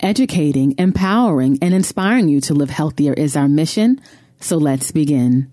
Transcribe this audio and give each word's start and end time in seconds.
Educating, 0.00 0.76
empowering, 0.78 1.58
and 1.60 1.74
inspiring 1.74 2.28
you 2.28 2.40
to 2.42 2.54
live 2.54 2.70
healthier 2.70 3.12
is 3.14 3.34
our 3.36 3.48
mission. 3.48 4.00
So 4.40 4.56
let's 4.56 4.92
begin. 4.92 5.50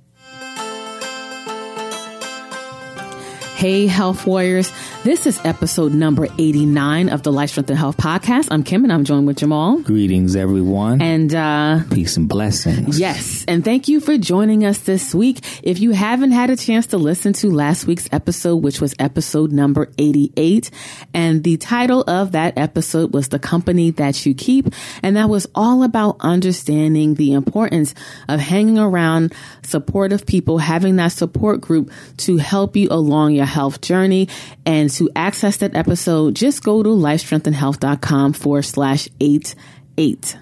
Hey, 3.65 3.87
health 3.87 4.27
warriors. 4.27 4.71
This 5.03 5.25
is 5.25 5.41
episode 5.43 5.91
number 5.91 6.27
89 6.37 7.09
of 7.09 7.23
the 7.23 7.31
Life 7.31 7.49
Strength 7.49 7.71
and 7.71 7.79
Health 7.79 7.97
podcast. 7.97 8.49
I'm 8.51 8.61
Kim 8.61 8.83
and 8.83 8.93
I'm 8.93 9.03
joined 9.05 9.25
with 9.25 9.37
Jamal. 9.37 9.79
Greetings, 9.79 10.35
everyone. 10.35 11.01
And, 11.01 11.33
uh, 11.33 11.79
peace 11.89 12.15
and 12.15 12.29
blessings. 12.29 12.99
Yes. 12.99 13.43
And 13.47 13.65
thank 13.65 13.87
you 13.87 13.99
for 13.99 14.19
joining 14.19 14.65
us 14.65 14.77
this 14.77 15.15
week. 15.15 15.39
If 15.63 15.79
you 15.79 15.93
haven't 15.93 16.31
had 16.31 16.51
a 16.51 16.55
chance 16.55 16.85
to 16.87 16.99
listen 16.99 17.33
to 17.33 17.49
last 17.49 17.87
week's 17.87 18.07
episode, 18.11 18.57
which 18.57 18.79
was 18.81 18.93
episode 18.99 19.51
number 19.51 19.89
88, 19.97 20.69
and 21.15 21.43
the 21.43 21.57
title 21.57 22.03
of 22.07 22.33
that 22.33 22.59
episode 22.59 23.15
was 23.15 23.29
The 23.29 23.39
Company 23.39 23.89
That 23.89 24.27
You 24.27 24.35
Keep. 24.35 24.75
And 25.01 25.17
that 25.17 25.27
was 25.27 25.47
all 25.55 25.81
about 25.81 26.17
understanding 26.19 27.15
the 27.15 27.33
importance 27.33 27.95
of 28.29 28.39
hanging 28.39 28.77
around 28.77 29.33
supportive 29.63 30.27
people, 30.27 30.59
having 30.59 30.97
that 30.97 31.13
support 31.13 31.61
group 31.61 31.91
to 32.17 32.37
help 32.37 32.75
you 32.75 32.89
along 32.91 33.33
your 33.33 33.54
health 33.55 33.81
journey 33.81 34.27
and 34.65 34.89
to 34.91 35.09
access 35.15 35.57
that 35.57 35.75
episode, 35.75 36.35
just 36.35 36.63
go 36.63 36.83
to 36.83 36.89
lifestrengthandhealth.com 36.89 38.33
forward 38.33 38.63
slash 38.63 39.07
eight 39.19 39.55
eight. 39.97 40.37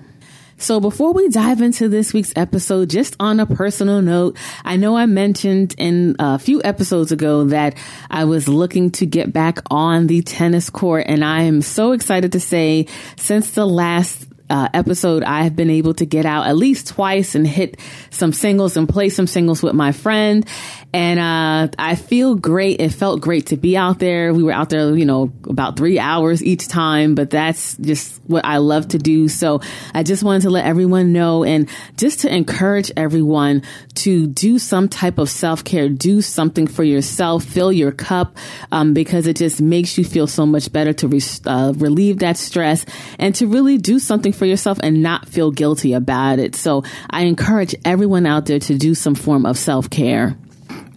So 0.58 0.80
before 0.80 1.12
we 1.12 1.28
dive 1.28 1.62
into 1.62 1.90
this 1.90 2.14
week's 2.14 2.32
episode, 2.38 2.90
just 2.90 3.18
on 3.20 3.42
a 3.42 3.46
personal 3.46 4.02
note, 4.02 4.38
I 4.64 4.78
know 4.78 4.96
I 4.96 5.08
mentioned 5.08 5.76
in 5.78 6.16
a 6.20 6.40
few 6.40 6.62
episodes 6.64 7.12
ago 7.12 7.46
that 7.46 7.76
I 8.10 8.24
was 8.24 8.48
looking 8.48 8.92
to 8.92 9.06
get 9.06 9.34
back 9.34 9.60
on 9.70 10.08
the 10.08 10.22
tennis 10.22 10.70
court 10.70 11.06
and 11.08 11.24
I 11.24 11.44
am 11.44 11.62
so 11.62 11.92
excited 11.92 12.32
to 12.32 12.40
say 12.40 12.88
since 13.18 13.52
the 13.52 13.66
last 13.66 14.26
uh, 14.54 14.70
episode, 14.72 15.24
I 15.24 15.42
have 15.46 15.56
been 15.56 15.72
able 15.72 15.96
to 15.96 16.06
get 16.06 16.28
out 16.28 16.46
at 16.46 16.56
least 16.56 16.90
twice 16.90 17.34
and 17.34 17.48
hit 17.48 17.80
some 18.12 18.32
singles 18.32 18.78
and 18.78 18.88
play 18.88 19.10
some 19.10 19.26
singles 19.26 19.64
with 19.64 19.74
my 19.74 19.92
friend. 19.92 20.48
And 20.94 21.20
uh, 21.20 21.70
I 21.80 21.96
feel 21.96 22.36
great. 22.36 22.80
It 22.80 22.90
felt 22.90 23.20
great 23.20 23.48
to 23.48 23.58
be 23.58 23.76
out 23.76 23.98
there. 23.98 24.32
We 24.32 24.44
were 24.44 24.52
out 24.52 24.70
there, 24.70 24.96
you 24.96 25.06
know, 25.06 25.34
about 25.50 25.76
three 25.76 25.98
hours 25.98 26.44
each 26.44 26.68
time, 26.68 27.16
but 27.16 27.32
that's 27.32 27.76
just 27.78 28.22
what 28.28 28.46
I 28.46 28.58
love 28.58 28.90
to 28.90 29.00
do. 29.00 29.28
So 29.28 29.62
I 29.96 30.04
just 30.04 30.22
wanted 30.22 30.44
to 30.44 30.52
let 30.52 30.66
everyone 30.66 31.14
know 31.14 31.44
and 31.44 31.68
just 31.98 32.20
to 32.20 32.32
encourage 32.32 32.92
everyone 32.96 33.64
to 33.96 34.28
do 34.28 34.60
some 34.60 34.88
type 34.88 35.18
of 35.18 35.32
self 35.32 35.64
care, 35.64 35.90
do 35.90 36.22
something 36.22 36.68
for 36.68 36.84
yourself, 36.84 37.44
fill 37.44 37.72
your 37.72 37.92
cup, 37.92 38.38
um, 38.72 38.94
because 38.94 39.26
it 39.26 39.36
just 39.36 39.62
makes 39.62 39.98
you 39.98 40.06
feel 40.06 40.28
so 40.28 40.46
much 40.46 40.72
better 40.72 40.94
to 40.94 41.08
re- 41.08 41.22
uh, 41.48 41.74
relieve 41.78 42.20
that 42.20 42.38
stress 42.38 42.86
and 43.18 43.34
to 43.34 43.48
really 43.48 43.80
do 43.80 43.98
something 43.98 44.32
for 44.32 44.43
yourself 44.46 44.80
and 44.82 45.02
not 45.04 45.28
feel 45.28 45.52
guilty 45.52 45.94
about 45.94 46.40
it. 46.40 46.56
So 46.56 46.84
I 47.10 47.24
encourage 47.24 47.76
everyone 47.86 48.26
out 48.26 48.46
there 48.46 48.60
to 48.60 48.78
do 48.78 48.96
some 48.96 49.16
form 49.16 49.46
of 49.46 49.58
self 49.58 49.90
care. 49.90 50.38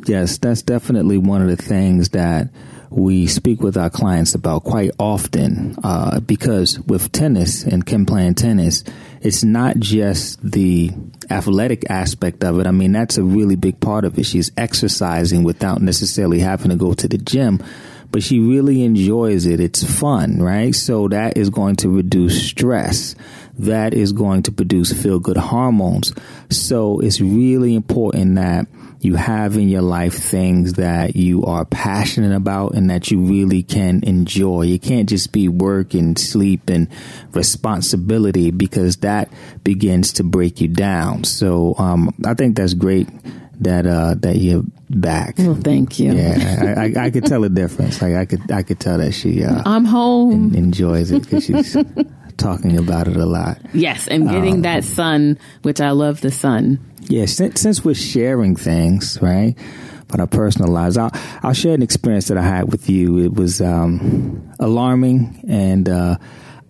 Yes, 0.07 0.39
that's 0.39 0.63
definitely 0.63 1.19
one 1.19 1.43
of 1.43 1.49
the 1.49 1.57
things 1.57 2.11
that 2.11 2.51
we 2.91 3.27
speak 3.27 3.61
with 3.61 3.77
our 3.77 3.91
clients 3.91 4.35
about 4.35 4.65
quite 4.65 4.91
often 4.99 5.77
uh, 5.83 6.21
because 6.21 6.79
with 6.81 7.11
tennis 7.13 7.65
and 7.65 7.85
Kim 7.85 8.07
playing 8.07 8.35
tennis, 8.35 8.85
it's 9.21 9.43
not 9.43 9.77
just 9.79 10.41
the 10.49 10.93
athletic 11.31 11.91
aspect 11.91 12.45
of 12.45 12.61
it. 12.61 12.67
I 12.67 12.71
mean, 12.71 12.93
that's 12.93 13.19
a 13.19 13.25
really 13.25 13.57
big 13.57 13.81
part 13.81 14.05
of 14.05 14.19
it. 14.19 14.25
She's 14.25 14.53
exercising 14.57 15.43
without 15.43 15.83
necessarily 15.83 16.39
having 16.39 16.71
to 16.71 16.77
go 16.77 16.95
to 16.95 17.09
the 17.09 17.19
gym, 17.19 17.63
but 18.17 18.23
she 18.23 18.41
really 18.41 18.83
enjoys 18.83 19.45
it. 19.45 19.61
It's 19.61 19.85
fun, 19.85 20.43
right? 20.43 20.75
So 20.75 21.07
that 21.09 21.37
is 21.37 21.51
going 21.51 21.77
to 21.77 21.91
reduce 21.91 22.49
stress. 22.49 23.15
That 23.59 23.93
is 23.93 24.13
going 24.13 24.45
to 24.45 24.53
produce 24.53 24.91
feel 24.91 25.19
good 25.19 25.37
hormones. 25.37 26.15
So 26.49 26.99
it's 27.01 27.21
really 27.21 27.75
important 27.75 28.37
that 28.37 28.69
you 29.01 29.17
have 29.17 29.59
in 29.59 29.69
your 29.69 29.83
life 29.83 30.15
things 30.15 30.73
that 30.75 31.15
you 31.15 31.45
are 31.45 31.67
passionate 31.67 32.35
about 32.35 32.73
and 32.73 32.89
that 32.89 33.11
you 33.11 33.21
really 33.21 33.63
can 33.63 34.03
enjoy. 34.05 34.63
You 34.63 34.79
can't 34.79 35.11
just 35.11 35.31
be 35.31 35.51
work 35.51 35.93
and 35.93 36.19
sleep 36.19 36.71
and 36.71 36.89
responsibility 37.33 38.51
because 38.51 38.97
that 38.99 39.31
begins 39.63 40.15
to 40.15 40.25
break 40.25 40.63
you 40.63 40.69
down. 40.69 41.25
So 41.25 41.75
um, 41.77 42.15
I 42.25 42.33
think 42.33 42.57
that's 42.57 42.73
great 42.73 43.11
that 43.61 43.87
uh, 43.87 44.15
that 44.21 44.37
you're 44.37 44.63
back. 44.91 45.37
Well, 45.39 45.55
thank 45.55 45.99
you. 45.99 46.13
Yeah, 46.15 46.75
I, 46.77 46.83
I, 46.83 47.05
I, 47.07 47.11
could 47.11 47.27
tell 47.27 47.45
a 47.45 47.49
difference. 47.49 48.01
Like 48.03 48.15
I 48.15 48.25
could 48.25 48.51
I 48.51 48.63
could 48.63 48.81
tell 48.81 48.99
that 48.99 49.13
she 49.13 49.45
uh, 49.45 49.63
I'm 49.65 49.85
home 49.85 50.55
en- 50.55 50.55
enjoys 50.55 51.11
it 51.11 51.23
because 51.23 51.45
she's 51.45 51.77
talking 52.37 52.77
about 52.77 53.09
it 53.09 53.17
a 53.17 53.27
lot. 53.27 53.59
Yes, 53.73 54.09
and 54.09 54.29
getting 54.29 54.57
um, 54.57 54.63
that 54.63 54.85
sun, 54.85 55.39
which 55.63 55.81
I 55.81 55.91
love 55.91 56.21
the 56.21 56.31
sun. 56.31 56.79
Yeah, 57.09 57.27
since, 57.27 57.61
since 57.61 57.85
we're 57.85 57.95
sharing 57.95 58.57
things, 58.57 59.21
right? 59.23 59.55
But 60.09 60.21
our 60.21 60.27
personal 60.27 60.73
lives, 60.73 60.97
I'll, 60.97 61.11
I'll 61.43 61.53
share 61.53 61.75
an 61.75 61.83
experience 61.83 62.29
that 62.29 62.39
I 62.39 62.43
had 62.43 62.71
with 62.71 62.89
you. 62.91 63.19
It 63.19 63.35
was 63.35 63.61
um, 63.61 64.53
alarming 64.59 65.45
and 65.49 65.89
uh, 65.89 66.17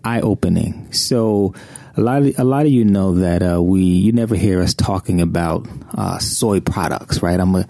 eye 0.04 0.20
opening. 0.20 0.92
So, 0.92 1.54
a 1.96 2.00
lot 2.00 2.22
of 2.22 2.38
a 2.38 2.44
lot 2.44 2.66
of 2.66 2.72
you 2.72 2.84
know 2.84 3.14
that 3.14 3.42
uh, 3.42 3.62
we 3.62 3.82
you 3.82 4.12
never 4.12 4.36
hear 4.36 4.60
us 4.60 4.74
talking 4.74 5.20
about 5.20 5.66
uh, 5.94 6.18
soy 6.18 6.60
products, 6.60 7.22
right? 7.22 7.38
I'm 7.38 7.54
a, 7.54 7.66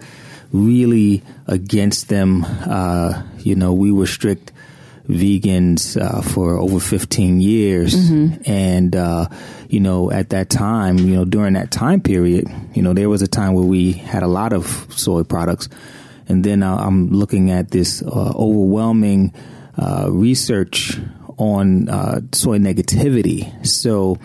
really 0.51 1.23
against 1.47 2.09
them. 2.09 2.45
Uh, 2.45 3.23
you 3.39 3.55
know, 3.55 3.73
we 3.73 3.91
were 3.91 4.07
strict 4.07 4.51
vegans 5.07 5.99
uh, 5.99 6.21
for 6.21 6.57
over 6.57 6.79
15 6.79 7.39
years. 7.39 7.95
Mm-hmm. 7.95 8.49
And, 8.49 8.95
uh, 8.95 9.27
you 9.69 9.79
know, 9.79 10.11
at 10.11 10.29
that 10.31 10.49
time, 10.49 10.97
you 10.97 11.15
know, 11.15 11.25
during 11.25 11.53
that 11.53 11.71
time 11.71 12.01
period, 12.01 12.47
you 12.73 12.81
know, 12.81 12.93
there 12.93 13.09
was 13.09 13.21
a 13.21 13.27
time 13.27 13.53
where 13.53 13.65
we 13.65 13.93
had 13.93 14.23
a 14.23 14.27
lot 14.27 14.53
of 14.53 14.87
soy 14.89 15.23
products. 15.23 15.69
And 16.27 16.43
then 16.43 16.61
uh, 16.61 16.75
I'm 16.75 17.11
looking 17.11 17.51
at 17.51 17.71
this 17.71 18.01
uh, 18.01 18.33
overwhelming 18.35 19.33
uh, 19.77 20.07
research 20.11 20.97
on 21.37 21.89
uh, 21.89 22.21
soy 22.31 22.57
negativity. 22.57 23.65
So 23.65 24.17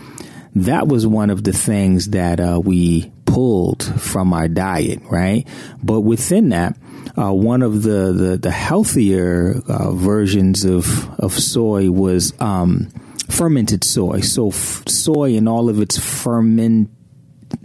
that 0.55 0.89
was 0.89 1.06
one 1.06 1.31
of 1.31 1.45
the 1.45 1.53
things 1.53 2.11
that 2.11 2.41
we 2.65 3.12
pulled 3.25 3.83
from 3.83 4.33
our 4.33 4.49
diet, 4.49 5.00
right? 5.11 5.47
But 5.83 6.00
within 6.00 6.50
that, 6.50 6.77
uh, 7.17 7.33
one 7.33 7.62
of 7.62 7.83
the 7.83 8.12
the, 8.12 8.39
the 8.39 8.50
healthier 8.50 9.61
uh, 9.69 9.93
versions 9.93 10.65
of 10.65 11.11
of 11.19 11.33
soy 11.33 11.91
was 11.91 12.33
um, 12.41 12.89
fermented 13.29 13.84
soy. 13.84 14.21
So 14.21 14.49
f- 14.49 14.84
soy 14.89 15.33
in 15.33 15.49
all 15.49 15.69
of 15.69 15.81
its 15.81 15.99
ferment 15.99 16.91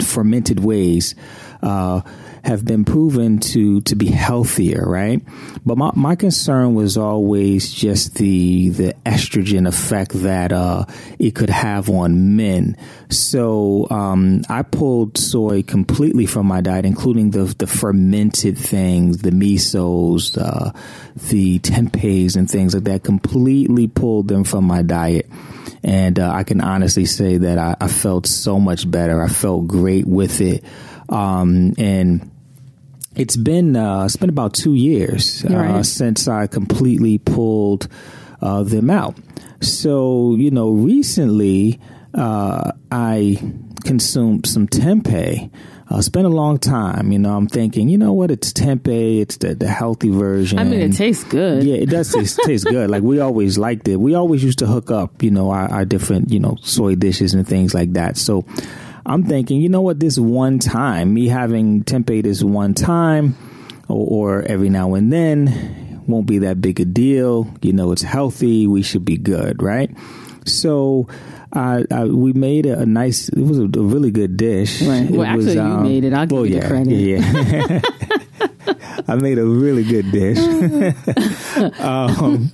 fermented 0.02 0.60
ways. 0.60 1.16
Uh, 2.48 2.52
have 2.52 2.66
been 2.66 2.86
proven 2.86 3.40
to 3.40 3.82
to 3.82 3.96
be 3.96 4.08
healthier, 4.08 4.84
right? 4.86 5.22
But 5.66 5.78
my, 5.78 5.92
my 5.96 6.16
concern 6.16 6.76
was 6.76 6.98
always 6.98 7.74
just 7.74 8.16
the 8.16 8.70
the 8.70 8.96
estrogen 9.06 9.68
effect 9.68 10.12
that 10.14 10.52
uh, 10.52 10.86
it 11.20 11.36
could 11.36 11.50
have 11.50 11.90
on 11.90 12.36
men. 12.38 12.78
So 13.10 13.88
um, 13.90 14.44
I 14.50 14.64
pulled 14.64 15.18
soy 15.18 15.64
completely 15.64 16.26
from 16.26 16.46
my 16.46 16.62
diet, 16.62 16.86
including 16.86 17.32
the 17.32 17.44
the 17.58 17.68
fermented 17.68 18.58
things, 18.58 19.20
the 19.20 19.32
misos, 19.32 20.34
the 20.34 20.74
the 21.30 21.60
tempehs, 21.60 22.36
and 22.38 22.50
things 22.50 22.74
like 22.74 22.86
that. 22.86 23.04
Completely 23.04 23.88
pulled 23.88 24.28
them 24.30 24.44
from 24.44 24.66
my 24.66 24.82
diet. 24.82 25.30
And 25.84 26.18
uh, 26.20 26.32
I 26.32 26.44
can 26.44 26.62
honestly 26.62 27.06
say 27.06 27.38
that 27.38 27.58
I, 27.58 27.76
I, 27.80 27.88
felt 27.88 28.26
so 28.26 28.60
much 28.60 28.90
better. 28.90 29.22
I 29.22 29.28
felt 29.28 29.68
great 29.68 30.06
with 30.06 30.42
it. 30.42 30.64
Um, 31.08 31.76
and 31.78 32.30
it's 33.18 33.36
been 33.36 33.76
uh, 33.76 34.06
it's 34.06 34.16
been 34.16 34.30
about 34.30 34.54
two 34.54 34.76
years 34.76 35.44
uh, 35.46 35.56
right. 35.56 35.86
since 35.86 36.28
I 36.28 36.48
completely 36.48 37.18
pulled 37.18 37.88
uh, 38.42 38.64
them 38.64 38.90
out. 38.90 39.18
So 39.62 40.36
you 40.36 40.52
know, 40.52 40.70
recently 40.70 41.80
uh, 42.14 42.72
I 42.92 43.54
consumed 43.84 44.46
some 44.46 44.68
tempeh. 44.68 45.52
Uh, 45.90 45.98
it's 45.98 46.10
been 46.10 46.26
a 46.26 46.30
long 46.30 46.60
time. 46.60 47.14
You 47.14 47.20
know, 47.20 47.36
I'm 47.36 47.48
thinking, 47.48 47.88
you 47.88 47.98
know 47.98 48.12
what? 48.12 48.30
It's 48.30 48.52
tempeh. 48.52 49.22
It's 49.22 49.38
the, 49.38 49.56
the 49.56 49.70
healthy 49.70 50.10
version. 50.10 50.60
I 50.60 50.66
mean, 50.66 50.82
it 50.82 50.94
tastes 50.94 51.24
good. 51.24 51.64
Yeah, 51.64 51.76
it 51.76 51.90
does 51.90 52.12
taste, 52.12 52.40
taste 52.44 52.66
good. 52.70 52.90
Like 52.90 53.04
we 53.04 53.22
always 53.22 53.58
liked 53.58 53.88
it. 53.88 53.96
We 53.96 54.14
always 54.14 54.44
used 54.44 54.60
to 54.60 54.68
hook 54.68 54.92
up, 54.92 55.24
you 55.24 55.32
know, 55.32 55.50
our, 55.52 55.72
our 55.72 55.86
different, 55.86 56.30
you 56.30 56.40
know, 56.40 56.58
soy 56.62 56.96
dishes 56.96 57.34
and 57.34 57.48
things 57.48 57.74
like 57.74 57.94
that. 57.94 58.18
So 58.18 58.46
I'm 59.08 59.24
thinking, 59.24 59.62
you 59.62 59.70
know 59.70 59.82
what, 59.82 60.02
this 60.02 60.20
one 60.20 60.60
time, 60.60 61.14
me 61.14 61.30
having 61.30 61.86
tempeh 61.86 62.24
this 62.24 62.44
one 62.44 62.74
time 62.74 63.38
or, 63.88 64.42
or 64.42 64.42
every 64.44 64.70
now 64.70 64.96
and 64.96 65.12
then 65.12 66.04
won't 66.08 66.28
be 66.28 66.40
that 66.40 66.60
big 66.60 66.82
a 66.82 66.86
deal. 66.86 67.48
You 67.62 67.72
know, 67.72 67.94
it's 67.94 68.02
healthy. 68.02 68.68
We 68.68 68.82
should 68.84 69.06
be 69.06 69.18
good, 69.18 69.64
right? 69.64 69.90
So, 70.46 71.08
uh, 71.54 71.84
uh, 71.90 72.08
we 72.10 72.34
made 72.34 72.66
a, 72.66 72.80
a, 72.80 72.86
nice. 72.86 73.30
It 73.30 73.42
was 73.42 73.60
a, 73.60 73.64
a 73.64 73.82
really 73.82 74.12
good 74.12 74.36
dish. 74.36 74.82
Right. 74.82 75.10
Well, 75.10 75.22
it 75.22 75.28
actually, 75.28 75.46
was, 75.46 75.58
um, 75.58 75.86
you 75.86 75.90
made 75.90 76.04
it. 76.04 76.14
I'll 76.14 76.26
give 76.26 76.38
well, 76.38 76.46
you 76.46 76.56
yeah, 76.56 76.62
the 76.62 76.68
credit. 76.68 76.94
Yeah. 76.94 77.82
I 79.08 79.16
made 79.16 79.38
a 79.38 79.46
really 79.46 79.84
good 79.84 80.12
dish, 80.12 80.38
um, 81.80 82.50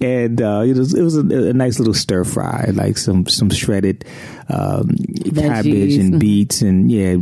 and 0.00 0.42
uh, 0.42 0.62
it 0.66 0.76
was 0.76 0.94
it 0.94 1.02
was 1.02 1.16
a, 1.16 1.20
a, 1.20 1.52
nice 1.54 1.78
little 1.78 1.94
stir 1.94 2.24
fry, 2.24 2.70
like 2.74 2.98
some 2.98 3.26
some 3.26 3.48
shredded 3.48 4.04
um, 4.50 4.90
cabbage 5.34 5.94
and 5.94 6.10
mm-hmm. 6.10 6.18
beets, 6.18 6.60
and 6.60 6.90
yeah, 6.90 7.16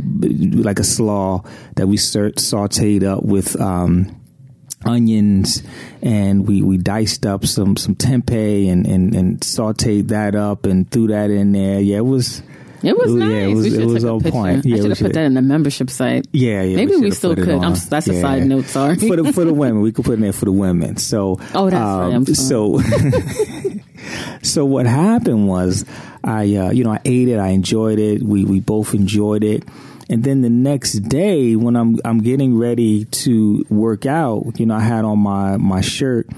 like 0.63 0.81
a 0.81 0.85
slaw 0.85 1.45
that 1.77 1.87
we 1.87 1.97
sauteed 1.97 3.05
up 3.05 3.23
with. 3.23 3.61
Um, 3.61 4.21
onions 4.87 5.63
and 6.03 6.47
we, 6.47 6.61
we 6.61 6.77
diced 6.77 7.25
up 7.25 7.47
some, 7.47 7.75
some 7.75 7.95
tempeh 7.95 8.71
and, 8.71 8.87
and, 8.87 9.15
and 9.15 9.41
sauteed 9.41 10.09
that 10.09 10.35
up 10.35 10.67
and 10.67 10.91
threw 10.91 11.07
that 11.07 11.31
in 11.31 11.53
there. 11.53 11.81
Yeah, 11.81 11.99
it 11.99 12.05
was, 12.05 12.43
it 12.85 12.97
was 12.97 13.15
nice. 13.15 13.31
Yeah, 13.31 13.37
it 13.39 13.55
was, 13.55 13.75
it 13.75 13.87
was 13.87 14.05
on 14.05 14.21
point. 14.21 14.65
Yeah, 14.65 14.77
I 14.77 14.81
should 14.81 14.91
have 14.91 14.99
put 14.99 15.13
that 15.15 15.25
in 15.25 15.35
the 15.35 15.43
membership 15.43 15.91
site. 15.91 16.27
Yeah, 16.33 16.63
yeah. 16.63 16.77
Maybe 16.77 16.97
we, 16.97 17.03
we 17.03 17.11
still 17.11 17.35
could. 17.35 17.61
that's 17.89 18.07
yeah. 18.07 18.15
a 18.15 18.21
side 18.21 18.47
note. 18.47 18.67
Sorry. 18.67 18.97
for 18.97 19.17
the 19.17 19.33
for 19.33 19.45
the 19.45 19.55
women, 19.55 19.83
we 19.83 19.93
could 19.93 20.05
put 20.05 20.13
it 20.13 20.15
in 20.15 20.21
there 20.21 20.33
for 20.33 20.45
the 20.45 20.53
women. 20.53 20.97
So 20.97 21.39
oh, 21.55 21.71
that's 21.71 21.75
um, 21.75 22.25
right. 22.25 22.37
so 22.37 22.81
so 24.43 24.65
what 24.65 24.87
happened 24.87 25.49
was 25.49 25.85
I 26.23 26.43
uh, 26.57 26.71
you 26.71 26.85
know 26.85 26.93
I 26.93 27.01
ate 27.05 27.29
it. 27.29 27.39
I 27.39 27.49
enjoyed 27.49 27.99
it. 27.99 28.23
We 28.23 28.45
we 28.45 28.61
both 28.61 28.95
enjoyed 28.95 29.45
it. 29.45 29.65
And 30.11 30.23
then 30.23 30.43
the 30.43 30.51
next 30.51 30.93
day, 31.09 31.57
when 31.57 31.77
I'm 31.77 31.99
I'm 32.05 32.19
getting 32.19 32.59
ready 32.59 33.07
to 33.07 33.65
work 33.71 34.05
out, 34.05 34.61
you 34.61 34.67
know, 34.67 34.75
I 34.75 34.81
had 34.81 35.05
on 35.05 35.19
my 35.19 35.57
my 35.57 35.81
shirt 35.81 36.29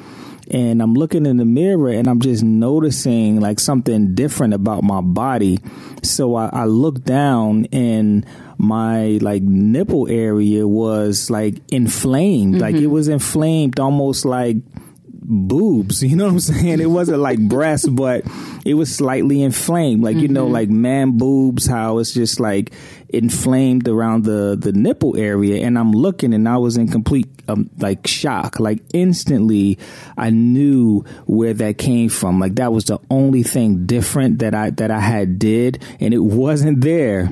and 0.51 0.81
I'm 0.81 0.95
looking 0.95 1.27
in 1.27 1.37
the 1.37 1.45
mirror 1.45 1.91
and 1.91 2.09
I'm 2.09 2.21
just 2.21 2.43
noticing 2.43 3.41
like 3.41 3.59
something 3.59 4.15
different 4.15 4.55
about 4.55 4.83
my 4.83 5.01
body. 5.01 5.59
So 6.03 6.35
I, 6.37 6.49
I 6.53 6.65
look 6.65 7.03
down 7.05 7.67
and 7.73 8.27
my 8.59 9.19
like 9.21 9.43
nipple 9.43 10.09
area 10.09 10.67
was 10.67 11.31
like 11.31 11.57
inflamed. 11.69 12.55
Mm-hmm. 12.55 12.63
Like 12.63 12.77
it 12.77 12.87
was 12.87 13.09
inflamed 13.09 13.81
almost 13.81 14.25
like 14.25 14.57
boobs. 15.27 16.03
You 16.07 16.17
know 16.17 16.27
what 16.27 16.33
I'm 16.35 16.41
saying? 16.41 16.81
It 16.81 16.91
wasn't 16.91 17.19
like 17.19 17.41
breasts, 17.41 17.89
but 17.89 18.25
it 18.65 18.75
was 18.75 18.95
slightly 18.95 19.43
inflamed. 19.43 20.05
Like, 20.05 20.15
mm-hmm. 20.15 20.23
you 20.23 20.29
know, 20.29 20.45
mm-hmm. 20.45 20.55
like 20.55 20.69
man 20.69 21.19
boobs, 21.19 21.67
how 21.67 21.99
it's 21.99 22.13
just 22.13 22.39
like 22.39 22.73
inflamed 23.09 23.89
around 23.89 24.25
the, 24.25 24.57
the 24.59 24.73
nipple 24.73 25.17
area. 25.17 25.65
And 25.65 25.79
I'm 25.79 25.93
looking 25.93 26.35
and 26.35 26.49
I 26.49 26.57
was 26.57 26.77
in 26.77 26.89
complete, 26.89 27.29
um, 27.49 27.71
like 27.79 28.07
shock. 28.07 28.61
Like 28.61 28.83
instantly 28.93 29.79
I 30.17 30.31
knew 30.31 31.05
where 31.27 31.55
that 31.55 31.79
came 31.79 32.09
from. 32.09 32.41
Like 32.41 32.57
that 32.57 32.73
was 32.73 32.87
the 32.87 32.99
only 33.11 33.43
thing 33.43 33.87
different 33.87 34.41
that 34.41 34.55
I, 34.55 34.71
that 34.71 34.91
I 34.91 35.01
had 35.01 35.39
did. 35.39 35.83
And 36.01 36.13
it 36.13 36.19
wasn't 36.19 36.81
there 36.81 37.31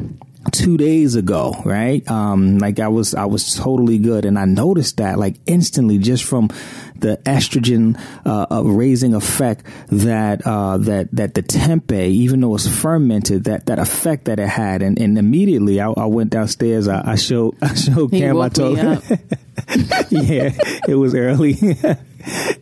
two 0.52 0.76
days 0.76 1.14
ago, 1.14 1.54
right? 1.64 2.06
Um, 2.08 2.58
like 2.58 2.80
I 2.80 2.88
was, 2.88 3.14
I 3.14 3.24
was 3.24 3.54
totally 3.54 3.98
good. 3.98 4.24
And 4.24 4.38
I 4.38 4.44
noticed 4.44 4.98
that 4.98 5.18
like 5.18 5.36
instantly 5.46 5.98
just 5.98 6.24
from 6.24 6.50
the 6.96 7.18
estrogen, 7.24 8.00
uh, 8.24 8.46
uh, 8.50 8.62
raising 8.62 9.14
effect 9.14 9.64
that, 9.88 10.46
uh, 10.46 10.78
that, 10.78 11.08
that 11.12 11.34
the 11.34 11.42
tempeh, 11.42 12.08
even 12.08 12.40
though 12.40 12.54
it's 12.54 12.68
fermented, 12.68 13.44
that, 13.44 13.66
that 13.66 13.78
effect 13.78 14.26
that 14.26 14.38
it 14.38 14.48
had. 14.48 14.82
And, 14.82 14.98
and 14.98 15.18
immediately 15.18 15.80
I, 15.80 15.90
I 15.90 16.06
went 16.06 16.30
downstairs. 16.30 16.88
I, 16.88 17.12
I 17.12 17.14
showed, 17.16 17.56
I 17.62 17.74
showed 17.74 18.10
Cam, 18.10 18.40
I 18.40 18.48
told 18.48 18.78
yeah, 20.10 20.50
it 20.88 20.96
was 20.98 21.14
early. 21.14 21.54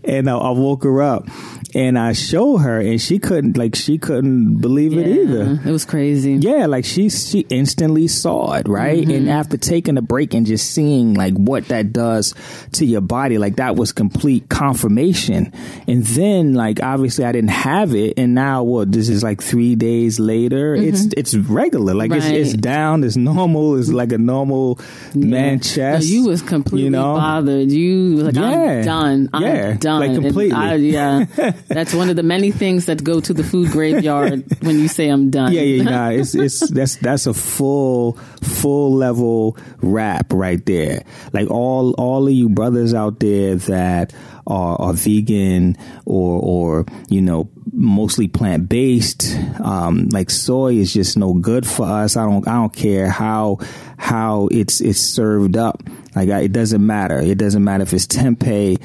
and 0.04 0.28
I, 0.28 0.36
I 0.36 0.50
woke 0.50 0.84
her 0.84 1.02
up 1.02 1.28
and 1.74 1.98
I 1.98 2.12
showed 2.12 2.58
her, 2.58 2.80
and 2.80 3.00
she 3.00 3.18
couldn't 3.18 3.56
like 3.56 3.74
she 3.74 3.98
couldn't 3.98 4.60
believe 4.60 4.92
yeah, 4.92 5.00
it 5.00 5.06
either. 5.06 5.60
It 5.64 5.72
was 5.72 5.84
crazy. 5.84 6.34
Yeah, 6.34 6.66
like 6.66 6.84
she 6.84 7.08
she 7.08 7.40
instantly 7.48 8.08
saw 8.08 8.54
it, 8.54 8.68
right? 8.68 9.02
Mm-hmm. 9.02 9.10
And 9.10 9.30
after 9.30 9.56
taking 9.56 9.96
a 9.96 10.02
break 10.02 10.34
and 10.34 10.46
just 10.46 10.70
seeing 10.70 11.14
like 11.14 11.34
what 11.34 11.68
that 11.68 11.92
does 11.92 12.34
to 12.72 12.84
your 12.84 13.00
body, 13.00 13.38
like 13.38 13.56
that 13.56 13.76
was 13.76 13.92
complete 13.92 14.48
confirmation. 14.48 15.52
And 15.86 16.04
then 16.04 16.54
like 16.54 16.82
obviously 16.82 17.24
I 17.24 17.32
didn't 17.32 17.50
have 17.50 17.94
it, 17.94 18.18
and 18.18 18.34
now 18.34 18.62
what? 18.64 18.92
This 18.92 19.08
is 19.08 19.22
like 19.22 19.42
three 19.42 19.74
days 19.74 20.20
later. 20.20 20.76
Mm-hmm. 20.76 20.88
It's 20.88 21.14
it's 21.16 21.34
regular, 21.34 21.94
like 21.94 22.10
right. 22.10 22.22
it's, 22.22 22.52
it's 22.52 22.52
down, 22.52 23.04
it's 23.04 23.16
normal, 23.16 23.78
it's 23.78 23.88
like 23.88 24.12
a 24.12 24.18
normal 24.18 24.78
yeah. 25.14 25.26
man 25.26 25.60
chest. 25.60 26.06
No, 26.06 26.14
you 26.14 26.26
was 26.26 26.42
completely 26.42 26.84
you 26.84 26.90
know? 26.90 27.14
bothered. 27.14 27.70
You 27.70 28.16
like 28.16 28.34
yeah. 28.34 28.42
I'm 28.42 28.84
done. 28.84 29.30
I'm 29.32 29.42
yeah. 29.42 29.51
Done. 29.78 30.00
Like 30.00 30.14
completely. 30.14 30.52
I, 30.52 30.74
yeah. 30.74 31.24
That's 31.68 31.94
one 31.94 32.10
of 32.10 32.16
the 32.16 32.22
many 32.22 32.50
things 32.50 32.86
that 32.86 33.02
go 33.02 33.20
to 33.20 33.32
the 33.32 33.44
food 33.44 33.70
graveyard 33.70 34.44
when 34.62 34.78
you 34.78 34.88
say 34.88 35.08
I'm 35.08 35.30
done. 35.30 35.52
Yeah, 35.52 35.62
yeah, 35.62 35.82
nah, 35.90 36.08
it's 36.10 36.34
it's 36.34 36.68
that's 36.70 36.96
that's 36.96 37.26
a 37.26 37.34
full 37.34 38.12
full 38.42 38.94
level 38.94 39.56
wrap 39.78 40.32
right 40.32 40.64
there. 40.66 41.02
Like 41.32 41.50
all 41.50 41.92
all 41.94 42.26
of 42.26 42.32
you 42.32 42.48
brothers 42.48 42.94
out 42.94 43.20
there 43.20 43.56
that 43.56 44.12
are, 44.46 44.80
are 44.80 44.92
vegan 44.92 45.76
or 46.04 46.40
or 46.42 46.86
you 47.08 47.22
know 47.22 47.48
mostly 47.72 48.28
plant 48.28 48.68
based. 48.68 49.36
Um, 49.60 50.08
like 50.08 50.30
soy 50.30 50.74
is 50.74 50.92
just 50.92 51.16
no 51.16 51.34
good 51.34 51.66
for 51.66 51.86
us. 51.86 52.16
I 52.16 52.24
don't 52.24 52.46
I 52.46 52.54
don't 52.54 52.74
care 52.74 53.08
how 53.08 53.58
how 53.96 54.48
it's 54.50 54.80
it's 54.80 55.00
served 55.00 55.56
up. 55.56 55.82
Like 56.14 56.28
I, 56.28 56.40
it 56.40 56.52
doesn't 56.52 56.84
matter. 56.84 57.18
It 57.20 57.38
doesn't 57.38 57.64
matter 57.64 57.82
if 57.82 57.92
it's 57.92 58.06
tempeh, 58.06 58.80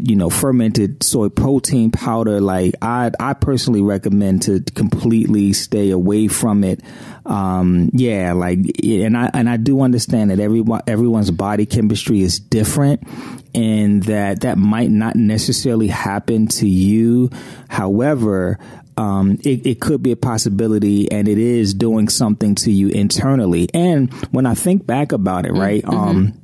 you 0.00 0.16
know, 0.16 0.28
fermented 0.30 1.02
soy 1.02 1.28
protein 1.28 1.90
powder. 1.90 2.40
Like 2.40 2.74
I 2.82 3.10
I 3.20 3.34
personally 3.34 3.80
recommend 3.80 4.42
to 4.42 4.60
completely 4.74 5.52
stay 5.52 5.90
away 5.90 6.28
from 6.28 6.64
it. 6.64 6.80
Um, 7.24 7.90
yeah, 7.92 8.32
like 8.32 8.58
and 8.82 9.16
I 9.16 9.30
and 9.32 9.48
I 9.48 9.56
do 9.56 9.82
understand 9.82 10.30
that 10.30 10.40
everyone 10.40 10.82
everyone's 10.86 11.30
body 11.30 11.66
chemistry 11.66 12.22
is 12.22 12.40
different 12.40 13.06
and 13.54 14.02
that 14.04 14.40
that 14.40 14.58
might 14.58 14.90
not 14.90 15.16
necessarily 15.16 15.88
happen 15.88 16.48
to 16.48 16.68
you. 16.68 17.30
However, 17.68 18.58
um, 18.96 19.38
it, 19.44 19.64
it, 19.64 19.80
could 19.80 20.02
be 20.02 20.10
a 20.10 20.16
possibility 20.16 21.10
and 21.10 21.28
it 21.28 21.38
is 21.38 21.72
doing 21.72 22.08
something 22.08 22.56
to 22.56 22.72
you 22.72 22.88
internally. 22.88 23.68
And 23.72 24.12
when 24.32 24.44
I 24.44 24.54
think 24.54 24.86
back 24.86 25.12
about 25.12 25.46
it, 25.46 25.52
right, 25.52 25.84
mm-hmm. 25.84 25.96
um, 25.96 26.40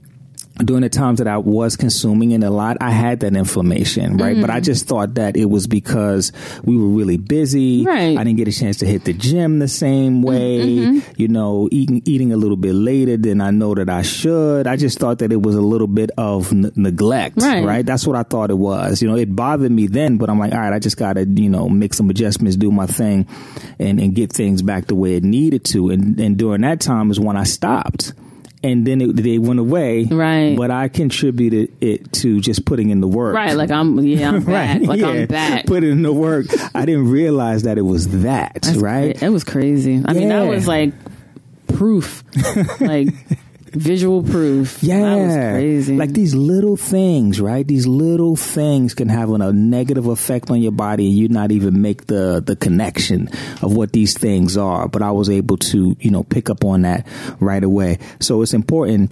during 0.58 0.82
the 0.82 0.88
times 0.88 1.18
that 1.18 1.26
I 1.26 1.38
was 1.38 1.76
consuming 1.76 2.30
it 2.30 2.44
a 2.44 2.50
lot, 2.50 2.76
I 2.80 2.90
had 2.90 3.20
that 3.20 3.34
inflammation, 3.34 4.18
right? 4.18 4.36
Mm. 4.36 4.40
But 4.40 4.50
I 4.50 4.60
mm. 4.60 4.64
just 4.64 4.86
thought 4.86 5.14
that 5.14 5.36
it 5.36 5.46
was 5.46 5.66
because 5.66 6.30
we 6.62 6.76
were 6.76 6.86
really 6.86 7.16
busy. 7.16 7.84
Right. 7.84 8.16
I 8.16 8.22
didn't 8.22 8.36
get 8.36 8.46
a 8.46 8.52
chance 8.52 8.76
to 8.78 8.86
hit 8.86 9.04
the 9.04 9.14
gym 9.14 9.58
the 9.58 9.66
same 9.66 10.22
way, 10.22 10.60
mm-hmm. 10.60 11.12
you 11.16 11.26
know, 11.26 11.68
eating, 11.72 12.02
eating 12.04 12.32
a 12.32 12.36
little 12.36 12.56
bit 12.56 12.74
later 12.74 13.16
than 13.16 13.40
I 13.40 13.50
know 13.50 13.74
that 13.74 13.88
I 13.88 14.02
should. 14.02 14.68
I 14.68 14.76
just 14.76 15.00
thought 15.00 15.18
that 15.18 15.32
it 15.32 15.42
was 15.42 15.56
a 15.56 15.60
little 15.60 15.88
bit 15.88 16.12
of 16.16 16.52
n- 16.52 16.70
neglect, 16.76 17.42
right. 17.42 17.64
right? 17.64 17.84
That's 17.84 18.06
what 18.06 18.16
I 18.16 18.22
thought 18.22 18.50
it 18.50 18.58
was. 18.58 19.02
You 19.02 19.08
know, 19.08 19.16
it 19.16 19.34
bothered 19.34 19.72
me 19.72 19.88
then, 19.88 20.18
but 20.18 20.30
I'm 20.30 20.38
like, 20.38 20.52
all 20.52 20.60
right, 20.60 20.72
I 20.72 20.78
just 20.78 20.96
got 20.96 21.14
to, 21.14 21.24
you 21.24 21.50
know, 21.50 21.68
make 21.68 21.94
some 21.94 22.08
adjustments, 22.10 22.56
do 22.56 22.70
my 22.70 22.86
thing 22.86 23.26
and, 23.80 23.98
and 23.98 24.14
get 24.14 24.32
things 24.32 24.62
back 24.62 24.86
the 24.86 24.94
way 24.94 25.16
it 25.16 25.24
needed 25.24 25.64
to. 25.66 25.90
And, 25.90 26.18
and 26.20 26.36
during 26.36 26.60
that 26.60 26.80
time 26.80 27.10
is 27.10 27.18
when 27.18 27.36
I 27.36 27.44
stopped 27.44 28.12
and 28.64 28.86
then 28.86 29.00
it, 29.02 29.16
they 29.16 29.38
went 29.38 29.60
away. 29.60 30.04
Right. 30.04 30.56
But 30.56 30.70
I 30.70 30.88
contributed 30.88 31.76
it 31.82 32.12
to 32.14 32.40
just 32.40 32.64
putting 32.64 32.88
in 32.88 33.00
the 33.00 33.06
work. 33.06 33.34
Right. 33.34 33.54
Like 33.54 33.70
I'm, 33.70 33.98
yeah, 34.00 34.30
I'm 34.30 34.42
back. 34.44 34.80
right. 34.80 34.88
Like 34.88 35.00
yeah. 35.00 35.08
I'm 35.08 35.26
back. 35.26 35.66
Put 35.66 35.84
in 35.84 36.02
the 36.02 36.12
work. 36.12 36.46
I 36.74 36.86
didn't 36.86 37.10
realize 37.10 37.64
that 37.64 37.76
it 37.76 37.82
was 37.82 38.22
that. 38.22 38.54
That's 38.62 38.76
right. 38.78 39.16
Cra- 39.18 39.28
it 39.28 39.30
was 39.30 39.44
crazy. 39.44 40.02
I 40.04 40.12
yeah. 40.12 40.18
mean, 40.18 40.28
that 40.30 40.48
was 40.48 40.66
like 40.66 40.94
proof. 41.68 42.24
like 42.80 43.08
visual 43.74 44.22
proof. 44.22 44.82
Yeah. 44.82 45.52
crazy. 45.52 45.96
Like 45.96 46.12
these 46.12 46.34
little 46.34 46.76
things, 46.76 47.40
right? 47.40 47.66
These 47.66 47.86
little 47.86 48.36
things 48.36 48.94
can 48.94 49.08
have 49.08 49.30
an, 49.30 49.42
a 49.42 49.52
negative 49.52 50.06
effect 50.06 50.50
on 50.50 50.62
your 50.62 50.72
body 50.72 51.06
and 51.08 51.16
you 51.16 51.28
not 51.28 51.52
even 51.52 51.82
make 51.82 52.06
the, 52.06 52.42
the 52.44 52.56
connection 52.56 53.28
of 53.62 53.74
what 53.74 53.92
these 53.92 54.16
things 54.16 54.56
are. 54.56 54.88
But 54.88 55.02
I 55.02 55.10
was 55.10 55.28
able 55.30 55.56
to, 55.58 55.96
you 55.98 56.10
know, 56.10 56.22
pick 56.22 56.50
up 56.50 56.64
on 56.64 56.82
that 56.82 57.06
right 57.40 57.62
away. 57.62 57.98
So 58.20 58.42
it's 58.42 58.54
important 58.54 59.10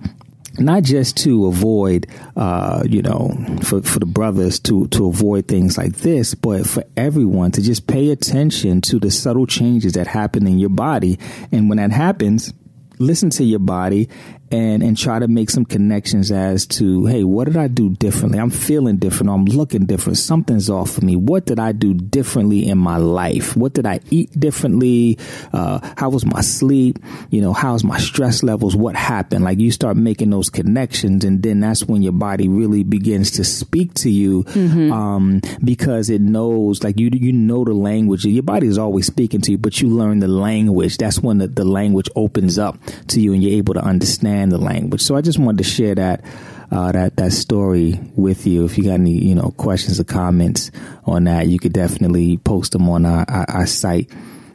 not 0.58 0.82
just 0.82 1.16
to 1.18 1.46
avoid, 1.46 2.06
uh, 2.36 2.82
you 2.86 3.02
know, 3.02 3.30
for, 3.62 3.82
for 3.82 3.98
the 3.98 4.06
brothers 4.06 4.60
to, 4.60 4.86
to 4.88 5.06
avoid 5.06 5.48
things 5.48 5.78
like 5.78 5.96
this, 5.96 6.34
but 6.34 6.66
for 6.66 6.84
everyone 6.96 7.50
to 7.52 7.62
just 7.62 7.86
pay 7.86 8.10
attention 8.10 8.80
to 8.82 8.98
the 8.98 9.10
subtle 9.10 9.46
changes 9.46 9.94
that 9.94 10.06
happen 10.06 10.46
in 10.46 10.58
your 10.58 10.68
body. 10.68 11.18
And 11.50 11.68
when 11.68 11.78
that 11.78 11.90
happens, 11.90 12.52
listen 12.98 13.30
to 13.30 13.44
your 13.44 13.58
body 13.58 14.08
and 14.52 14.82
and 14.82 14.96
try 14.96 15.18
to 15.18 15.28
make 15.28 15.50
some 15.50 15.64
connections 15.64 16.30
as 16.30 16.66
to 16.66 17.06
hey 17.06 17.24
what 17.24 17.44
did 17.44 17.56
i 17.56 17.68
do 17.68 17.90
differently? 17.90 18.38
I'm 18.38 18.50
feeling 18.50 18.96
different. 18.96 19.30
I'm 19.30 19.44
looking 19.44 19.86
different. 19.86 20.18
Something's 20.18 20.68
off 20.68 20.90
for 20.90 21.04
me. 21.04 21.16
What 21.16 21.46
did 21.46 21.58
i 21.58 21.72
do 21.72 21.94
differently 21.94 22.68
in 22.68 22.78
my 22.78 22.96
life? 22.96 23.56
What 23.56 23.72
did 23.72 23.86
i 23.86 24.00
eat 24.10 24.38
differently? 24.38 25.18
Uh, 25.52 25.78
how 25.96 26.10
was 26.10 26.26
my 26.26 26.40
sleep? 26.40 26.98
You 27.30 27.40
know 27.40 27.52
how's 27.52 27.84
my 27.84 27.98
stress 27.98 28.42
levels? 28.42 28.76
What 28.76 28.96
happened? 28.96 29.44
Like 29.44 29.58
you 29.58 29.70
start 29.70 29.96
making 29.96 30.30
those 30.30 30.50
connections 30.50 31.24
and 31.24 31.42
then 31.42 31.60
that's 31.60 31.84
when 31.84 32.02
your 32.02 32.12
body 32.12 32.48
really 32.48 32.82
begins 32.82 33.30
to 33.32 33.44
speak 33.44 33.94
to 33.94 34.10
you 34.10 34.42
mm-hmm. 34.44 34.92
um, 34.92 35.40
because 35.64 36.10
it 36.10 36.20
knows 36.20 36.82
like 36.82 36.98
you 36.98 37.10
you 37.12 37.32
know 37.32 37.64
the 37.64 37.72
language. 37.72 38.24
Your 38.24 38.42
body 38.42 38.66
is 38.66 38.78
always 38.78 39.06
speaking 39.06 39.40
to 39.42 39.52
you 39.52 39.58
but 39.58 39.80
you 39.80 39.88
learn 39.88 40.18
the 40.18 40.28
language. 40.28 40.96
That's 40.96 41.20
when 41.20 41.38
the, 41.38 41.46
the 41.46 41.64
language 41.64 42.08
opens 42.16 42.58
up 42.58 42.78
to 43.08 43.20
you 43.20 43.32
and 43.32 43.42
you're 43.42 43.56
able 43.56 43.74
to 43.74 43.84
understand 43.84 44.41
understand 44.42 44.52
the 44.52 44.58
language. 44.58 45.00
So 45.00 45.16
I 45.16 45.20
just 45.20 45.38
wanted 45.38 45.58
to 45.58 45.64
share 45.64 45.94
that 45.94 46.24
uh, 46.70 46.92
that 46.92 47.16
that 47.16 47.32
story 47.32 48.00
with 48.16 48.46
you. 48.46 48.64
If 48.64 48.78
you 48.78 48.84
got 48.84 48.94
any 48.94 49.12
you 49.12 49.34
know 49.34 49.52
questions 49.56 50.00
or 50.00 50.04
comments 50.04 50.70
on 51.04 51.24
that, 51.24 51.46
you 51.48 51.58
could 51.58 51.72
definitely 51.72 52.38
post 52.38 52.72
them 52.72 52.88
on 52.88 53.06
our, 53.06 53.24
our, 53.28 53.46
our 53.48 53.66
site 53.66 54.10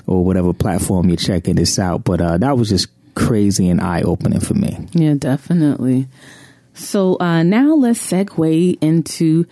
or 0.05 0.23
whatever 0.23 0.53
platform 0.53 1.09
you're 1.09 1.17
checking 1.17 1.55
this 1.55 1.79
out. 1.79 2.03
But 2.03 2.21
uh, 2.21 2.37
that 2.37 2.57
was 2.57 2.69
just 2.69 2.87
crazy 3.15 3.69
and 3.69 3.81
eye 3.81 4.01
opening 4.01 4.39
for 4.39 4.53
me. 4.53 4.87
Yeah, 4.93 5.15
definitely. 5.17 6.07
So 6.73 7.17
uh, 7.19 7.43
now 7.43 7.73
let's 7.73 7.99
segue 8.11 8.77
into 8.81 9.45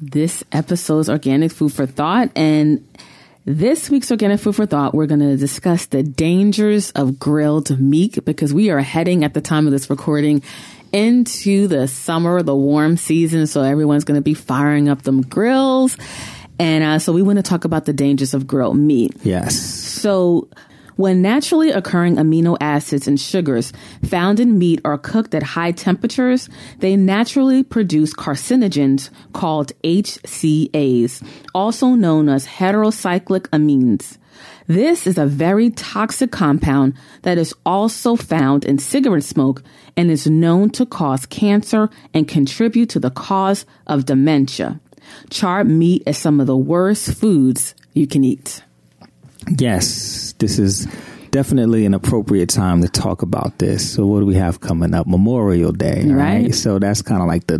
this 0.00 0.42
episode's 0.52 1.10
organic 1.10 1.52
food 1.52 1.72
for 1.72 1.84
thought 1.84 2.30
and 2.34 2.86
this 3.44 3.88
week's 3.90 4.10
Organic 4.10 4.40
Food 4.40 4.56
for 4.56 4.66
Thought, 4.66 4.94
we're 4.94 5.06
going 5.06 5.20
to 5.20 5.36
discuss 5.36 5.86
the 5.86 6.02
dangers 6.02 6.90
of 6.92 7.18
grilled 7.18 7.78
meat 7.80 8.24
because 8.24 8.52
we 8.52 8.70
are 8.70 8.80
heading 8.80 9.24
at 9.24 9.34
the 9.34 9.40
time 9.40 9.66
of 9.66 9.72
this 9.72 9.88
recording 9.88 10.42
into 10.92 11.66
the 11.68 11.88
summer, 11.88 12.42
the 12.42 12.54
warm 12.54 12.96
season. 12.96 13.46
So 13.46 13.62
everyone's 13.62 14.04
going 14.04 14.18
to 14.18 14.22
be 14.22 14.34
firing 14.34 14.88
up 14.88 15.02
them 15.02 15.22
grills. 15.22 15.96
And 16.58 16.84
uh, 16.84 16.98
so 16.98 17.12
we 17.12 17.22
want 17.22 17.38
to 17.38 17.42
talk 17.42 17.64
about 17.64 17.86
the 17.86 17.92
dangers 17.92 18.34
of 18.34 18.46
grilled 18.46 18.76
meat. 18.76 19.16
Yes. 19.22 19.58
So 19.58 20.48
when 21.00 21.22
naturally 21.22 21.70
occurring 21.70 22.16
amino 22.16 22.58
acids 22.60 23.08
and 23.08 23.18
sugars 23.18 23.72
found 24.04 24.38
in 24.38 24.58
meat 24.58 24.82
are 24.84 24.98
cooked 24.98 25.34
at 25.34 25.42
high 25.42 25.72
temperatures, 25.72 26.50
they 26.80 26.94
naturally 26.94 27.62
produce 27.62 28.12
carcinogens 28.12 29.08
called 29.32 29.72
HCAs, 29.82 31.26
also 31.54 31.94
known 31.94 32.28
as 32.28 32.46
heterocyclic 32.46 33.48
amines. 33.48 34.18
This 34.66 35.06
is 35.06 35.16
a 35.16 35.24
very 35.24 35.70
toxic 35.70 36.30
compound 36.30 36.92
that 37.22 37.38
is 37.38 37.54
also 37.64 38.14
found 38.14 38.66
in 38.66 38.78
cigarette 38.78 39.24
smoke 39.24 39.62
and 39.96 40.10
is 40.10 40.26
known 40.26 40.68
to 40.70 40.84
cause 40.84 41.24
cancer 41.24 41.88
and 42.12 42.28
contribute 42.28 42.90
to 42.90 43.00
the 43.00 43.10
cause 43.10 43.64
of 43.86 44.04
dementia. 44.04 44.78
Charred 45.30 45.66
meat 45.66 46.02
is 46.06 46.18
some 46.18 46.40
of 46.40 46.46
the 46.46 46.58
worst 46.58 47.14
foods 47.14 47.74
you 47.94 48.06
can 48.06 48.22
eat. 48.22 48.62
Yes, 49.58 50.34
this 50.38 50.58
is 50.58 50.86
definitely 51.30 51.86
an 51.86 51.94
appropriate 51.94 52.48
time 52.48 52.82
to 52.82 52.88
talk 52.88 53.22
about 53.22 53.58
this. 53.58 53.92
So, 53.94 54.06
what 54.06 54.20
do 54.20 54.26
we 54.26 54.34
have 54.34 54.60
coming 54.60 54.94
up? 54.94 55.06
Memorial 55.06 55.72
Day, 55.72 56.04
right? 56.06 56.42
right? 56.42 56.54
So 56.54 56.78
that's 56.78 57.02
kind 57.02 57.22
of 57.22 57.28
like 57.28 57.46
the 57.46 57.58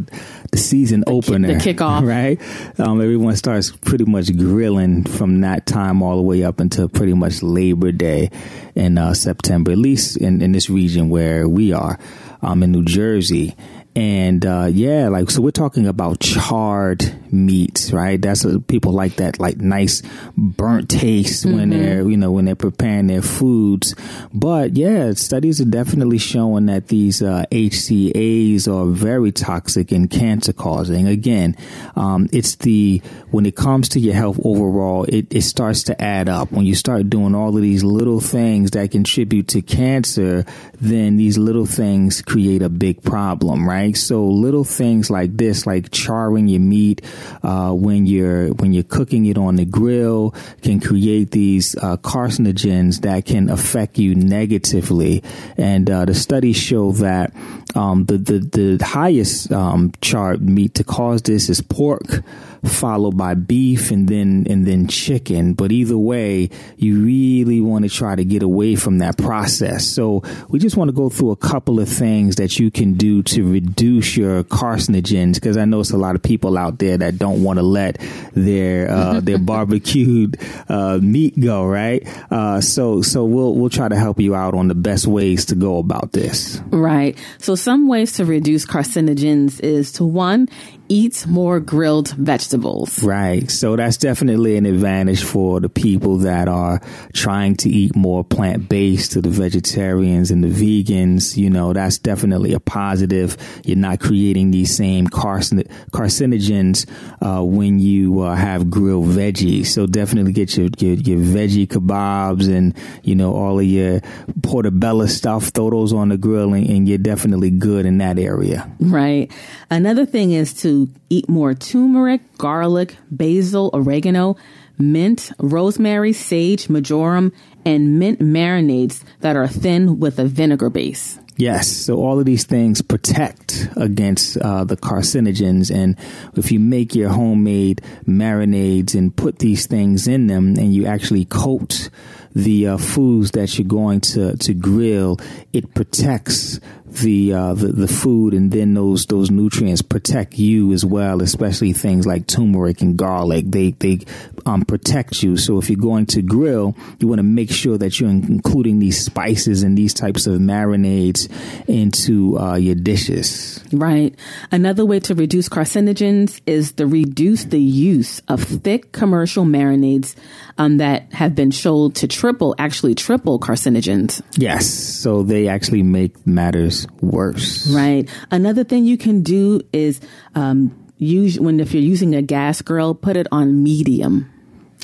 the 0.51 0.59
season 0.59 1.01
the 1.01 1.11
opener, 1.11 1.59
ki- 1.59 1.73
the 1.73 1.75
kickoff, 1.75 2.07
right? 2.07 2.41
Um, 2.81 3.01
everyone 3.01 3.37
starts 3.37 3.71
pretty 3.71 4.05
much 4.05 4.37
grilling 4.37 5.05
from 5.05 5.41
that 5.43 5.67
time 5.67 6.03
all 6.03 6.17
the 6.17 6.23
way 6.23 6.43
up 6.45 6.61
until 6.61 6.89
pretty 6.89 7.15
much 7.15 7.43
Labor 7.43 7.93
Day 7.93 8.31
in 8.75 8.99
uh, 8.99 9.15
September, 9.15 9.73
at 9.73 9.79
least 9.79 10.17
in 10.17 10.43
in 10.43 10.53
this 10.53 10.69
region 10.71 11.09
where 11.09 11.49
we 11.49 11.73
are, 11.73 11.99
um, 12.43 12.63
in 12.63 12.73
New 12.73 12.85
Jersey. 12.85 13.55
And 13.97 14.47
uh, 14.47 14.69
yeah, 14.71 15.09
like 15.09 15.31
so, 15.31 15.43
we're 15.43 15.51
talking 15.51 15.87
about 15.87 16.21
charred 16.21 17.13
meats, 17.33 17.93
right? 17.93 18.21
That's 18.21 18.45
what 18.45 18.69
people 18.69 18.93
like 18.93 19.17
that, 19.17 19.41
like 19.41 19.57
nice 19.57 20.03
burnt 20.37 20.89
taste 20.89 21.45
mm-hmm. 21.45 21.57
when 21.57 21.71
they're, 21.71 22.09
you 22.09 22.17
know, 22.17 22.31
when 22.31 22.45
they're 22.45 22.55
preparing 22.55 23.09
their 23.09 23.23
foods. 23.23 23.97
But 24.33 24.77
yeah, 24.77 25.13
studies 25.13 25.61
are 25.61 25.65
definitely 25.65 26.19
showing 26.19 26.67
that 26.67 26.89
these 26.89 27.21
uh, 27.21 27.45
HCAs 27.51 28.69
are 28.69 28.87
very 28.87 29.33
toxic 29.33 29.91
and 29.91 30.09
cancer 30.09 30.53
causing. 30.53 31.09
Again, 31.09 31.57
um, 31.97 32.29
it's 32.33 32.55
the 32.57 33.03
when 33.31 33.45
it 33.45 33.57
comes 33.57 33.89
to 33.91 34.01
your 34.01 34.15
health 34.15 34.39
overall, 34.45 35.05
it, 35.05 35.27
it 35.31 35.43
starts 35.43 35.83
to 35.85 36.01
add 36.01 36.29
up. 36.29 36.53
When 36.53 36.65
you 36.65 36.77
start 36.77 37.11
doing 37.11 37.35
all 37.35 37.57
of 37.57 37.63
these 37.63 37.83
little 37.83 38.21
things 38.21 38.71
that 38.73 38.91
contribute 38.93 39.49
to 39.49 39.63
cancer, 39.63 40.45
then 40.81 41.17
these 41.17 41.37
little 41.37 41.67
things 41.67 42.23
create 42.23 42.63
a 42.63 42.69
big 42.69 43.03
problem, 43.03 43.69
right? 43.69 43.97
So 43.97 44.27
little 44.27 44.65
things 44.65 45.11
like 45.11 45.37
this, 45.37 45.67
like 45.67 45.91
charring 45.91 46.49
your 46.49 46.61
meat 46.61 47.03
uh, 47.43 47.73
when 47.73 48.07
you're 48.07 48.49
when 48.55 48.73
you're 48.73 48.83
cooking 48.83 49.27
it 49.27 49.37
on 49.37 49.57
the 49.57 49.65
grill, 49.65 50.35
can 50.63 50.81
create 50.81 51.31
these 51.31 51.77
uh, 51.77 51.97
carcinogens 51.99 53.03
that 53.03 53.27
can 53.27 53.51
affect 53.51 53.99
you 53.99 54.15
negatively. 54.15 55.23
And 55.57 55.91
uh, 55.91 56.07
the 56.07 56.15
studies 56.15 56.57
show 56.57 56.93
that 56.93 57.35
um, 57.75 58.07
the, 58.07 58.19
the 58.19 58.77
the 58.79 58.85
highest 58.85 59.53
um, 59.53 59.93
charred 60.01 60.43
meat 60.43 60.75
to 60.75 60.85
cause 60.85 61.23
this 61.23 61.49
is 61.49 61.61
pork 61.61 62.23
followed 62.65 63.17
by 63.17 63.35
beef 63.35 63.91
and 63.91 64.09
then 64.09 64.47
and 64.49 64.67
then 64.67 64.87
chicken. 64.87 65.55
But 65.55 65.73
either 65.73 65.97
way, 65.97 66.51
you 66.77 67.03
really 67.03 67.61
want 67.61 67.85
to 67.85 67.91
try 67.91 68.15
to 68.15 68.25
get 68.25 68.43
away 68.43 68.77
from 68.77 68.99
that 68.99 69.17
process. 69.17 69.87
So 69.87 70.23
we 70.49 70.59
just 70.59 70.77
want 70.77 70.89
to 70.89 70.93
go 70.93 71.09
through 71.09 71.31
a 71.31 71.37
couple 71.37 71.81
of 71.81 71.89
things 71.89 72.37
that 72.37 72.59
you 72.59 72.71
can 72.71 72.95
do 72.95 73.23
to 73.25 73.51
reduce 73.51 74.17
your 74.17 74.45
carcinogens 74.45 75.35
because 75.35 75.57
I 75.57 75.65
know 75.65 75.81
it's 75.81 75.91
a 75.91 75.99
lot 75.99 76.15
of 76.15 76.23
people 76.23 76.59
out 76.59 76.79
there 76.79 76.99
that 76.99 77.19
don't 77.19 77.43
want 77.43 77.59
to 77.59 77.63
let 77.63 77.99
their 78.33 78.91
uh, 78.91 79.21
their 79.23 79.39
barbecued 79.39 80.39
uh, 80.69 80.99
meat 81.03 81.39
go, 81.39 81.65
right? 81.65 82.07
Uh, 82.31 82.61
so 82.61 83.03
so 83.03 83.25
we'll 83.25 83.55
we'll 83.55 83.71
try 83.71 83.89
to 83.89 83.97
help 83.97 84.21
you 84.21 84.35
out 84.35 84.55
on 84.55 84.69
the 84.69 84.75
best 84.75 85.07
ways 85.07 85.47
to 85.47 85.55
go 85.55 85.79
about 85.79 86.13
this. 86.13 86.61
Right. 86.71 87.17
So 87.39 87.55
some 87.55 87.89
ways 87.89 88.13
to 88.15 88.25
reduce 88.25 88.67
carcinogens 88.67 89.61
is 89.61 89.93
to 89.93 90.05
one 90.05 90.49
eat 90.91 91.25
more 91.27 91.61
grilled 91.61 92.09
vegetables. 92.11 93.03
Right. 93.03 93.49
So 93.49 93.77
that's 93.77 93.97
definitely 93.97 94.57
an 94.57 94.67
advantage 94.67 95.23
for 95.23 95.61
the 95.61 95.69
people 95.69 96.19
that 96.19 96.49
are 96.49 96.81
trying 97.15 97.55
to 97.59 97.69
eat 97.71 97.95
more 97.95 98.25
plant 98.25 98.69
based 98.69 99.13
to 99.13 99.23
the 99.23 99.29
vegetarians 99.29 100.33
and 100.33 100.43
the 100.43 100.49
vegans. 100.49 101.37
You 101.37 101.49
know, 101.49 101.73
that's 101.73 101.99
definitely 101.99 102.55
a 102.55 102.61
positive. 102.61 103.37
You're 103.65 103.77
not 103.77 104.01
creating 104.01 104.51
these 104.51 104.75
same 104.75 105.07
carcin- 105.07 105.71
carcinogens 105.93 106.91
uh, 107.23 107.45
when 107.45 107.79
you 107.79 108.23
uh, 108.23 108.35
have 108.35 108.69
grilled 108.69 109.07
veggies. 109.07 109.67
So 109.67 109.87
definitely 109.87 110.33
get 110.33 110.57
your, 110.57 110.71
your, 110.79 110.95
your 110.95 111.21
veggie 111.21 111.69
kebabs 111.69 112.53
and, 112.53 112.75
you 113.05 113.15
know, 113.15 113.33
all 113.33 113.61
of 113.61 113.65
your 113.65 114.01
portobello 114.43 115.07
stuff, 115.07 115.51
throw 115.51 115.71
those 115.71 115.93
on 115.93 116.09
the 116.09 116.19
grill 116.19 116.53
and, 116.53 116.69
and 116.69 116.89
you're 116.89 116.99
definitely 116.99 117.51
good 117.51 117.87
in 117.87 117.99
that 117.99 118.19
area. 118.19 118.69
Right. 118.81 119.31
Another 119.71 120.05
thing 120.05 120.33
is 120.33 120.53
to 120.63 120.80
eat 121.09 121.29
more 121.29 121.55
turmeric, 121.55 122.21
garlic, 122.39 122.97
basil, 123.11 123.71
oregano, 123.73 124.37
mint, 124.79 125.33
rosemary, 125.39 126.13
sage, 126.13 126.69
marjoram, 126.69 127.33
and 127.65 127.99
mint 127.99 128.21
marinades 128.21 129.03
that 129.21 129.37
are 129.37 129.49
thin 129.49 130.01
with 130.01 130.19
a 130.19 130.25
vinegar 130.25 130.71
base. 130.71 131.19
Yes, 131.37 131.69
so 131.69 131.97
all 131.97 132.19
of 132.19 132.27
these 132.27 132.45
things 132.45 132.83
protect 132.83 133.69
against 133.75 134.37
uh, 134.37 134.65
the 134.65 134.77
carcinogens, 134.77 135.75
and 135.75 135.97
if 136.37 136.53
you 136.53 136.61
make 136.61 136.95
your 136.95 137.09
homemade 137.09 137.81
marinades 138.07 138.95
and 138.95 139.15
put 139.17 139.39
these 139.39 139.67
things 139.67 140.07
in 140.07 140.27
them, 140.27 140.57
and 140.59 140.75
you 140.75 140.85
actually 140.85 141.25
coat 141.25 141.89
the 142.35 142.69
uh, 142.69 142.77
foods 142.77 143.31
that 143.31 143.59
you're 143.59 143.67
going 143.67 144.03
to 144.03 144.37
to 144.37 144.53
grill, 144.53 145.19
it 145.55 145.75
protects 145.75 146.61
the, 146.93 147.33
uh, 147.33 147.55
the 147.55 147.69
the 147.69 147.89
food, 147.89 148.35
and 148.35 148.51
then 148.51 148.75
those 148.75 149.07
those 149.07 149.31
nutrients 149.31 149.83
protect 149.83 150.39
you 150.39 150.73
as 150.73 150.85
well. 150.85 151.23
Especially 151.23 151.73
things 151.73 152.07
like 152.07 152.27
turmeric 152.27 152.81
and 152.81 152.97
garlic, 152.97 153.47
they 153.49 153.73
they 153.73 154.01
um, 154.47 154.63
protect 154.63 155.23
you. 155.23 155.37
So 155.37 155.59
if 155.59 155.71
you're 155.71 155.79
going 155.79 156.07
to 156.07 156.23
grill, 156.23 156.77
you 156.99 157.09
want 157.09 157.19
to 157.19 157.25
make 157.25 157.51
sure 157.51 157.79
that 157.79 158.01
you're 158.01 158.11
including 158.11 158.79
these 158.79 159.03
spices 159.05 159.63
and 159.63 159.77
these 159.77 159.95
types 159.95 160.27
of 160.27 160.41
marinades 160.41 161.29
into 161.69 162.39
uh, 162.39 162.57
your 162.57 162.75
dishes. 162.75 163.63
Right. 163.73 164.15
Another 164.51 164.85
way 164.85 165.01
to 165.01 165.15
reduce 165.15 165.49
carcinogens 165.49 166.41
is 166.47 166.73
to 166.73 166.87
reduce 166.87 167.45
the 167.45 167.61
use 167.61 168.21
of 168.29 168.43
thick 168.43 168.93
commercial 168.93 169.45
marinades 169.45 170.17
um, 170.59 170.79
that 170.79 171.13
have 171.13 171.35
been 171.35 171.51
shown 171.51 171.93
to 171.93 172.09
triple, 172.09 172.55
actually 172.59 172.95
triple 172.95 173.39
carcinogens. 173.39 174.23
Yes. 174.37 174.67
So 174.67 175.23
they 175.23 175.49
actually 175.49 175.83
make 175.83 176.27
matters 176.27 176.80
worse. 177.01 177.69
Right. 177.71 178.09
Another 178.31 178.65
thing 178.65 178.85
you 178.85 178.97
can 178.97 179.23
do 179.23 179.61
is 179.73 180.01
um, 180.35 180.75
use 180.99 181.39
when 181.39 181.61
if 181.61 181.75
you're 181.75 181.83
using 181.83 182.15
a 182.15 182.23
gas 182.23 182.63
grill, 182.63 182.95
put 182.95 183.17
it 183.17 183.27
on 183.33 183.63
medium. 183.63 184.31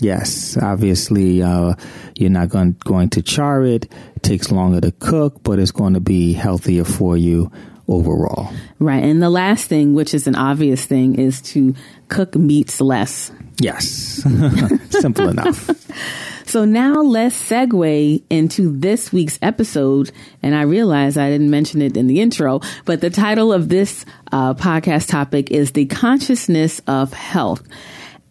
Yes, 0.01 0.59
obviously, 0.59 1.43
uh, 1.43 1.75
you're 2.15 2.31
not 2.31 2.51
going, 2.51 2.77
going 2.85 3.09
to 3.11 3.23
char 3.23 3.63
it. 3.65 3.87
It 4.17 4.23
takes 4.23 4.53
longer 4.53 4.81
to 4.83 4.93
cook, 4.93 5.43
but 5.43 5.59
it's 5.59 5.71
going 5.71 5.95
to 5.95 6.01
be 6.01 6.35
healthier 6.35 6.85
for 6.85 7.17
you 7.17 7.51
overall. 7.89 8.53
Right. 8.79 9.03
And 9.03 9.23
the 9.23 9.31
last 9.31 9.69
thing, 9.69 9.95
which 9.95 10.13
is 10.13 10.27
an 10.27 10.35
obvious 10.35 10.85
thing, 10.85 11.19
is 11.19 11.41
to 11.43 11.75
cook 12.09 12.35
meats 12.35 12.81
less. 12.81 13.33
Yes. 13.59 13.85
Simple 14.91 15.29
enough. 15.31 15.71
So 16.47 16.65
now 16.65 17.03
let's 17.03 17.37
segue 17.37 18.23
into 18.31 18.71
this 18.71 19.13
week's 19.13 19.37
episode. 19.43 20.13
And 20.45 20.55
I 20.55 20.63
realize 20.63 21.17
I 21.17 21.29
didn't 21.29 21.51
mention 21.51 21.83
it 21.83 21.97
in 21.97 22.07
the 22.07 22.21
intro, 22.21 22.61
but 22.85 23.01
the 23.01 23.11
title 23.11 23.53
of 23.53 23.69
this 23.69 24.05
uh, 24.31 24.55
podcast 24.55 25.09
topic 25.09 25.51
is 25.51 25.73
The 25.73 25.87
Consciousness 25.87 26.81
of 26.87 27.13
Health. 27.13 27.67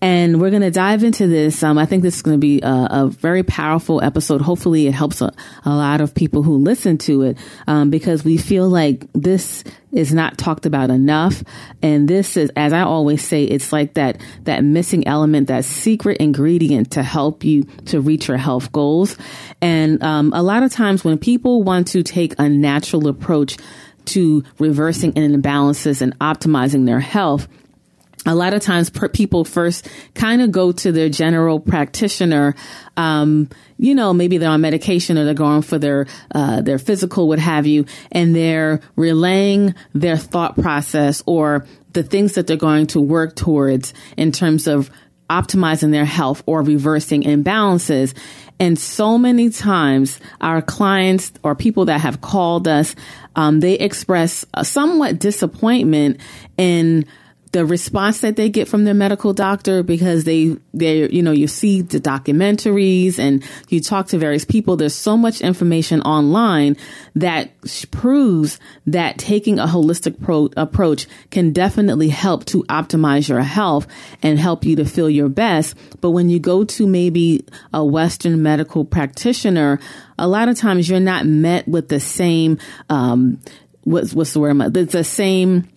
And 0.01 0.41
we're 0.41 0.49
going 0.49 0.61
to 0.61 0.71
dive 0.71 1.03
into 1.03 1.25
this. 1.25 1.63
Um, 1.63 1.77
I 1.77 1.85
think 1.85 2.03
this 2.03 2.17
is 2.17 2.21
going 2.21 2.35
to 2.35 2.39
be 2.39 2.61
a, 2.61 2.87
a, 2.91 3.07
very 3.07 3.43
powerful 3.43 4.03
episode. 4.03 4.41
Hopefully, 4.41 4.87
it 4.87 4.93
helps 4.93 5.21
a, 5.21 5.33
a, 5.63 5.73
lot 5.73 6.01
of 6.01 6.13
people 6.13 6.43
who 6.43 6.57
listen 6.57 6.97
to 6.99 7.21
it 7.23 7.37
um, 7.65 7.89
because 7.89 8.23
we 8.23 8.37
feel 8.37 8.67
like 8.67 9.05
this 9.13 9.63
is 9.93 10.13
not 10.13 10.37
talked 10.37 10.65
about 10.65 10.91
enough. 10.91 11.43
And 11.81 12.09
this 12.09 12.35
is, 12.35 12.51
as 12.57 12.73
I 12.73 12.81
always 12.81 13.25
say, 13.25 13.45
it's 13.45 13.71
like 13.71 13.93
that 13.93 14.19
that 14.43 14.63
missing 14.65 15.07
element, 15.07 15.47
that 15.47 15.63
secret 15.63 16.17
ingredient 16.17 16.91
to 16.91 17.01
help 17.01 17.45
you 17.45 17.63
to 17.85 18.01
reach 18.01 18.27
your 18.27 18.37
health 18.37 18.73
goals. 18.73 19.17
And 19.61 20.03
um, 20.03 20.33
a 20.33 20.43
lot 20.43 20.61
of 20.61 20.73
times, 20.73 21.05
when 21.05 21.17
people 21.17 21.63
want 21.63 21.87
to 21.89 22.03
take 22.03 22.35
a 22.37 22.49
natural 22.49 23.07
approach 23.07 23.57
to 24.05 24.43
reversing 24.59 25.13
imbalances 25.13 26.01
and 26.01 26.17
optimizing 26.19 26.85
their 26.85 26.99
health 26.99 27.47
a 28.25 28.35
lot 28.35 28.53
of 28.53 28.61
times 28.61 28.89
per- 28.89 29.09
people 29.09 29.45
first 29.45 29.87
kind 30.13 30.41
of 30.41 30.51
go 30.51 30.71
to 30.71 30.91
their 30.91 31.09
general 31.09 31.59
practitioner 31.59 32.55
um, 32.97 33.49
you 33.77 33.95
know 33.95 34.13
maybe 34.13 34.37
they're 34.37 34.49
on 34.49 34.61
medication 34.61 35.17
or 35.17 35.25
they're 35.25 35.33
going 35.33 35.61
for 35.61 35.77
their 35.77 36.07
uh, 36.33 36.61
their 36.61 36.79
physical 36.79 37.27
what 37.27 37.39
have 37.39 37.65
you 37.65 37.85
and 38.11 38.35
they're 38.35 38.81
relaying 38.95 39.73
their 39.93 40.17
thought 40.17 40.59
process 40.59 41.23
or 41.25 41.65
the 41.93 42.03
things 42.03 42.33
that 42.33 42.45
they're 42.47 42.57
going 42.57 42.87
to 42.87 42.99
work 42.99 43.35
towards 43.35 43.93
in 44.17 44.31
terms 44.31 44.67
of 44.67 44.89
optimizing 45.29 45.91
their 45.91 46.05
health 46.05 46.43
or 46.45 46.61
reversing 46.61 47.23
imbalances. 47.23 48.13
And 48.59 48.77
so 48.77 49.17
many 49.17 49.49
times 49.49 50.19
our 50.39 50.61
clients 50.61 51.33
or 51.41 51.55
people 51.55 51.85
that 51.85 52.01
have 52.01 52.21
called 52.21 52.67
us 52.67 52.95
um, 53.35 53.59
they 53.59 53.73
express 53.73 54.45
somewhat 54.63 55.19
disappointment 55.19 56.19
in 56.57 57.05
the 57.55 57.65
response 57.65 58.19
that 58.19 58.35
they 58.35 58.49
get 58.49 58.67
from 58.67 58.83
their 58.83 58.93
medical 58.93 59.31
doctor 59.31 59.81
because 59.81 60.25
they 60.25 60.57
they 60.73 61.09
you 61.09 61.23
know 61.23 61.31
you 61.31 61.47
see 61.47 61.81
the 61.81 62.01
documentaries 62.01 63.17
and 63.17 63.41
you 63.69 63.79
talk 63.79 64.07
to 64.07 64.17
various 64.17 64.43
people. 64.43 64.75
There's 64.75 64.93
so 64.93 65.15
much 65.15 65.39
information 65.39 66.01
online 66.01 66.75
that 67.15 67.51
proves 67.91 68.59
that 68.87 69.17
taking 69.17 69.57
a 69.57 69.67
holistic 69.67 70.21
pro- 70.21 70.49
approach 70.57 71.07
can 71.31 71.53
definitely 71.53 72.09
help 72.09 72.43
to 72.47 72.63
optimize 72.63 73.29
your 73.29 73.39
health 73.39 73.87
and 74.21 74.37
help 74.37 74.65
you 74.65 74.75
to 74.75 74.83
feel 74.83 75.09
your 75.09 75.29
best. 75.29 75.77
But 76.01 76.11
when 76.11 76.29
you 76.29 76.39
go 76.39 76.65
to 76.65 76.85
maybe 76.85 77.45
a 77.73 77.85
western 77.85 78.43
medical 78.43 78.83
practitioner 78.83 79.79
a 80.19 80.27
lot 80.27 80.49
of 80.49 80.57
times 80.57 80.89
you're 80.89 80.99
not 80.99 81.25
met 81.25 81.65
with 81.69 81.87
the 81.87 82.01
same 82.01 82.57
um 82.89 83.39
what's 83.83 84.13
what's 84.13 84.33
the 84.33 84.41
word 84.41 84.57
the, 84.73 84.83
the 84.83 85.03
same 85.05 85.69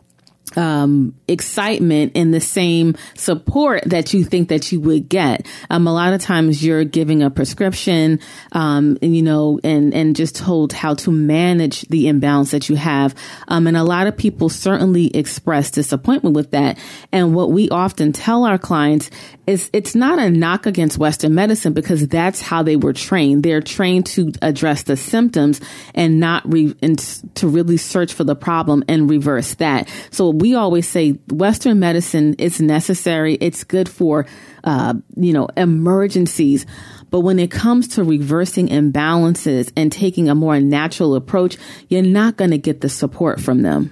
um, 0.56 1.14
excitement 1.26 2.12
and 2.14 2.32
the 2.32 2.40
same 2.40 2.96
support 3.14 3.82
that 3.86 4.14
you 4.14 4.24
think 4.24 4.48
that 4.48 4.72
you 4.72 4.80
would 4.80 5.08
get. 5.08 5.46
Um, 5.70 5.86
a 5.86 5.92
lot 5.92 6.12
of 6.12 6.20
times 6.20 6.64
you're 6.64 6.84
giving 6.84 7.22
a 7.22 7.30
prescription, 7.30 8.20
um, 8.52 8.98
and, 9.02 9.14
you 9.14 9.22
know, 9.22 9.60
and, 9.62 9.92
and 9.94 10.16
just 10.16 10.36
told 10.36 10.72
how 10.72 10.94
to 10.94 11.10
manage 11.10 11.82
the 11.88 12.08
imbalance 12.08 12.50
that 12.52 12.68
you 12.68 12.76
have. 12.76 13.14
Um, 13.48 13.66
and 13.66 13.76
a 13.76 13.84
lot 13.84 14.06
of 14.06 14.16
people 14.16 14.48
certainly 14.48 15.08
express 15.16 15.70
disappointment 15.70 16.34
with 16.34 16.52
that. 16.52 16.78
And 17.12 17.34
what 17.34 17.50
we 17.50 17.68
often 17.68 18.12
tell 18.12 18.44
our 18.44 18.58
clients 18.58 19.10
is 19.46 19.70
it's 19.72 19.94
not 19.94 20.18
a 20.18 20.28
knock 20.28 20.66
against 20.66 20.98
Western 20.98 21.34
medicine 21.34 21.72
because 21.72 22.06
that's 22.08 22.42
how 22.42 22.62
they 22.62 22.76
were 22.76 22.92
trained. 22.92 23.42
They're 23.42 23.62
trained 23.62 24.06
to 24.06 24.32
address 24.42 24.82
the 24.82 24.96
symptoms 24.96 25.60
and 25.94 26.20
not 26.20 26.42
re- 26.50 26.74
and 26.82 26.98
to 27.36 27.48
really 27.48 27.78
search 27.78 28.12
for 28.12 28.24
the 28.24 28.36
problem 28.36 28.84
and 28.88 29.08
reverse 29.08 29.54
that. 29.54 29.88
So 30.10 30.30
we 30.30 30.47
always 30.56 30.88
say 30.88 31.12
Western 31.30 31.78
medicine 31.78 32.34
is 32.34 32.60
necessary. 32.60 33.34
It's 33.34 33.64
good 33.64 33.88
for, 33.88 34.26
uh, 34.64 34.94
you 35.16 35.32
know, 35.32 35.48
emergencies. 35.56 36.66
But 37.10 37.20
when 37.20 37.38
it 37.38 37.50
comes 37.50 37.88
to 37.88 38.04
reversing 38.04 38.68
imbalances 38.68 39.72
and 39.76 39.90
taking 39.90 40.28
a 40.28 40.34
more 40.34 40.60
natural 40.60 41.14
approach, 41.14 41.56
you're 41.88 42.02
not 42.02 42.36
going 42.36 42.50
to 42.50 42.58
get 42.58 42.82
the 42.82 42.88
support 42.88 43.40
from 43.40 43.62
them. 43.62 43.90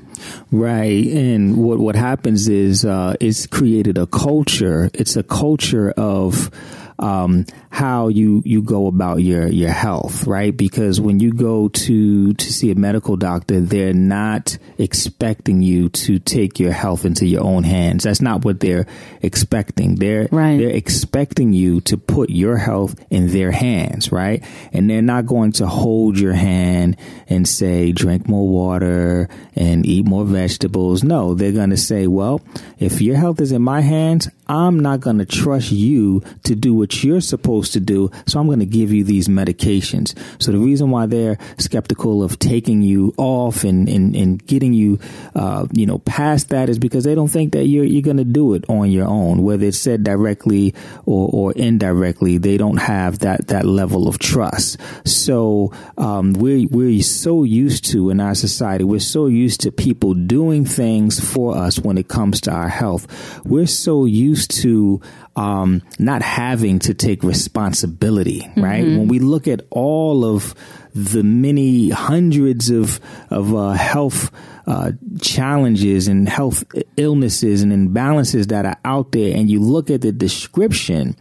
Right, 0.51 1.07
and 1.07 1.57
what 1.57 1.79
what 1.79 1.95
happens 1.95 2.49
is 2.49 2.85
uh, 2.85 3.17
it's 3.21 3.47
created 3.47 3.99
a 3.99 4.07
culture. 4.07 4.91
It's 4.95 5.17
a 5.17 5.23
culture 5.23 5.91
of 5.91 6.51
um, 6.99 7.45
how 7.77 8.09
you 8.09 8.43
you 8.47 8.63
go 8.63 8.87
about 8.87 9.17
your 9.17 9.49
your 9.49 9.69
health, 9.71 10.27
right? 10.27 10.57
Because 10.57 10.99
when 10.99 11.21
you 11.21 11.31
go 11.31 11.69
to 11.69 12.33
to 12.33 12.53
see 12.53 12.71
a 12.71 12.75
medical 12.75 13.17
doctor, 13.17 13.61
they're 13.61 13.93
not 13.93 14.57
expecting 14.79 15.61
you 15.61 15.91
to 15.91 16.19
take 16.19 16.59
your 16.59 16.73
health 16.73 17.05
into 17.05 17.27
your 17.27 17.45
own 17.45 17.65
hands. 17.65 18.05
That's 18.05 18.23
not 18.23 18.47
what 18.47 18.61
they're 18.61 18.87
expecting. 19.21 19.97
They're 19.97 20.27
right. 20.31 20.57
they're 20.57 20.71
expecting 20.71 21.53
you 21.53 21.83
to 21.83 21.99
put 21.99 22.31
your 22.31 22.57
health 22.57 22.99
in 23.11 23.29
their 23.29 23.51
hands, 23.51 24.11
right? 24.11 24.43
And 24.73 24.89
they're 24.89 25.03
not 25.03 25.27
going 25.27 25.53
to 25.53 25.67
hold 25.67 26.19
your 26.19 26.33
hand 26.33 26.97
and 27.29 27.47
say 27.47 27.93
drink 27.93 28.27
more 28.27 28.49
water 28.49 29.29
and 29.55 29.85
eat 29.85 30.07
more 30.07 30.25
vegetables. 30.25 31.05
No, 31.05 31.35
they're 31.35 31.53
going 31.53 31.71
to 31.71 31.77
say, 31.77 32.07
well, 32.07 32.41
if 32.79 33.03
your 33.03 33.17
health 33.17 33.39
is 33.43 33.53
in 33.53 33.61
my 33.61 33.83
hands, 33.83 34.31
I'm 34.49 34.79
not 34.79 35.01
going 35.01 35.19
to 35.19 35.27
trust 35.27 35.73
you 35.73 36.23
to 36.45 36.55
do 36.55 36.73
what 36.73 37.03
you're 37.03 37.21
supposed 37.21 37.66
to 37.71 37.81
do. 37.81 38.11
So 38.27 38.39
I'm 38.41 38.47
going 38.47 38.61
to 38.61 38.67
give 38.67 38.93
you 38.93 39.05
these 39.05 39.29
medications. 39.29 40.17
So 40.41 40.53
the 40.53 40.59
reason 40.59 40.91
why 40.91 41.07
they're 41.07 41.39
skeptical 41.59 42.23
of 42.23 42.39
taking 42.39 42.83
you 42.83 43.15
off 43.17 43.65
and, 43.65 43.89
and, 43.89 44.15
and 44.15 44.45
getting 44.47 44.73
you, 44.73 44.99
uh, 45.35 45.67
you 45.73 45.87
know, 45.87 45.99
past 45.99 46.51
that 46.51 46.69
is 46.69 46.79
because 46.79 47.05
they 47.05 47.15
don't 47.15 47.29
think 47.29 47.53
that 47.53 47.67
you're, 47.67 47.85
you're 47.85 48.03
going 48.03 48.17
to 48.17 48.25
do 48.25 48.55
it 48.55 48.65
on 48.69 48.91
your 48.91 49.07
own, 49.07 49.43
whether 49.43 49.67
it's 49.67 49.79
said 49.79 50.05
directly 50.05 50.75
or, 51.05 51.29
or 51.33 51.53
indirectly. 51.53 52.39
They 52.39 52.57
don't 52.57 52.79
have 52.79 53.21
that, 53.21 53.49
that 53.49 53.65
level 53.65 54.09
of 54.09 54.19
trust. 54.19 54.79
So, 55.05 55.73
um, 55.99 56.33
we're, 56.33 56.67
we're 56.69 57.03
so 57.03 57.45
used 57.45 57.85
to 57.93 58.11
in 58.11 58.21
our 58.21 58.35
society, 58.35 58.85
we're 58.85 59.01
so 59.01 59.27
used 59.27 59.61
to 59.63 59.73
people 59.73 60.15
doing 60.15 60.65
things 60.65 61.19
for 61.21 61.57
us 61.57 61.79
when 61.79 61.99
it 61.99 62.09
comes 62.09 62.41
to 62.43 62.51
our 62.51 62.69
health. 62.69 63.07
We're 63.45 63.67
so 63.67 64.05
used 64.05 64.51
to, 64.63 65.01
um, 65.37 65.83
not 65.99 66.23
having 66.23 66.79
to 66.81 66.95
take 66.95 67.23
responsibility, 67.23 68.51
right? 68.57 68.85
Mm-hmm. 68.85 68.99
When 68.99 69.09
we 69.09 69.19
look 69.19 69.47
at 69.47 69.61
all 69.71 70.25
of 70.25 70.55
the 70.95 71.23
many 71.23 71.91
hundreds 71.91 72.71
of 72.71 73.01
of 73.31 73.55
uh, 73.55 73.71
health 73.73 74.31
uh, 74.67 74.93
challenges 75.21 76.09
and 76.09 76.29
health 76.29 76.65
illnesses 76.97 77.63
and 77.63 77.71
imbalances 77.71 78.49
that 78.49 78.65
are 78.65 78.79
out 78.85 79.13
there, 79.13 79.37
and 79.37 79.51
you 79.51 79.61
look 79.61 79.91
at 79.91 80.01
the 80.01 80.13
description 80.13 81.15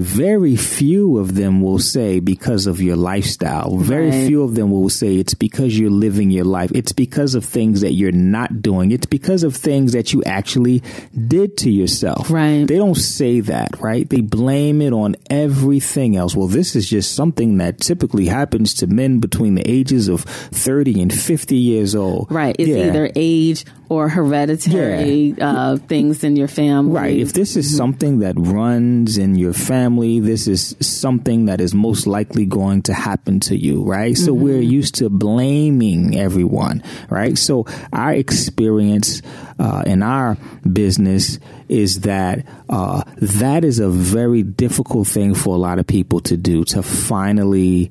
very 0.00 0.56
few 0.56 1.18
of 1.18 1.34
them 1.34 1.60
will 1.60 1.78
say 1.78 2.20
because 2.20 2.66
of 2.66 2.80
your 2.80 2.96
lifestyle. 2.96 3.76
Very 3.76 4.10
right. 4.10 4.26
few 4.26 4.42
of 4.42 4.54
them 4.54 4.70
will 4.70 4.88
say 4.88 5.16
it's 5.16 5.34
because 5.34 5.78
you're 5.78 5.90
living 5.90 6.30
your 6.30 6.44
life. 6.44 6.70
It's 6.74 6.92
because 6.92 7.34
of 7.34 7.44
things 7.44 7.82
that 7.82 7.92
you're 7.92 8.12
not 8.12 8.62
doing. 8.62 8.92
It's 8.92 9.06
because 9.06 9.44
of 9.44 9.54
things 9.54 9.92
that 9.92 10.12
you 10.12 10.22
actually 10.24 10.82
did 11.28 11.56
to 11.58 11.70
yourself. 11.70 12.30
Right. 12.30 12.66
They 12.66 12.76
don't 12.76 12.96
say 12.96 13.40
that, 13.40 13.78
right? 13.80 14.08
They 14.08 14.22
blame 14.22 14.80
it 14.80 14.92
on 14.92 15.16
everything 15.28 16.16
else. 16.16 16.34
Well, 16.34 16.48
this 16.48 16.74
is 16.74 16.88
just 16.88 17.14
something 17.14 17.58
that 17.58 17.80
typically 17.80 18.26
happens 18.26 18.74
to 18.74 18.86
men 18.86 19.20
between 19.20 19.54
the 19.54 19.70
ages 19.70 20.08
of 20.08 20.22
30 20.22 21.02
and 21.02 21.12
50 21.12 21.56
years 21.56 21.94
old. 21.94 22.30
Right. 22.30 22.56
It's 22.58 22.68
yeah. 22.68 22.86
either 22.86 23.10
age 23.14 23.64
or 23.90 24.08
hereditary 24.08 25.34
yeah. 25.36 25.50
uh, 25.50 25.76
things 25.76 26.22
in 26.22 26.36
your 26.36 26.46
family. 26.46 26.92
Right. 26.92 27.16
If 27.18 27.32
this 27.32 27.56
is 27.56 27.66
mm-hmm. 27.66 27.76
something 27.76 28.18
that 28.20 28.34
runs 28.38 29.18
in 29.18 29.34
your 29.34 29.52
family, 29.52 29.89
this 29.98 30.46
is 30.46 30.76
something 30.80 31.46
that 31.46 31.60
is 31.60 31.74
most 31.74 32.06
likely 32.06 32.46
going 32.46 32.82
to 32.82 32.94
happen 32.94 33.40
to 33.40 33.56
you, 33.56 33.82
right? 33.82 34.16
So 34.16 34.32
mm-hmm. 34.32 34.44
we're 34.44 34.60
used 34.60 34.94
to 34.96 35.08
blaming 35.08 36.16
everyone, 36.16 36.82
right? 37.08 37.36
So 37.36 37.66
our 37.92 38.12
experience 38.12 39.22
uh, 39.58 39.82
in 39.86 40.02
our 40.02 40.36
business 40.70 41.38
is 41.68 42.00
that 42.00 42.46
uh, 42.68 43.02
that 43.16 43.64
is 43.64 43.78
a 43.78 43.88
very 43.88 44.42
difficult 44.42 45.06
thing 45.06 45.34
for 45.34 45.54
a 45.54 45.58
lot 45.58 45.78
of 45.78 45.86
people 45.86 46.20
to 46.20 46.36
do 46.36 46.64
to 46.64 46.82
finally 46.82 47.90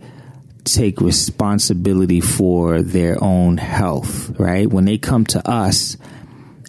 take 0.63 1.01
responsibility 1.01 2.21
for 2.21 2.81
their 2.81 3.21
own 3.23 3.57
health, 3.57 4.31
right? 4.39 4.67
When 4.67 4.85
they 4.85 4.97
come 4.97 5.25
to 5.25 5.49
us 5.49 5.97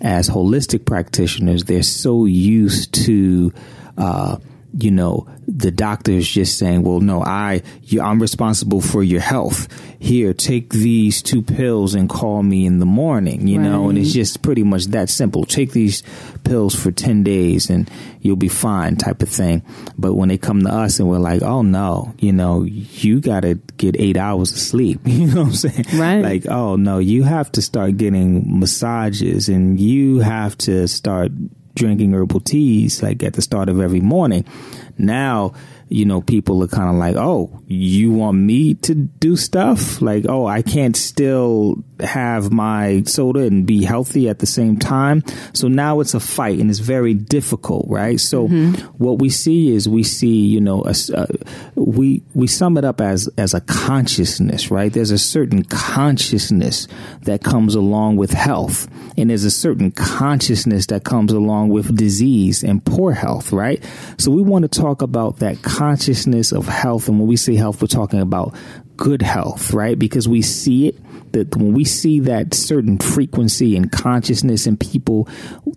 as 0.01 0.29
holistic 0.29 0.85
practitioners, 0.87 1.65
they're 1.65 1.83
so 1.83 2.25
used 2.25 2.95
to, 3.07 3.53
uh, 3.99 4.39
you 4.79 4.91
know, 4.91 5.27
the 5.47 5.71
doctor 5.71 6.13
is 6.13 6.29
just 6.29 6.59
saying, 6.59 6.83
well, 6.83 7.01
no, 7.01 7.23
I, 7.23 7.63
you, 7.83 8.01
I'm 8.01 8.21
responsible 8.21 8.81
for 8.81 9.03
your 9.03 9.21
health. 9.21 9.69
Here, 9.99 10.33
take 10.33 10.71
these 10.71 11.23
two 11.23 11.43
pills 11.43 11.95
and 11.95 12.09
call 12.09 12.43
me 12.43 12.65
in 12.65 12.79
the 12.79 12.87
morning, 12.87 13.47
you 13.47 13.59
right. 13.59 13.69
know, 13.69 13.89
and 13.89 13.99
it's 13.99 14.13
just 14.13 14.43
pretty 14.43 14.63
much 14.63 14.87
that 14.87 15.11
simple. 15.11 15.45
Take 15.45 15.73
these 15.73 16.03
pills 16.45 16.75
for 16.75 16.91
10 16.91 17.23
days 17.23 17.69
and 17.69 17.91
you'll 18.21 18.37
be 18.37 18.49
fine 18.49 18.97
type 18.97 19.23
of 19.23 19.29
thing. 19.29 19.63
But 19.99 20.15
when 20.15 20.29
they 20.29 20.39
come 20.39 20.63
to 20.63 20.73
us 20.73 20.99
and 20.99 21.09
we're 21.09 21.19
like, 21.19 21.43
oh 21.43 21.63
no, 21.63 22.15
you 22.19 22.33
know, 22.33 22.63
you 22.63 23.21
got 23.21 23.41
to 23.41 23.57
get 23.77 23.97
eight 23.99 24.17
hours 24.17 24.53
of 24.53 24.59
sleep. 24.59 25.01
You 25.21 25.27
know 25.27 25.43
what 25.43 25.49
I'm 25.49 25.55
saying? 25.55 25.85
Right. 25.95 26.23
Like, 26.23 26.47
oh 26.47 26.77
no, 26.77 26.99
you 26.99 27.25
have 27.25 27.53
to 27.53 27.63
start 27.63 27.99
getting 27.99 28.59
massages 28.59 29.51
and 29.51 29.79
you 29.79 30.21
have 30.21 30.57
to 30.59 30.89
start 30.89 31.31
drinking 31.75 32.13
herbal 32.13 32.41
teas 32.41 33.03
like 33.03 33.23
at 33.23 33.35
the 33.35 33.43
start 33.43 33.69
of 33.69 33.81
every 33.81 34.01
morning. 34.01 34.45
Now, 34.99 35.55
you 35.89 36.05
know, 36.05 36.21
people 36.21 36.63
are 36.63 36.69
kind 36.69 36.89
of 36.89 36.97
like, 36.97 37.17
oh, 37.17 37.63
you 37.67 38.13
want 38.13 38.39
me 38.39 38.75
to 38.75 38.95
do 38.95 39.37
stuff? 39.37 40.01
Like, 40.01 40.25
oh, 40.29 40.47
I 40.47 40.63
can't 40.63 40.97
still 40.97 41.83
have 42.03 42.53
my 42.53 43.03
soda 43.07 43.41
and 43.41 43.67
be 43.67 43.85
healthy 43.85 44.29
at 44.29 44.39
the 44.39 44.47
same 44.47 44.79
time. 44.79 45.23
So 45.53 45.69
now 45.69 46.01
it's 46.01 46.15
a 46.15 46.21
fight 46.21 46.59
and 46.59 46.71
it's 46.71 46.79
very 46.79 47.15
difficult, 47.15 47.87
right? 47.89 48.19
So 48.21 48.49
mm-hmm. 48.49 48.87
what 49.03 49.19
we 49.19 49.29
see 49.29 49.71
is 49.71 49.89
we 49.89 50.03
see, 50.03 50.47
you 50.47 50.61
know, 50.61 50.85
a, 50.85 50.95
we, 51.75 52.23
we 52.35 52.47
sum 52.47 52.77
it 52.77 52.85
up 52.85 53.01
as, 53.01 53.29
as 53.37 53.55
a 53.55 53.61
consciousness, 53.61 54.71
right? 54.71 54.93
There's 54.93 55.11
a 55.11 55.19
certain 55.19 55.65
consciousness 55.65 56.89
that 57.23 57.43
comes 57.43 57.75
along 57.75 58.17
with 58.17 58.33
health 58.33 58.89
and 59.17 59.31
there's 59.31 59.45
a 59.45 59.51
certain 59.51 59.91
consciousness 59.91 60.87
that 60.87 61.05
comes 61.05 61.33
along 61.33 61.69
with 61.69 61.97
disease 61.97 62.63
and 62.63 62.85
poor 62.85 63.13
health, 63.13 63.53
right? 63.53 63.85
So 64.19 64.31
we 64.31 64.43
want 64.43 64.71
to 64.71 64.81
talk 64.81 65.03
about 65.03 65.39
that 65.39 65.63
consciousness 65.63 66.53
of 66.53 66.67
health. 66.67 67.09
And 67.09 67.19
when 67.19 67.29
we 67.29 67.37
say 67.37 67.55
health, 67.55 67.83
we're 67.83 67.89
talking 67.89 68.21
about 68.21 68.55
good 69.01 69.23
health, 69.23 69.73
right? 69.73 69.99
Because 69.99 70.29
we 70.29 70.43
see 70.43 70.89
it 70.89 71.33
that 71.33 71.57
when 71.57 71.73
we 71.73 71.85
see 71.85 72.21
that 72.21 72.53
certain 72.55 72.99
frequency 72.99 73.75
and 73.75 73.91
consciousness 73.91 74.67
in 74.67 74.77
people, 74.77 75.27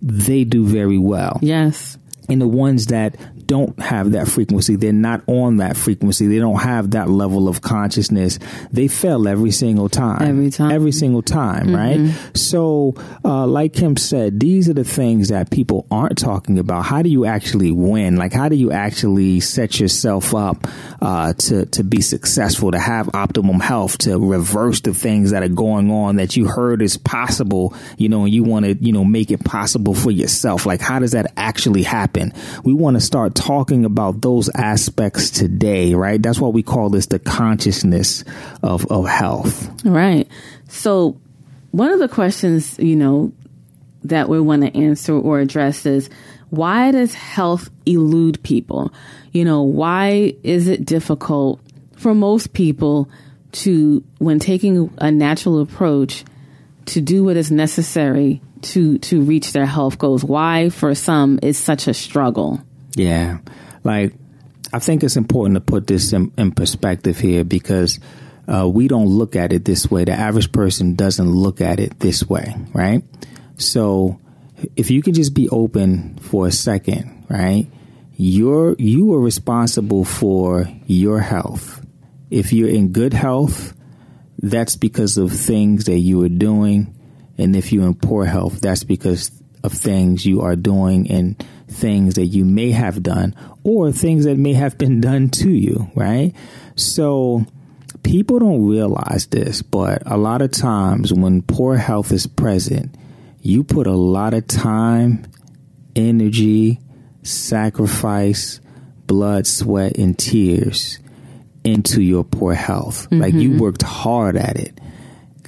they 0.01 0.43
do 0.43 0.65
very 0.65 0.97
well. 0.97 1.39
Yes. 1.41 1.97
And 2.29 2.41
the 2.41 2.47
ones 2.47 2.87
that 2.87 3.17
don't 3.45 3.79
have 3.79 4.11
that 4.11 4.27
frequency. 4.27 4.75
They're 4.75 4.93
not 4.93 5.21
on 5.27 5.57
that 5.57 5.77
frequency. 5.77 6.27
They 6.27 6.39
don't 6.39 6.61
have 6.61 6.91
that 6.91 7.09
level 7.09 7.47
of 7.47 7.61
consciousness. 7.61 8.39
They 8.71 8.87
fail 8.87 9.27
every 9.27 9.51
single 9.51 9.89
time. 9.89 10.21
Every 10.21 10.49
time. 10.49 10.71
Every 10.71 10.91
single 10.91 11.21
time, 11.21 11.67
mm-hmm. 11.67 11.75
right? 11.75 12.37
So, 12.37 12.95
uh, 13.23 13.45
like 13.45 13.73
Kim 13.73 13.97
said, 13.97 14.39
these 14.39 14.69
are 14.69 14.73
the 14.73 14.83
things 14.83 15.29
that 15.29 15.51
people 15.51 15.85
aren't 15.91 16.17
talking 16.17 16.59
about. 16.59 16.85
How 16.85 17.01
do 17.01 17.09
you 17.09 17.25
actually 17.25 17.71
win? 17.71 18.15
Like, 18.15 18.33
how 18.33 18.49
do 18.49 18.55
you 18.55 18.71
actually 18.71 19.39
set 19.39 19.79
yourself 19.79 20.33
up 20.33 20.67
uh, 21.01 21.33
to 21.33 21.65
to 21.67 21.83
be 21.83 22.01
successful, 22.01 22.71
to 22.71 22.79
have 22.79 23.09
optimum 23.13 23.59
health, 23.59 23.97
to 23.99 24.17
reverse 24.17 24.81
the 24.81 24.93
things 24.93 25.31
that 25.31 25.43
are 25.43 25.49
going 25.49 25.91
on 25.91 26.17
that 26.17 26.35
you 26.35 26.47
heard 26.47 26.81
is 26.81 26.97
possible, 26.97 27.75
you 27.97 28.09
know, 28.09 28.23
and 28.23 28.33
you 28.33 28.43
want 28.43 28.65
to, 28.65 28.73
you 28.75 28.93
know, 28.93 29.03
make 29.03 29.31
it 29.31 29.43
possible 29.43 29.93
for 29.93 30.11
yourself. 30.11 30.65
Like, 30.65 30.81
how 30.81 30.99
does 30.99 31.11
that 31.11 31.33
actually 31.37 31.83
happen? 31.83 32.12
We 32.63 32.73
want 32.73 32.95
to 32.95 33.01
start 33.01 33.35
talking 33.35 33.85
about 33.85 34.21
those 34.21 34.49
aspects 34.55 35.29
today, 35.29 35.93
right? 35.93 36.21
That's 36.21 36.39
why 36.39 36.49
we 36.49 36.63
call 36.63 36.89
this 36.89 37.07
the 37.07 37.19
consciousness 37.19 38.23
of, 38.61 38.85
of 38.91 39.07
health. 39.07 39.69
Right. 39.83 40.27
So, 40.67 41.19
one 41.71 41.91
of 41.91 41.99
the 41.99 42.07
questions, 42.07 42.77
you 42.77 42.95
know, 42.95 43.33
that 44.03 44.29
we 44.29 44.39
want 44.39 44.63
to 44.63 44.77
answer 44.77 45.13
or 45.13 45.39
address 45.39 45.85
is 45.85 46.09
why 46.49 46.91
does 46.91 47.13
health 47.15 47.69
elude 47.85 48.41
people? 48.43 48.93
You 49.31 49.45
know, 49.45 49.63
why 49.63 50.35
is 50.43 50.67
it 50.67 50.85
difficult 50.85 51.59
for 51.95 52.13
most 52.13 52.53
people 52.53 53.09
to, 53.53 54.03
when 54.19 54.39
taking 54.39 54.93
a 54.99 55.09
natural 55.09 55.61
approach, 55.61 56.25
to 56.85 57.01
do 57.01 57.23
what 57.23 57.37
is 57.37 57.51
necessary 57.51 58.41
to 58.63 58.97
to 58.99 59.21
reach 59.21 59.53
their 59.53 59.65
health 59.65 59.97
goals? 59.97 60.23
Why, 60.23 60.69
for 60.69 60.95
some, 60.95 61.39
is 61.41 61.57
such 61.57 61.87
a 61.87 61.93
struggle? 61.93 62.61
Yeah. 62.95 63.39
Like, 63.83 64.13
I 64.71 64.79
think 64.79 65.03
it's 65.03 65.17
important 65.17 65.55
to 65.55 65.61
put 65.61 65.87
this 65.87 66.13
in, 66.13 66.31
in 66.37 66.51
perspective 66.51 67.19
here 67.19 67.43
because 67.43 67.99
uh, 68.47 68.67
we 68.67 68.87
don't 68.87 69.07
look 69.07 69.35
at 69.35 69.53
it 69.53 69.65
this 69.65 69.89
way. 69.89 70.03
The 70.03 70.13
average 70.13 70.51
person 70.51 70.95
doesn't 70.95 71.29
look 71.29 71.61
at 71.61 71.79
it 71.79 71.99
this 71.99 72.27
way, 72.27 72.55
right? 72.73 73.03
So, 73.57 74.19
if 74.75 74.89
you 74.89 75.01
can 75.01 75.13
just 75.13 75.33
be 75.33 75.49
open 75.49 76.17
for 76.17 76.47
a 76.47 76.51
second, 76.51 77.25
right? 77.29 77.67
You're 78.15 78.75
you 78.77 79.13
are 79.13 79.19
responsible 79.19 80.05
for 80.05 80.67
your 80.85 81.19
health. 81.19 81.85
If 82.29 82.53
you're 82.53 82.69
in 82.69 82.91
good 82.91 83.13
health, 83.13 83.73
that's 84.39 84.75
because 84.75 85.17
of 85.17 85.31
things 85.31 85.85
that 85.85 85.99
you 85.99 86.23
are 86.23 86.29
doing, 86.29 86.95
and 87.37 87.55
if 87.55 87.71
you're 87.71 87.87
in 87.87 87.95
poor 87.95 88.25
health, 88.25 88.61
that's 88.61 88.83
because 88.83 89.31
of 89.63 89.71
things 89.71 90.25
you 90.25 90.41
are 90.41 90.55
doing 90.55 91.09
and 91.09 91.43
things 91.67 92.15
that 92.15 92.27
you 92.27 92.45
may 92.45 92.71
have 92.71 93.01
done 93.01 93.35
or 93.63 93.91
things 93.91 94.25
that 94.25 94.37
may 94.37 94.53
have 94.53 94.77
been 94.77 95.01
done 95.01 95.29
to 95.29 95.49
you, 95.49 95.89
right? 95.95 96.33
So 96.75 97.45
people 98.03 98.39
don't 98.39 98.67
realize 98.67 99.27
this, 99.27 99.61
but 99.61 100.03
a 100.05 100.17
lot 100.17 100.41
of 100.41 100.51
times 100.51 101.13
when 101.13 101.41
poor 101.41 101.77
health 101.77 102.11
is 102.11 102.27
present, 102.27 102.95
you 103.41 103.63
put 103.63 103.87
a 103.87 103.95
lot 103.95 104.33
of 104.33 104.47
time, 104.47 105.25
energy, 105.95 106.79
sacrifice, 107.23 108.59
blood, 109.07 109.47
sweat, 109.47 109.97
and 109.97 110.17
tears 110.17 110.99
into 111.63 112.01
your 112.01 112.23
poor 112.23 112.53
health. 112.53 113.05
Mm-hmm. 113.09 113.21
Like 113.21 113.33
you 113.33 113.51
mm-hmm. 113.51 113.59
worked 113.59 113.81
hard 113.81 114.37
at 114.37 114.57
it. 114.57 114.79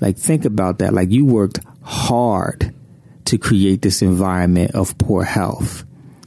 Like 0.02 0.18
think 0.18 0.46
about 0.46 0.80
that. 0.80 0.94
Like 0.94 1.12
you 1.12 1.26
worked 1.26 1.60
hard 1.84 2.74
to 3.26 3.38
create 3.38 3.82
this 3.82 4.02
environment 4.02 4.76
of 4.76 4.98
poor 4.98 5.24
health. 5.24 5.84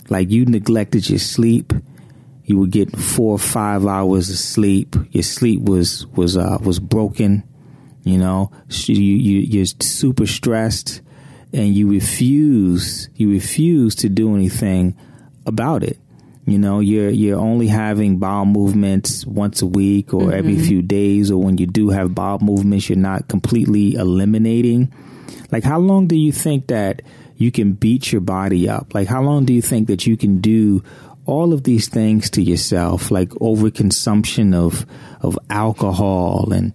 Like 0.08 0.30
you 0.30 0.46
neglected 0.46 1.08
your 1.08 1.18
sleep. 1.18 1.72
You 2.44 2.58
would 2.58 2.70
get 2.70 2.96
four 2.96 3.32
or 3.32 3.38
five 3.38 3.86
hours 3.86 4.30
of 4.30 4.36
sleep. 4.36 4.96
Your 5.10 5.22
sleep 5.22 5.62
was 5.62 6.06
was 6.08 6.36
uh, 6.36 6.58
was 6.62 6.80
broken. 6.80 7.44
You 8.04 8.16
know, 8.16 8.50
you, 8.70 8.94
you 8.94 9.40
you're 9.40 9.66
super 9.66 10.26
stressed, 10.26 11.02
and 11.52 11.74
you 11.74 11.90
refuse 11.90 13.10
you 13.16 13.30
refuse 13.30 13.94
to 13.96 14.08
do 14.08 14.34
anything 14.34 14.96
about 15.44 15.82
it. 15.82 15.98
You 16.48 16.58
know, 16.58 16.80
you're 16.80 17.10
you're 17.10 17.38
only 17.38 17.68
having 17.68 18.18
bowel 18.18 18.46
movements 18.46 19.26
once 19.26 19.62
a 19.62 19.66
week 19.66 20.14
or 20.14 20.22
mm-hmm. 20.22 20.32
every 20.32 20.58
few 20.58 20.82
days, 20.82 21.30
or 21.30 21.42
when 21.42 21.58
you 21.58 21.66
do 21.66 21.90
have 21.90 22.14
bowel 22.14 22.38
movements, 22.40 22.88
you're 22.88 22.98
not 22.98 23.28
completely 23.28 23.94
eliminating 23.94 24.92
like, 25.50 25.64
how 25.64 25.78
long 25.78 26.06
do 26.06 26.16
you 26.16 26.32
think 26.32 26.68
that 26.68 27.02
you 27.36 27.50
can 27.50 27.72
beat 27.72 28.12
your 28.12 28.20
body 28.20 28.68
up? 28.68 28.94
Like, 28.94 29.08
how 29.08 29.22
long 29.22 29.44
do 29.44 29.52
you 29.52 29.62
think 29.62 29.88
that 29.88 30.06
you 30.06 30.16
can 30.16 30.40
do 30.40 30.82
all 31.24 31.52
of 31.52 31.64
these 31.64 31.88
things 31.88 32.30
to 32.30 32.42
yourself, 32.42 33.10
like 33.10 33.30
overconsumption 33.30 34.54
of 34.54 34.86
of 35.20 35.38
alcohol 35.50 36.52
and 36.52 36.72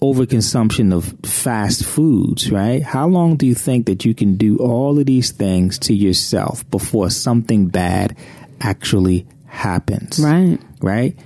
overconsumption 0.00 0.92
of 0.92 1.14
fast 1.28 1.84
foods, 1.84 2.50
right? 2.50 2.82
How 2.82 3.08
long 3.08 3.36
do 3.36 3.46
you 3.46 3.54
think 3.54 3.86
that 3.86 4.04
you 4.04 4.14
can 4.14 4.36
do 4.36 4.58
all 4.58 4.98
of 4.98 5.06
these 5.06 5.32
things 5.32 5.78
to 5.80 5.94
yourself 5.94 6.68
before 6.70 7.10
something 7.10 7.68
bad 7.68 8.16
actually 8.60 9.26
happens? 9.46 10.18
Right. 10.18 10.58
Right? 10.80 11.16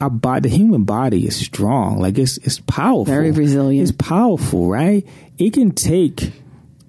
Our 0.00 0.10
body, 0.10 0.48
the 0.48 0.56
human 0.56 0.84
body 0.84 1.26
is 1.26 1.36
strong. 1.36 2.00
Like 2.00 2.18
it's 2.18 2.36
it's 2.38 2.58
powerful. 2.60 3.04
Very 3.04 3.30
resilient. 3.30 3.88
It's 3.88 3.96
powerful, 3.96 4.68
right? 4.68 5.06
it 5.38 5.52
can 5.52 5.72
take 5.72 6.32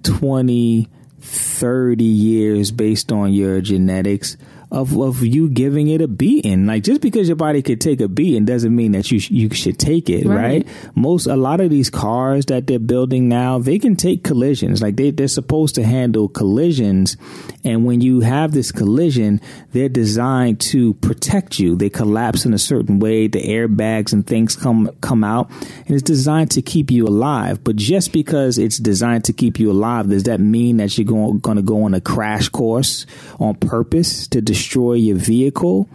20, 0.03 0.88
30 1.19 2.03
years 2.03 2.71
based 2.71 3.12
on 3.12 3.34
your 3.34 3.62
genetics 3.62 4.38
of, 4.73 4.99
of 4.99 5.23
you 5.23 5.49
giving 5.49 5.88
it 5.88 6.01
a 6.01 6.07
beating. 6.07 6.65
Like 6.65 6.83
just 6.83 6.99
because 6.99 7.27
your 7.29 7.36
body 7.36 7.62
could 7.62 7.79
take 7.79 8.01
a 8.01 8.07
beating 8.07 8.43
doesn't 8.43 8.75
mean 8.75 8.93
that 8.93 9.12
you 9.12 9.19
sh- 9.19 9.29
you 9.29 9.49
should 9.53 9.77
take 9.77 10.09
it, 10.09 10.25
right. 10.25 10.65
right. 10.65 10.67
Most 10.95 11.27
a 11.27 11.36
lot 11.36 11.62
of 11.62 11.69
these 11.69 11.91
cars 11.91 12.47
that 12.47 12.65
they're 12.65 12.79
building 12.79 13.29
now, 13.29 13.59
they 13.59 13.77
can 13.77 13.95
take 13.95 14.23
collisions. 14.23 14.81
Like 14.81 14.95
they 14.95 15.12
they're 15.12 15.27
supposed 15.27 15.75
to 15.75 15.83
handle 15.83 16.27
collisions, 16.27 17.17
and 17.63 17.86
when 17.86 18.01
you 18.01 18.21
have 18.21 18.51
this 18.51 18.71
collision, 18.71 19.39
they're 19.71 19.89
designed 19.89 20.59
to 20.62 20.95
protect 20.95 21.59
you. 21.59 21.75
They 21.75 21.91
collapse 21.91 22.43
in 22.43 22.53
a 22.53 22.59
certain 22.59 22.97
way. 22.97 23.27
The 23.27 23.43
airbags 23.43 24.12
and 24.12 24.25
things 24.25 24.55
come 24.55 24.89
come 25.01 25.23
out, 25.23 25.51
and 25.86 25.91
it's 25.91 26.01
designed 26.01 26.49
to 26.51 26.63
keep 26.63 26.89
you 26.89 27.07
alive. 27.07 27.63
But 27.63 27.75
just 27.75 28.12
because 28.12 28.57
it's 28.57 28.77
designed 28.79 29.25
to 29.25 29.33
keep 29.33 29.59
you 29.59 29.69
alive, 29.69 30.09
does 30.09 30.23
that 30.23 30.39
mean 30.39 30.77
that 30.77 30.97
you're 30.97 31.05
going 31.05 31.38
going 31.39 31.57
to 31.57 31.63
go 31.63 31.83
on 31.83 31.93
a 31.93 32.01
crash 32.01 32.49
course 32.49 33.05
on 33.39 33.53
purpose 33.53 34.27
to 34.29 34.41
destroy 34.41 34.62
destroy 34.63 34.93
your 34.93 35.17
vehicle? 35.17 35.89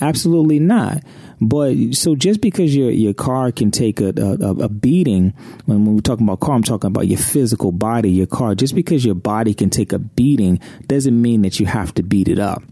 Absolutely 0.00 0.58
not. 0.58 1.02
But 1.42 1.74
so 1.92 2.16
just 2.16 2.40
because 2.40 2.74
your 2.76 2.90
your 2.90 3.14
car 3.14 3.50
can 3.50 3.70
take 3.70 4.00
a, 4.00 4.12
a, 4.16 4.64
a 4.64 4.68
beating, 4.68 5.32
when, 5.64 5.84
when 5.84 5.94
we're 5.94 6.02
talking 6.02 6.26
about 6.26 6.40
car, 6.40 6.54
I'm 6.54 6.62
talking 6.62 6.88
about 6.88 7.06
your 7.06 7.18
physical 7.18 7.72
body, 7.72 8.10
your 8.10 8.26
car. 8.26 8.54
Just 8.54 8.74
because 8.74 9.04
your 9.04 9.14
body 9.14 9.54
can 9.54 9.70
take 9.70 9.92
a 9.92 9.98
beating 9.98 10.60
doesn't 10.86 11.20
mean 11.20 11.42
that 11.42 11.58
you 11.58 11.66
have 11.66 11.94
to 11.94 12.02
beat 12.02 12.28
it 12.28 12.38
up. 12.38 12.62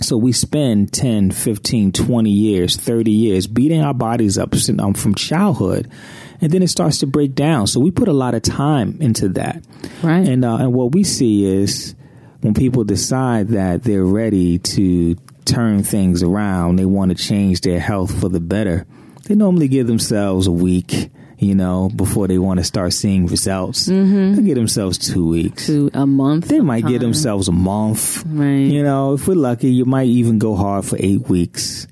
So 0.00 0.16
we 0.16 0.32
spend 0.32 0.92
10, 0.92 1.30
15, 1.32 1.92
20 1.92 2.30
years, 2.30 2.76
30 2.76 3.10
years 3.10 3.46
beating 3.46 3.82
our 3.82 3.94
bodies 3.94 4.38
up 4.38 4.54
um, 4.78 4.94
from 4.94 5.14
childhood. 5.14 5.90
And 6.40 6.52
then 6.52 6.62
it 6.62 6.68
starts 6.68 6.98
to 6.98 7.06
break 7.06 7.34
down. 7.34 7.66
So 7.66 7.80
we 7.80 7.90
put 7.90 8.06
a 8.06 8.12
lot 8.12 8.34
of 8.34 8.42
time 8.42 8.98
into 9.00 9.28
that. 9.30 9.64
Right. 10.02 10.28
And, 10.28 10.44
uh, 10.44 10.56
and 10.56 10.72
what 10.72 10.92
we 10.92 11.02
see 11.02 11.44
is 11.44 11.96
when 12.40 12.54
people 12.54 12.84
decide 12.84 13.48
that 13.48 13.82
they're 13.84 14.04
ready 14.04 14.58
to 14.58 15.16
turn 15.44 15.82
things 15.82 16.22
around, 16.22 16.76
they 16.76 16.84
want 16.86 17.10
to 17.10 17.14
change 17.22 17.62
their 17.62 17.80
health 17.80 18.20
for 18.20 18.28
the 18.28 18.40
better, 18.40 18.86
they 19.24 19.34
normally 19.34 19.68
give 19.68 19.86
themselves 19.86 20.46
a 20.46 20.52
week, 20.52 21.10
you 21.38 21.54
know, 21.54 21.90
before 21.94 22.26
they 22.28 22.38
want 22.38 22.58
to 22.58 22.64
start 22.64 22.92
seeing 22.92 23.26
results. 23.26 23.88
Mm-hmm. 23.88 24.34
They 24.34 24.42
get 24.42 24.54
themselves 24.54 24.98
two 24.98 25.26
weeks. 25.28 25.66
To 25.66 25.90
a 25.94 26.06
month. 26.06 26.48
They 26.48 26.60
might 26.60 26.86
get 26.86 27.00
themselves 27.00 27.48
a 27.48 27.52
month. 27.52 28.24
Right. 28.26 28.46
You 28.70 28.82
know, 28.82 29.14
if 29.14 29.26
we're 29.28 29.34
lucky, 29.34 29.70
you 29.70 29.84
might 29.84 30.06
even 30.08 30.38
go 30.38 30.54
hard 30.54 30.84
for 30.84 30.96
eight 31.00 31.28
weeks. 31.28 31.86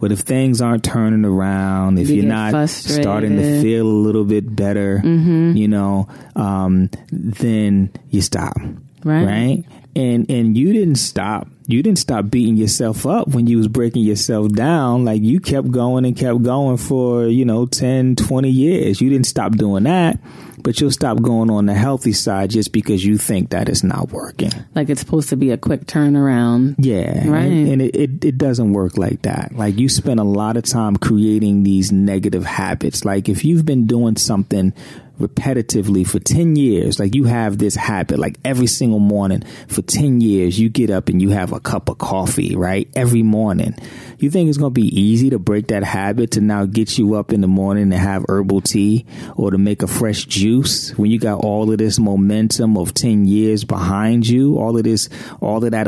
But 0.00 0.12
if 0.12 0.20
things 0.20 0.62
aren't 0.62 0.82
turning 0.82 1.24
around, 1.26 1.98
if 1.98 2.08
you 2.08 2.22
are 2.22 2.26
not 2.26 2.52
frustrated. 2.52 3.02
starting 3.02 3.36
to 3.36 3.60
feel 3.60 3.86
a 3.86 4.00
little 4.06 4.24
bit 4.24 4.54
better, 4.56 4.98
Mm-hmm. 5.04 5.56
you 5.56 5.68
know, 5.68 6.08
um, 6.36 6.88
then 7.12 7.92
you 8.08 8.22
stop. 8.22 8.56
Right. 9.04 9.24
Right. 9.24 9.64
And 9.96 10.30
and 10.30 10.56
you 10.56 10.72
didn't 10.72 10.96
stop. 10.96 11.48
You 11.66 11.82
didn't 11.82 11.98
stop 11.98 12.30
beating 12.30 12.56
yourself 12.56 13.06
up 13.06 13.28
when 13.28 13.46
you 13.46 13.56
was 13.56 13.68
breaking 13.68 14.02
yourself 14.02 14.52
down. 14.52 15.04
Like 15.04 15.22
you 15.22 15.40
kept 15.40 15.70
going 15.70 16.04
and 16.04 16.16
kept 16.16 16.42
going 16.42 16.76
for, 16.76 17.26
you 17.26 17.44
know, 17.44 17.66
10, 17.66 18.16
20 18.16 18.50
years. 18.50 19.00
You 19.00 19.08
didn't 19.08 19.26
stop 19.26 19.52
doing 19.52 19.84
that, 19.84 20.18
but 20.62 20.80
you'll 20.80 20.90
stop 20.90 21.22
going 21.22 21.48
on 21.48 21.66
the 21.66 21.74
healthy 21.74 22.12
side 22.12 22.50
just 22.50 22.72
because 22.72 23.04
you 23.04 23.18
think 23.18 23.50
that 23.50 23.68
it's 23.68 23.84
not 23.84 24.10
working. 24.10 24.50
Like 24.74 24.90
it's 24.90 25.00
supposed 25.00 25.28
to 25.28 25.36
be 25.36 25.52
a 25.52 25.56
quick 25.56 25.86
turnaround. 25.86 26.74
Yeah. 26.78 27.28
Right. 27.28 27.44
And, 27.44 27.68
and 27.68 27.82
it, 27.82 27.94
it, 27.94 28.24
it 28.24 28.38
doesn't 28.38 28.72
work 28.72 28.96
like 28.98 29.22
that. 29.22 29.52
Like 29.54 29.78
you 29.78 29.88
spend 29.88 30.18
a 30.18 30.24
lot 30.24 30.56
of 30.56 30.64
time 30.64 30.96
creating 30.96 31.62
these 31.62 31.92
negative 31.92 32.44
habits. 32.44 33.04
Like 33.04 33.28
if 33.28 33.44
you've 33.44 33.64
been 33.64 33.86
doing 33.86 34.16
something 34.16 34.72
repetitively 35.20 36.06
for 36.06 36.18
10 36.18 36.56
years, 36.56 36.98
like 36.98 37.14
you 37.14 37.24
have 37.24 37.58
this 37.58 37.74
habit, 37.76 38.18
like 38.18 38.38
every 38.44 38.66
single 38.66 38.98
morning 38.98 39.42
for 39.68 39.82
10 39.82 40.20
years, 40.20 40.58
you 40.58 40.68
get 40.68 40.90
up 40.90 41.08
and 41.08 41.22
you 41.22 41.28
have 41.30 41.52
a 41.52 41.60
cup 41.60 41.88
of 41.88 41.98
coffee, 41.98 42.56
right? 42.56 42.88
Every 42.94 43.22
morning. 43.22 43.74
You 44.18 44.30
think 44.30 44.48
it's 44.48 44.58
going 44.58 44.74
to 44.74 44.80
be 44.80 44.88
easy 45.00 45.30
to 45.30 45.38
break 45.38 45.68
that 45.68 45.82
habit 45.82 46.32
to 46.32 46.40
now 46.42 46.66
get 46.66 46.98
you 46.98 47.14
up 47.14 47.32
in 47.32 47.40
the 47.40 47.46
morning 47.46 47.84
and 47.84 47.94
have 47.94 48.26
herbal 48.28 48.60
tea 48.62 49.06
or 49.36 49.50
to 49.50 49.56
make 49.58 49.82
a 49.82 49.86
fresh 49.86 50.24
juice 50.26 50.90
when 50.98 51.10
you 51.10 51.18
got 51.18 51.42
all 51.42 51.70
of 51.72 51.78
this 51.78 51.98
momentum 51.98 52.76
of 52.76 52.92
10 52.92 53.26
years 53.26 53.64
behind 53.64 54.26
you, 54.28 54.58
all 54.58 54.76
of 54.76 54.84
this, 54.84 55.08
all 55.40 55.64
of 55.64 55.70
that 55.70 55.86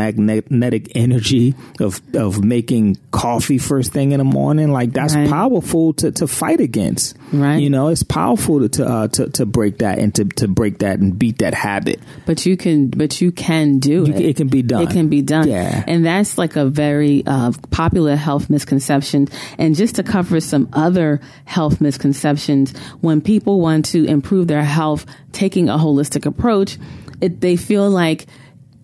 electromagnetic 0.00 0.92
energy 0.94 1.54
of, 1.80 2.00
of 2.14 2.42
making 2.42 2.96
coffee 3.10 3.58
first 3.58 3.92
thing 3.92 4.12
in 4.12 4.18
the 4.18 4.24
morning. 4.24 4.72
Like 4.72 4.92
that's 4.92 5.14
Right. 5.16 5.28
powerful 5.30 5.92
to, 5.94 6.12
to 6.12 6.26
fight 6.26 6.60
against. 6.60 7.16
Right. 7.32 7.56
You 7.56 7.70
know, 7.70 7.88
it's 7.88 8.02
powerful 8.02 8.60
to, 8.68 8.84
to, 8.84 8.86
uh, 8.86 9.08
to, 9.08 9.30
to 9.30 9.46
break 9.46 9.78
that 9.78 9.98
and 9.98 10.14
to, 10.14 10.24
to 10.24 10.48
break 10.48 10.78
that 10.78 10.98
and 10.98 11.18
beat 11.18 11.38
that 11.38 11.54
habit. 11.54 12.00
But 12.24 12.46
you 12.46 12.56
can, 12.56 12.88
but 12.88 13.20
you 13.20 13.32
can 13.32 13.78
do 13.78 14.04
You 14.04 14.14
it. 14.14 14.20
it 14.20 14.36
can 14.36 14.48
be 14.48 14.62
done. 14.62 14.82
It 14.82 14.90
can 14.90 15.08
be 15.08 15.22
done. 15.22 15.48
Yeah. 15.48 15.84
And 15.86 16.04
that's 16.04 16.38
like 16.38 16.56
a 16.56 16.66
very 16.66 17.22
uh, 17.26 17.52
popular 17.70 18.16
health 18.16 18.50
misconception. 18.50 19.28
And 19.58 19.74
just 19.74 19.96
to 19.96 20.02
cover 20.02 20.40
some 20.40 20.68
other 20.72 21.20
health 21.44 21.80
misconceptions, 21.80 22.76
when 23.00 23.20
people 23.20 23.60
want 23.60 23.86
to 23.86 24.04
improve 24.04 24.48
their 24.48 24.64
health, 24.64 25.06
taking 25.32 25.68
a 25.68 25.76
holistic 25.76 26.26
approach, 26.26 26.78
it, 27.20 27.40
they 27.40 27.56
feel 27.56 27.88
like, 27.90 28.26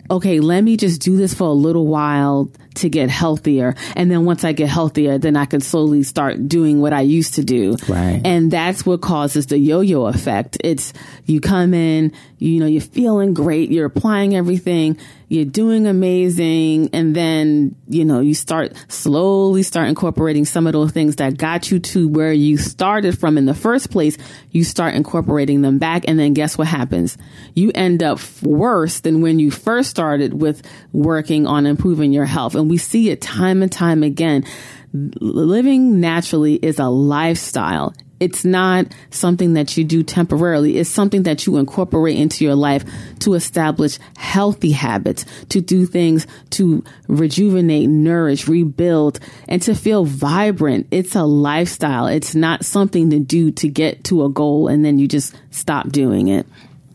okay, 0.09 0.39
let 0.39 0.61
me 0.61 0.77
just 0.77 1.01
do 1.01 1.17
this 1.17 1.33
for 1.33 1.47
a 1.47 1.53
little 1.53 1.87
while 1.87 2.51
to 2.75 2.89
get 2.89 3.09
healthier. 3.09 3.75
And 3.95 4.09
then 4.09 4.25
once 4.25 4.43
I 4.43 4.51
get 4.51 4.69
healthier, 4.69 5.17
then 5.17 5.35
I 5.35 5.45
can 5.45 5.61
slowly 5.61 6.03
start 6.03 6.47
doing 6.47 6.81
what 6.81 6.93
I 6.93 7.01
used 7.01 7.35
to 7.35 7.43
do. 7.43 7.77
Right. 7.87 8.21
And 8.23 8.51
that's 8.51 8.85
what 8.85 9.01
causes 9.01 9.47
the 9.47 9.57
yo-yo 9.57 10.05
effect. 10.05 10.57
It's 10.63 10.93
you 11.25 11.39
come 11.39 11.73
in, 11.73 12.11
you 12.39 12.59
know, 12.59 12.65
you're 12.65 12.81
feeling 12.81 13.33
great, 13.33 13.71
you're 13.71 13.85
applying 13.85 14.35
everything, 14.35 14.97
you're 15.33 15.45
doing 15.45 15.87
amazing, 15.87 16.91
and 16.93 17.15
then, 17.15 17.75
you 17.87 18.05
know, 18.05 18.19
you 18.19 18.35
start 18.35 18.73
slowly 18.87 19.63
start 19.63 19.89
incorporating 19.89 20.45
some 20.45 20.67
of 20.67 20.73
those 20.73 20.91
things 20.91 21.15
that 21.15 21.37
got 21.37 21.71
you 21.71 21.79
to 21.79 22.07
where 22.07 22.31
you 22.31 22.57
started 22.57 23.17
from 23.17 23.37
in 23.37 23.45
the 23.45 23.55
first 23.55 23.89
place. 23.89 24.15
You 24.51 24.63
start 24.63 24.93
incorporating 24.93 25.61
them 25.61 25.79
back, 25.79 26.03
and 26.07 26.19
then 26.19 26.33
guess 26.33 26.55
what 26.55 26.67
happens? 26.67 27.17
You 27.55 27.71
end 27.73 28.03
up 28.03 28.19
worse 28.43 28.99
than 28.99 29.21
when 29.21 29.39
you 29.39 29.49
first 29.49 29.89
started 29.89 30.39
with 30.39 30.61
working 30.91 31.47
on 31.47 31.65
improving 31.65 32.13
your 32.13 32.25
health. 32.25 32.53
And 32.53 32.69
we 32.69 32.77
see 32.77 33.09
it 33.09 33.19
time 33.19 33.63
and 33.63 33.71
time 33.71 34.03
again 34.03 34.45
living 34.93 35.99
naturally 35.99 36.53
is 36.55 36.79
a 36.79 36.87
lifestyle. 36.87 37.93
It's 38.23 38.45
not 38.45 38.87
something 39.09 39.53
that 39.55 39.75
you 39.75 39.83
do 39.83 40.01
temporarily. 40.01 40.77
It's 40.77 40.89
something 40.89 41.23
that 41.23 41.45
you 41.45 41.57
incorporate 41.57 42.17
into 42.17 42.45
your 42.45 42.55
life 42.55 42.85
to 43.19 43.33
establish 43.33 43.99
healthy 44.15 44.71
habits, 44.71 45.25
to 45.49 45.59
do 45.59 45.85
things 45.85 46.25
to 46.51 46.85
rejuvenate, 47.09 47.89
nourish, 47.89 48.47
rebuild, 48.47 49.19
and 49.49 49.61
to 49.63 49.75
feel 49.75 50.05
vibrant. 50.05 50.87
It's 50.89 51.15
a 51.15 51.23
lifestyle. 51.23 52.07
It's 52.07 52.33
not 52.33 52.63
something 52.63 53.09
to 53.09 53.19
do 53.19 53.51
to 53.51 53.67
get 53.67 54.05
to 54.05 54.23
a 54.23 54.29
goal 54.29 54.69
and 54.69 54.85
then 54.85 54.99
you 54.99 55.09
just 55.09 55.35
stop 55.51 55.89
doing 55.89 56.29
it. 56.29 56.47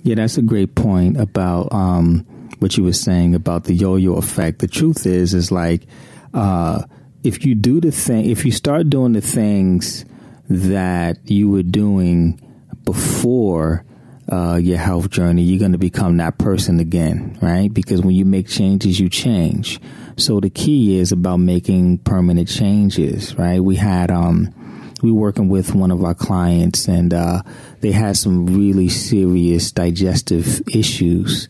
Yeah, 0.05 0.15
that's 0.15 0.39
a 0.39 0.43
great 0.43 0.75
point 0.75 1.21
about 1.21 1.71
um, 1.75 2.25
what 2.59 2.79
you 2.79 2.85
were 2.85 2.95
saying 2.95 3.35
about 3.35 3.65
the 3.65 3.75
yo-yo 3.75 4.15
effect. 4.15 4.61
The 4.61 4.69
truth 4.69 5.05
is, 5.05 5.35
is 5.35 5.53
like 5.53 5.83
uh, 6.33 6.85
if 7.23 7.45
you 7.45 7.55
do 7.55 7.83
the 7.83 7.93
thing, 7.93 8.31
if 8.31 8.47
you 8.47 8.53
start 8.53 8.89
doing 8.89 9.13
the 9.13 9.21
things 9.21 10.07
that 10.49 11.19
you 11.31 11.51
were 11.51 11.63
doing 11.63 12.41
before 12.85 13.85
uh, 14.31 14.57
your 14.57 14.79
health 14.79 15.11
journey, 15.11 15.43
you're 15.43 15.59
going 15.59 15.73
to 15.73 15.79
become 15.79 16.19
that 16.19 16.39
person 16.39 16.81
again, 16.81 17.39
right? 17.41 17.73
Because 17.73 18.03
when 18.03 18.15
you 18.15 18.25
make 18.25 18.49
changes, 18.49 19.01
you 19.01 19.09
change. 19.09 19.81
So 20.17 20.41
the 20.41 20.51
key 20.51 20.99
is 20.99 21.13
about 21.13 21.39
making 21.39 21.99
permanent 21.99 22.49
changes, 22.49 23.35
right? 23.37 23.61
We 23.61 23.77
had 23.77 24.11
um, 24.11 24.55
we 25.03 25.13
were 25.13 25.21
working 25.21 25.49
with 25.49 25.75
one 25.75 25.91
of 25.91 26.03
our 26.03 26.15
clients 26.15 26.89
and 26.89 27.15
uh, 27.15 27.43
they 27.81 27.93
had 27.93 28.17
some 28.17 28.47
really 28.47 28.89
serious 28.89 29.71
digestive 29.71 30.63
issues 30.75 31.49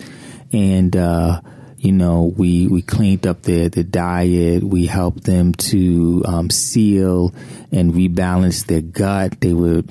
and 0.52 0.96
uh, 0.96 1.40
you 1.78 1.92
know 1.92 2.32
we 2.36 2.66
we 2.66 2.82
cleaned 2.82 3.26
up 3.26 3.42
their 3.42 3.68
their 3.68 3.84
diet 3.84 4.62
we 4.62 4.86
helped 4.86 5.24
them 5.24 5.52
to 5.54 6.22
um, 6.26 6.50
seal 6.50 7.32
and 7.72 7.92
rebalance 7.92 8.66
their 8.66 8.80
gut 8.80 9.40
they 9.40 9.52
would 9.52 9.90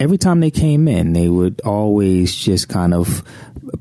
every 0.00 0.18
time 0.18 0.40
they 0.40 0.50
came 0.50 0.88
in 0.88 1.12
they 1.12 1.28
would 1.28 1.60
always 1.62 2.34
just 2.34 2.68
kind 2.68 2.94
of 2.94 3.22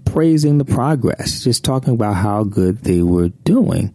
praising 0.05 0.57
the 0.57 0.65
progress 0.65 1.43
just 1.43 1.63
talking 1.63 1.93
about 1.93 2.15
how 2.15 2.43
good 2.43 2.79
they 2.83 3.01
were 3.01 3.29
doing 3.43 3.93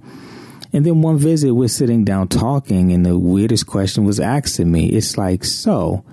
and 0.76 0.84
then 0.84 1.00
one 1.00 1.16
visit, 1.16 1.54
we're 1.54 1.68
sitting 1.68 2.04
down 2.04 2.28
talking, 2.28 2.92
and 2.92 3.06
the 3.06 3.18
weirdest 3.18 3.66
question 3.66 4.04
was 4.04 4.20
asked 4.20 4.60
asking 4.60 4.72
me. 4.72 4.88
It's 4.88 5.16
like, 5.16 5.42
so, 5.42 6.04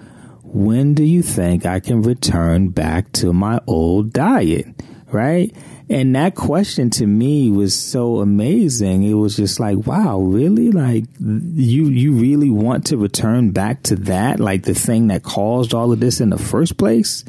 when 0.41 0.93
do 0.93 1.03
you 1.03 1.21
think 1.21 1.65
I 1.65 1.81
can 1.81 2.01
return 2.01 2.69
back 2.69 3.12
to 3.13 3.33
my 3.33 3.59
old 3.67 4.13
diet? 4.13 4.67
Right? 5.12 5.53
And 5.93 6.15
that 6.15 6.34
question 6.34 6.89
to 6.91 7.06
me 7.06 7.51
was 7.51 7.75
so 7.75 8.17
amazing. 8.17 9.03
It 9.03 9.13
was 9.13 9.36
just 9.36 9.60
like, 9.60 9.86
wow, 9.86 10.17
really? 10.21 10.71
Like, 10.71 11.03
you, 11.19 11.86
you 11.86 12.13
really 12.13 12.49
want 12.49 12.88
to 12.88 12.97
return 12.97 13.51
back 13.51 13.84
to 13.84 13.95
that? 13.97 14.39
Like 14.39 14.63
the 14.63 14.73
thing 14.73 15.10
that 15.10 15.21
caused 15.21 15.75
all 15.75 15.91
of 15.91 15.99
this 15.99 16.19
in 16.19 16.32
the 16.32 16.39
first 16.39 16.77
place? 16.77 17.23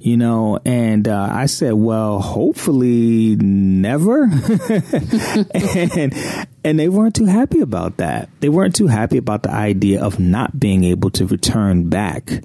you 0.00 0.18
know 0.18 0.58
and 0.66 1.08
uh, 1.08 1.28
i 1.32 1.46
said 1.46 1.72
well 1.72 2.20
hopefully 2.20 3.36
never 3.36 4.24
and 5.54 6.46
and 6.62 6.78
they 6.78 6.90
weren't 6.90 7.16
too 7.16 7.24
happy 7.24 7.60
about 7.60 7.96
that 7.96 8.28
they 8.40 8.50
weren't 8.50 8.76
too 8.76 8.86
happy 8.86 9.16
about 9.16 9.44
the 9.44 9.50
idea 9.50 10.04
of 10.04 10.20
not 10.20 10.60
being 10.60 10.84
able 10.84 11.08
to 11.08 11.24
return 11.24 11.88
back 11.88 12.42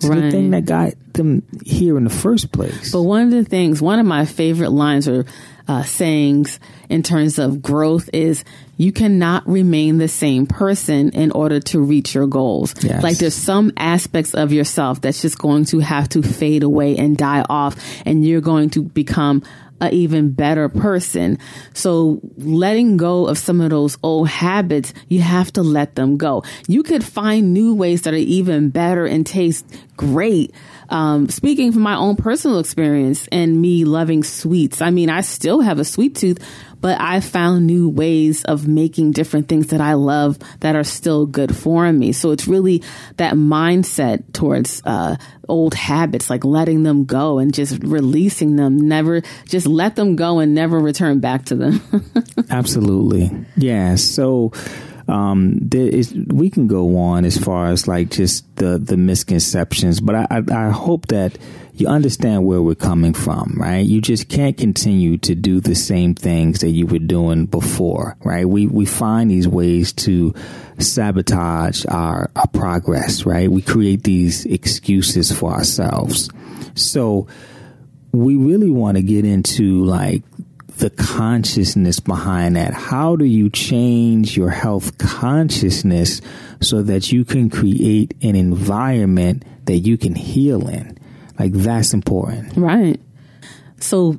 to 0.00 0.08
the 0.08 0.30
thing 0.30 0.50
that 0.50 0.64
got 0.64 0.92
them 1.14 1.42
here 1.64 1.96
in 1.96 2.04
the 2.04 2.10
first 2.10 2.52
place 2.52 2.92
But 2.92 3.02
one 3.02 3.22
of 3.22 3.30
the 3.30 3.44
things, 3.44 3.82
one 3.82 3.98
of 3.98 4.06
my 4.06 4.24
favorite 4.24 4.70
lines 4.70 5.08
or 5.08 5.24
uh, 5.66 5.82
sayings 5.82 6.58
in 6.88 7.02
terms 7.02 7.38
of 7.38 7.60
growth 7.60 8.08
is 8.12 8.42
you 8.78 8.90
cannot 8.90 9.46
remain 9.46 9.98
the 9.98 10.08
same 10.08 10.46
person 10.46 11.10
in 11.10 11.30
order 11.32 11.60
to 11.60 11.80
reach 11.80 12.14
your 12.14 12.26
goals. 12.26 12.74
Yes. 12.82 13.02
Like 13.02 13.18
there's 13.18 13.34
some 13.34 13.72
aspects 13.76 14.34
of 14.34 14.52
yourself 14.52 15.00
that's 15.00 15.20
just 15.20 15.38
going 15.38 15.66
to 15.66 15.80
have 15.80 16.08
to 16.10 16.22
fade 16.22 16.62
away 16.62 16.96
and 16.96 17.16
die 17.16 17.44
off 17.48 17.76
and 18.06 18.24
you're 18.24 18.40
going 18.40 18.70
to 18.70 18.82
become 18.82 19.42
a 19.80 19.90
even 19.90 20.30
better 20.30 20.68
person. 20.68 21.38
So 21.74 22.20
letting 22.36 22.96
go 22.96 23.26
of 23.26 23.38
some 23.38 23.60
of 23.60 23.70
those 23.70 23.98
old 24.02 24.28
habits, 24.28 24.92
you 25.08 25.20
have 25.20 25.52
to 25.54 25.62
let 25.62 25.94
them 25.94 26.16
go. 26.16 26.44
You 26.66 26.82
could 26.82 27.04
find 27.04 27.52
new 27.52 27.74
ways 27.74 28.02
that 28.02 28.14
are 28.14 28.16
even 28.16 28.70
better 28.70 29.06
and 29.06 29.26
taste 29.26 29.64
great. 29.96 30.54
Um, 30.88 31.28
speaking 31.28 31.72
from 31.72 31.82
my 31.82 31.96
own 31.96 32.16
personal 32.16 32.60
experience 32.60 33.28
and 33.30 33.60
me 33.60 33.84
loving 33.84 34.24
sweets, 34.24 34.80
I 34.80 34.90
mean, 34.90 35.10
I 35.10 35.20
still 35.20 35.60
have 35.60 35.78
a 35.78 35.84
sweet 35.84 36.14
tooth, 36.14 36.38
but 36.80 37.00
I 37.00 37.20
found 37.20 37.66
new 37.66 37.88
ways 37.88 38.44
of 38.44 38.68
making 38.68 39.12
different 39.12 39.48
things 39.48 39.68
that 39.68 39.80
I 39.80 39.94
love 39.94 40.38
that 40.60 40.76
are 40.76 40.84
still 40.84 41.26
good 41.26 41.54
for 41.56 41.92
me. 41.92 42.12
So 42.12 42.30
it's 42.30 42.46
really 42.46 42.82
that 43.16 43.34
mindset 43.34 44.32
towards 44.32 44.82
uh, 44.84 45.16
old 45.48 45.74
habits, 45.74 46.30
like 46.30 46.44
letting 46.44 46.82
them 46.82 47.04
go 47.04 47.38
and 47.38 47.52
just 47.52 47.82
releasing 47.82 48.56
them. 48.56 48.78
Never 48.78 49.22
just 49.46 49.66
let 49.66 49.96
them 49.96 50.16
go 50.16 50.38
and 50.38 50.54
never 50.54 50.78
return 50.78 51.20
back 51.20 51.46
to 51.46 51.56
them. 51.56 51.80
Absolutely. 52.50 53.30
Yeah. 53.56 53.96
So, 53.96 54.52
um, 55.08 55.58
there 55.60 55.88
is, 55.88 56.14
we 56.14 56.50
can 56.50 56.66
go 56.66 56.98
on 56.98 57.24
as 57.24 57.38
far 57.38 57.68
as 57.68 57.88
like 57.88 58.10
just 58.10 58.44
the 58.56 58.78
the 58.78 58.96
misconceptions, 58.96 60.00
but 60.00 60.14
I, 60.14 60.26
I, 60.30 60.66
I 60.66 60.70
hope 60.70 61.06
that 61.06 61.38
you 61.74 61.86
understand 61.86 62.44
where 62.44 62.60
we're 62.60 62.74
coming 62.74 63.14
from, 63.14 63.54
right? 63.56 63.86
You 63.86 64.00
just 64.00 64.28
can't 64.28 64.56
continue 64.56 65.16
to 65.18 65.34
do 65.34 65.60
the 65.60 65.74
same 65.74 66.14
things 66.14 66.60
that 66.60 66.70
you 66.70 66.86
were 66.86 66.98
doing 66.98 67.46
before, 67.46 68.16
right? 68.24 68.46
We 68.46 68.66
we 68.66 68.84
find 68.84 69.30
these 69.30 69.48
ways 69.48 69.92
to 69.94 70.34
sabotage 70.78 71.84
our, 71.88 72.30
our 72.36 72.46
progress, 72.48 73.24
right? 73.24 73.50
We 73.50 73.62
create 73.62 74.02
these 74.02 74.44
excuses 74.44 75.32
for 75.32 75.52
ourselves. 75.52 76.30
So 76.74 77.28
we 78.12 78.36
really 78.36 78.70
want 78.70 78.96
to 78.96 79.02
get 79.02 79.24
into 79.24 79.84
like 79.84 80.22
the 80.78 80.90
consciousness 80.90 82.00
behind 82.00 82.56
that. 82.56 82.72
How 82.72 83.16
do 83.16 83.24
you 83.24 83.50
change 83.50 84.36
your 84.36 84.50
health 84.50 84.98
consciousness 84.98 86.20
so 86.60 86.82
that 86.82 87.12
you 87.12 87.24
can 87.24 87.50
create 87.50 88.14
an 88.22 88.36
environment 88.36 89.44
that 89.66 89.78
you 89.78 89.98
can 89.98 90.14
heal 90.14 90.68
in? 90.68 90.98
Like 91.38 91.52
that's 91.52 91.92
important. 91.94 92.56
Right. 92.56 93.00
So 93.80 94.18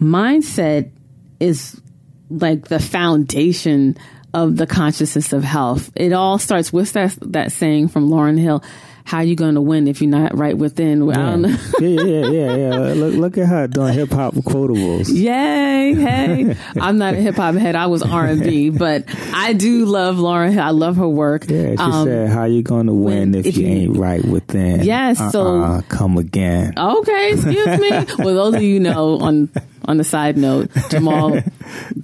mindset 0.00 0.90
is 1.38 1.80
like 2.28 2.68
the 2.68 2.78
foundation 2.78 3.96
of 4.32 4.56
the 4.56 4.66
consciousness 4.66 5.32
of 5.32 5.42
health. 5.42 5.90
It 5.96 6.12
all 6.12 6.38
starts 6.38 6.72
with 6.72 6.92
that 6.92 7.16
that 7.20 7.52
saying 7.52 7.88
from 7.88 8.08
Lauryn 8.08 8.38
Hill, 8.38 8.62
how 9.10 9.16
are 9.18 9.24
you 9.24 9.34
going 9.34 9.56
to 9.56 9.60
win 9.60 9.88
if 9.88 10.00
you're 10.00 10.08
not 10.08 10.38
right 10.38 10.56
within? 10.56 11.04
Yeah. 11.04 11.36
yeah, 11.36 11.56
yeah, 11.80 12.26
yeah, 12.30 12.54
yeah. 12.54 12.76
Look, 12.94 13.14
look 13.14 13.38
at 13.38 13.48
her 13.48 13.66
doing 13.66 13.92
hip 13.92 14.10
hop 14.12 14.34
quotables. 14.34 15.08
Yay! 15.12 15.94
Hey, 15.94 16.56
I'm 16.80 16.96
not 16.96 17.14
a 17.14 17.16
hip 17.16 17.34
hop 17.34 17.56
head. 17.56 17.74
I 17.74 17.86
was 17.86 18.02
R 18.02 18.26
and 18.26 18.40
B, 18.40 18.70
but 18.70 19.06
I 19.34 19.52
do 19.52 19.84
love 19.86 20.18
Lauryn. 20.18 20.56
I 20.58 20.70
love 20.70 20.94
her 20.98 21.08
work. 21.08 21.50
Yeah, 21.50 21.72
she 21.72 21.76
um, 21.78 22.06
said, 22.06 22.30
"How 22.30 22.44
you 22.44 22.62
going 22.62 22.86
to 22.86 22.92
win 22.92 23.34
if, 23.34 23.46
if 23.46 23.56
you, 23.56 23.66
ain't 23.66 23.96
right 23.96 24.24
within?" 24.24 24.84
Yes. 24.84 25.20
Uh-uh, 25.20 25.30
so 25.32 25.82
come 25.88 26.16
again. 26.16 26.74
Okay, 26.76 27.32
excuse 27.32 27.80
me. 27.80 27.90
well, 28.24 28.34
those 28.36 28.54
of 28.54 28.62
you 28.62 28.78
know 28.78 29.18
on 29.18 29.50
on 29.86 29.96
the 29.96 30.04
side 30.04 30.36
note, 30.36 30.70
Jamal 30.88 31.36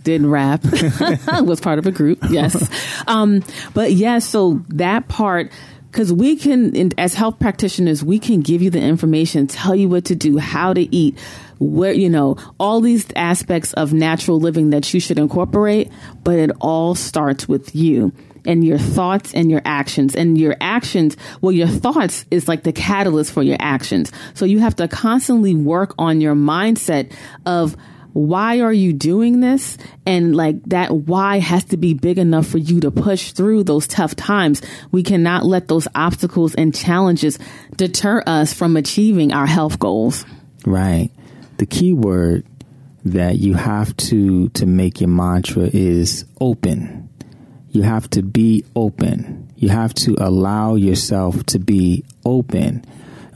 did 0.03 0.23
rap, 0.23 0.65
was 1.41 1.61
part 1.61 1.79
of 1.79 1.87
a 1.87 1.93
group. 1.93 2.19
Yes. 2.31 2.69
Um, 3.07 3.45
but 3.75 3.93
yes, 3.93 4.01
yeah, 4.01 4.19
so 4.19 4.65
that 4.71 5.07
part 5.07 5.53
because 5.91 6.13
we 6.13 6.37
can, 6.37 6.93
as 6.99 7.15
health 7.15 7.39
practitioners, 7.39 8.05
we 8.05 8.19
can 8.19 8.41
give 8.41 8.63
you 8.63 8.71
the 8.71 8.81
information, 8.81 9.47
tell 9.47 9.75
you 9.75 9.89
what 9.89 10.07
to 10.07 10.15
do, 10.15 10.39
how 10.39 10.73
to 10.75 10.95
eat, 10.95 11.19
where, 11.59 11.93
you 11.93 12.11
know, 12.11 12.37
all 12.61 12.81
these 12.81 13.07
aspects 13.17 13.73
of 13.75 13.93
natural 13.93 14.39
living 14.39 14.71
that 14.71 14.93
you 14.93 15.01
should 15.01 15.19
incorporate, 15.19 15.91
but 16.23 16.39
it 16.39 16.51
all 16.61 16.95
starts 16.95 17.49
with 17.49 17.75
you 17.75 18.13
and 18.45 18.65
your 18.65 18.79
thoughts 18.79 19.35
and 19.35 19.51
your 19.51 19.63
actions. 19.65 20.15
And 20.15 20.39
your 20.39 20.57
actions 20.61 21.17
well 21.41 21.53
your 21.53 21.67
thoughts 21.67 22.25
is 22.31 22.49
like 22.49 22.63
the 22.63 22.73
catalyst 22.73 23.33
for 23.33 23.43
your 23.43 23.57
actions. 23.59 24.13
So 24.35 24.45
you 24.45 24.61
have 24.61 24.77
to 24.77 24.89
constantly 24.89 25.55
work 25.55 25.95
on 25.99 26.21
your 26.21 26.35
mindset 26.35 27.13
of 27.45 27.77
why 28.17 28.61
are 28.61 28.73
you 28.73 28.95
doing 28.95 29.41
this? 29.41 29.77
And 30.07 30.35
like 30.35 30.63
that 30.71 30.91
why 30.91 31.39
has 31.39 31.65
to 31.67 31.77
be 31.77 31.93
big 31.93 32.17
enough 32.17 32.47
for 32.47 32.57
you 32.57 32.81
to 32.81 32.91
push 32.91 33.33
through 33.33 33.65
those 33.65 33.87
tough 33.87 34.17
times. 34.17 34.63
We 34.91 35.03
cannot 35.03 35.45
let 35.45 35.69
those 35.69 35.87
obstacles 35.95 36.55
and 36.55 36.75
challenges 36.75 37.39
deter 37.77 38.23
us 38.27 38.55
from 38.55 38.77
achieving 38.77 39.35
our 39.35 39.47
health 39.47 39.79
goals. 39.79 40.25
Right. 40.65 41.11
The 41.59 41.67
key 41.67 41.93
word 41.93 42.47
that 43.05 43.37
you 43.37 43.53
have 43.53 43.95
to 43.97 44.49
to 44.51 44.65
make 44.65 45.03
your 45.03 45.11
mantra 45.11 45.65
is 45.65 46.25
open. 46.41 47.11
You 47.71 47.83
have 47.83 48.09
to 48.11 48.23
be 48.23 48.65
open. 48.75 49.53
You 49.57 49.69
have 49.69 49.93
to 49.95 50.17
allow 50.19 50.77
yourself 50.77 51.45
to 51.47 51.59
be 51.59 52.05
open. 52.25 52.83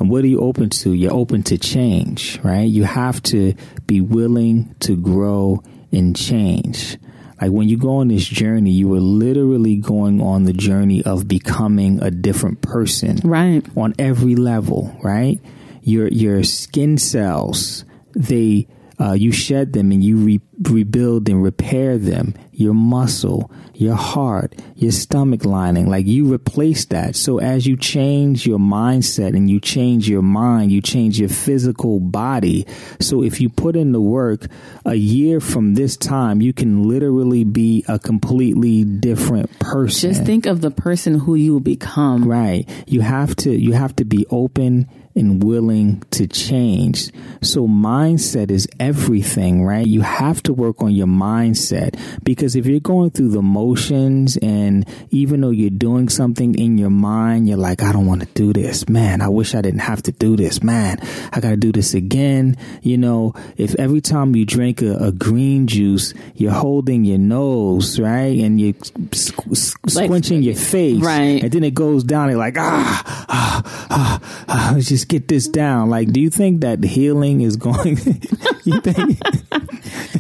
And 0.01 0.09
what 0.09 0.25
are 0.25 0.29
you 0.29 0.41
open 0.41 0.71
to? 0.71 0.93
You're 0.93 1.13
open 1.13 1.43
to 1.45 1.59
change, 1.59 2.41
right? 2.43 2.63
You 2.63 2.85
have 2.85 3.23
to 3.25 3.55
be 3.87 4.01
willing 4.01 4.75
to 4.81 4.97
grow 4.97 5.63
and 5.93 6.17
change. 6.17 6.97
Like 7.41 7.53
when 7.53 7.69
you 7.69 7.77
go 7.77 7.97
on 7.97 8.09
this 8.09 8.25
journey, 8.25 8.71
you 8.71 8.93
are 8.95 9.01
literally 9.01 9.77
going 9.77 10.21
on 10.21 10.45
the 10.45 10.53
journey 10.53 11.03
of 11.03 11.29
becoming 11.29 12.03
a 12.03 12.11
different 12.11 12.63
person. 12.63 13.19
Right. 13.23 13.65
On 13.77 13.95
every 13.99 14.37
level, 14.37 14.99
right? 15.03 15.41
Your 15.83 16.09
your 16.09 16.45
skin 16.45 16.99
cells, 16.99 17.85
they 18.15 18.69
uh, 19.01 19.13
you 19.13 19.33
shed 19.33 19.73
them 19.73 19.91
and 19.93 20.05
you 20.05 20.17
re- 20.17 20.41
rebuild 20.63 21.29
and 21.29 21.43
repair 21.43 21.97
them. 21.97 22.35
Your 22.53 22.75
muscle, 22.75 23.51
your 23.73 23.95
heart, 23.95 24.55
your 24.77 24.93
stomach 24.93 25.47
lining, 25.47 25.89
like 25.89 26.07
you 26.07 26.31
replace 26.31 26.85
that. 26.87 27.17
So 27.17 27.39
as 27.39 27.67
you 27.67 27.79
change 27.79 28.47
your 28.47 28.59
mindset 28.59 29.35
and 29.35 29.49
you 29.49 29.59
change 29.59 30.07
your 30.07 30.21
mind, 30.21 30.71
you 30.71 30.83
change 30.83 31.19
your 31.19 31.31
physical 31.31 31.99
body. 31.99 32.67
So 33.01 33.23
if 33.23 33.41
you 33.41 33.49
put 33.49 33.77
in 33.77 33.93
the 33.93 34.01
work, 34.03 34.47
a 34.85 34.95
year 34.95 35.41
from 35.41 35.73
this 35.73 35.97
time, 35.97 36.43
you 36.43 36.53
can 36.53 36.87
literally 36.87 37.45
be 37.45 37.83
a 37.89 37.99
completely 37.99 38.85
different 38.85 39.59
person. 39.59 40.11
Just 40.11 40.25
think 40.25 40.45
of 40.45 40.61
the 40.61 40.71
person 40.71 41.19
who 41.19 41.35
you 41.35 41.55
will 41.55 41.61
become. 41.61 42.29
Right. 42.29 42.69
You 42.87 43.01
have 43.01 43.35
to, 43.37 43.51
you 43.51 43.73
have 43.73 43.97
to 43.97 44.05
be 44.05 44.27
open 44.29 44.91
and 45.21 45.45
willing 45.45 46.03
to 46.11 46.27
change. 46.27 47.11
So 47.43 47.69
mindset 47.69 48.51
is 48.51 48.67
everything, 48.81 49.65
right? 49.65 49.87
You 49.87 50.01
have 50.01 50.43
to 50.45 50.53
work 50.53 50.83
on 50.83 50.93
your 50.93 51.07
mindset 51.07 51.99
because 52.25 52.57
if 52.57 52.67
you're 52.67 52.81
going 52.81 53.11
through 53.11 53.31
the 53.31 53.43
motions 53.43 54.37
and 54.39 54.87
even 55.11 55.43
though 55.43 55.51
you're 55.51 55.71
doing 55.71 56.09
something 56.09 56.55
in 56.55 56.79
your 56.79 56.91
mind, 56.91 57.49
you're 57.49 57.59
like, 57.59 57.83
I 57.83 57.93
don't 57.93 58.07
want 58.07 58.23
to 58.23 58.29
do 58.35 58.53
this. 58.53 58.89
Man, 58.89 59.21
I 59.21 59.29
wish 59.29 59.55
I 59.55 59.61
didn't 59.61 59.81
have 59.81 60.03
to 60.05 60.13
do 60.13 60.37
this. 60.37 60.63
Man, 60.63 60.99
I 61.33 61.41
got 61.41 61.51
to 61.51 61.57
do 61.57 61.71
this 61.71 61.95
again. 61.95 62.57
You 62.83 62.99
know, 62.99 63.35
if 63.57 63.75
every 63.79 64.01
time 64.01 64.35
you 64.35 64.45
drink 64.45 64.83
a, 64.83 64.97
a 64.97 65.13
green 65.13 65.67
juice, 65.67 66.15
you're 66.35 66.53
holding 66.53 67.05
your 67.05 67.19
nose, 67.19 68.01
right? 68.01 68.39
And 68.39 68.61
you're 68.61 68.73
squ- 68.73 69.77
squinching 69.87 70.37
like, 70.37 70.45
your 70.45 70.55
face. 70.55 71.01
Right. 71.01 71.43
And 71.43 71.53
then 71.53 71.63
it 71.63 71.75
goes 71.75 72.05
down. 72.05 72.31
You're 72.31 72.39
like, 72.39 72.57
ah, 72.59 73.27
ah, 73.29 73.87
ah, 73.91 74.45
ah. 74.49 74.77
Just 74.79 75.09
get 75.11 75.29
this 75.29 75.49
down. 75.49 75.91
Like, 75.91 76.13
do 76.13 76.21
you 76.21 76.31
think 76.31 76.63
that 76.63 76.83
healing 76.83 77.43
is 77.43 77.57
going? 77.57 77.99
you 78.65 78.81
think 78.81 79.21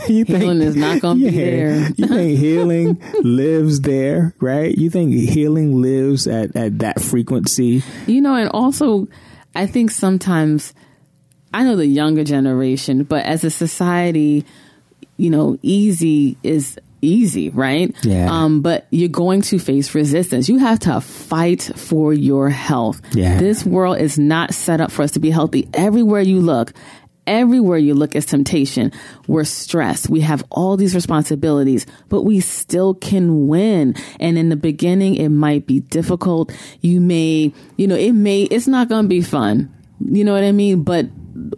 you 0.08 0.24
healing 0.24 0.58
think, 0.58 0.62
is 0.62 0.76
not 0.76 1.00
going 1.00 1.18
to 1.18 1.24
yeah, 1.24 1.30
be 1.30 1.36
there? 1.36 1.88
you 1.96 2.06
think 2.06 2.38
healing 2.38 3.02
lives 3.22 3.80
there, 3.80 4.34
right? 4.40 4.76
You 4.76 4.90
think 4.90 5.14
healing 5.14 5.80
lives 5.80 6.26
at 6.26 6.54
at 6.56 6.80
that 6.80 7.00
frequency? 7.00 7.82
You 8.06 8.20
know, 8.20 8.34
and 8.34 8.50
also, 8.50 9.08
I 9.54 9.66
think 9.66 9.92
sometimes 9.92 10.74
I 11.54 11.62
know 11.62 11.76
the 11.76 11.86
younger 11.86 12.24
generation, 12.24 13.04
but 13.04 13.24
as 13.24 13.44
a 13.44 13.50
society, 13.50 14.44
you 15.16 15.30
know, 15.30 15.56
easy 15.62 16.36
is 16.42 16.78
easy, 17.02 17.50
right? 17.50 17.94
Yeah. 18.02 18.28
Um, 18.30 18.62
but 18.62 18.86
you're 18.90 19.08
going 19.08 19.42
to 19.42 19.58
face 19.58 19.94
resistance. 19.94 20.48
You 20.48 20.58
have 20.58 20.80
to 20.80 21.00
fight 21.00 21.62
for 21.62 22.12
your 22.12 22.48
health. 22.50 23.00
Yeah. 23.14 23.38
This 23.38 23.64
world 23.64 23.98
is 23.98 24.18
not 24.18 24.54
set 24.54 24.80
up 24.80 24.90
for 24.90 25.02
us 25.02 25.12
to 25.12 25.20
be 25.20 25.30
healthy. 25.30 25.68
Everywhere 25.74 26.20
you 26.20 26.40
look, 26.40 26.72
everywhere 27.26 27.78
you 27.78 27.94
look 27.94 28.16
is 28.16 28.26
temptation. 28.26 28.92
We're 29.26 29.44
stressed. 29.44 30.10
We 30.10 30.20
have 30.20 30.44
all 30.50 30.76
these 30.76 30.94
responsibilities, 30.94 31.86
but 32.08 32.22
we 32.22 32.40
still 32.40 32.94
can 32.94 33.46
win. 33.46 33.94
And 34.18 34.36
in 34.36 34.48
the 34.48 34.56
beginning, 34.56 35.14
it 35.14 35.28
might 35.28 35.66
be 35.66 35.80
difficult. 35.80 36.52
You 36.80 37.00
may, 37.00 37.52
you 37.76 37.86
know, 37.86 37.96
it 37.96 38.12
may, 38.12 38.42
it's 38.42 38.66
not 38.66 38.88
going 38.88 39.04
to 39.04 39.08
be 39.08 39.22
fun. 39.22 39.72
You 40.00 40.24
know 40.24 40.32
what 40.32 40.44
I 40.44 40.52
mean? 40.52 40.82
But 40.82 41.06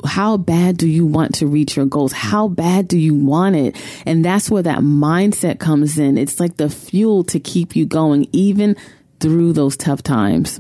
how 0.05 0.37
bad 0.37 0.77
do 0.77 0.89
you 0.89 1.07
want 1.07 1.35
to 1.37 1.47
reach 1.47 1.77
your 1.77 1.87
goals? 1.87 2.13
How 2.13 2.49
bad 2.49 2.89
do 2.89 2.99
you 2.99 3.15
want 3.15 3.57
it? 3.57 3.77
And 4.07 4.25
that's 4.25 4.51
where 4.51 4.63
that 4.63 4.81
mindset 4.81 5.59
comes 5.59 5.99
in. 5.99 6.19
It's 6.19 6.41
like 6.41 6.57
the 6.57 6.71
fuel 6.71 7.25
to 7.25 7.41
keep 7.41 7.77
you 7.77 7.87
going, 7.87 8.29
even 8.33 8.77
through 9.21 9.53
those 9.53 9.77
tough 9.77 10.03
times. 10.03 10.59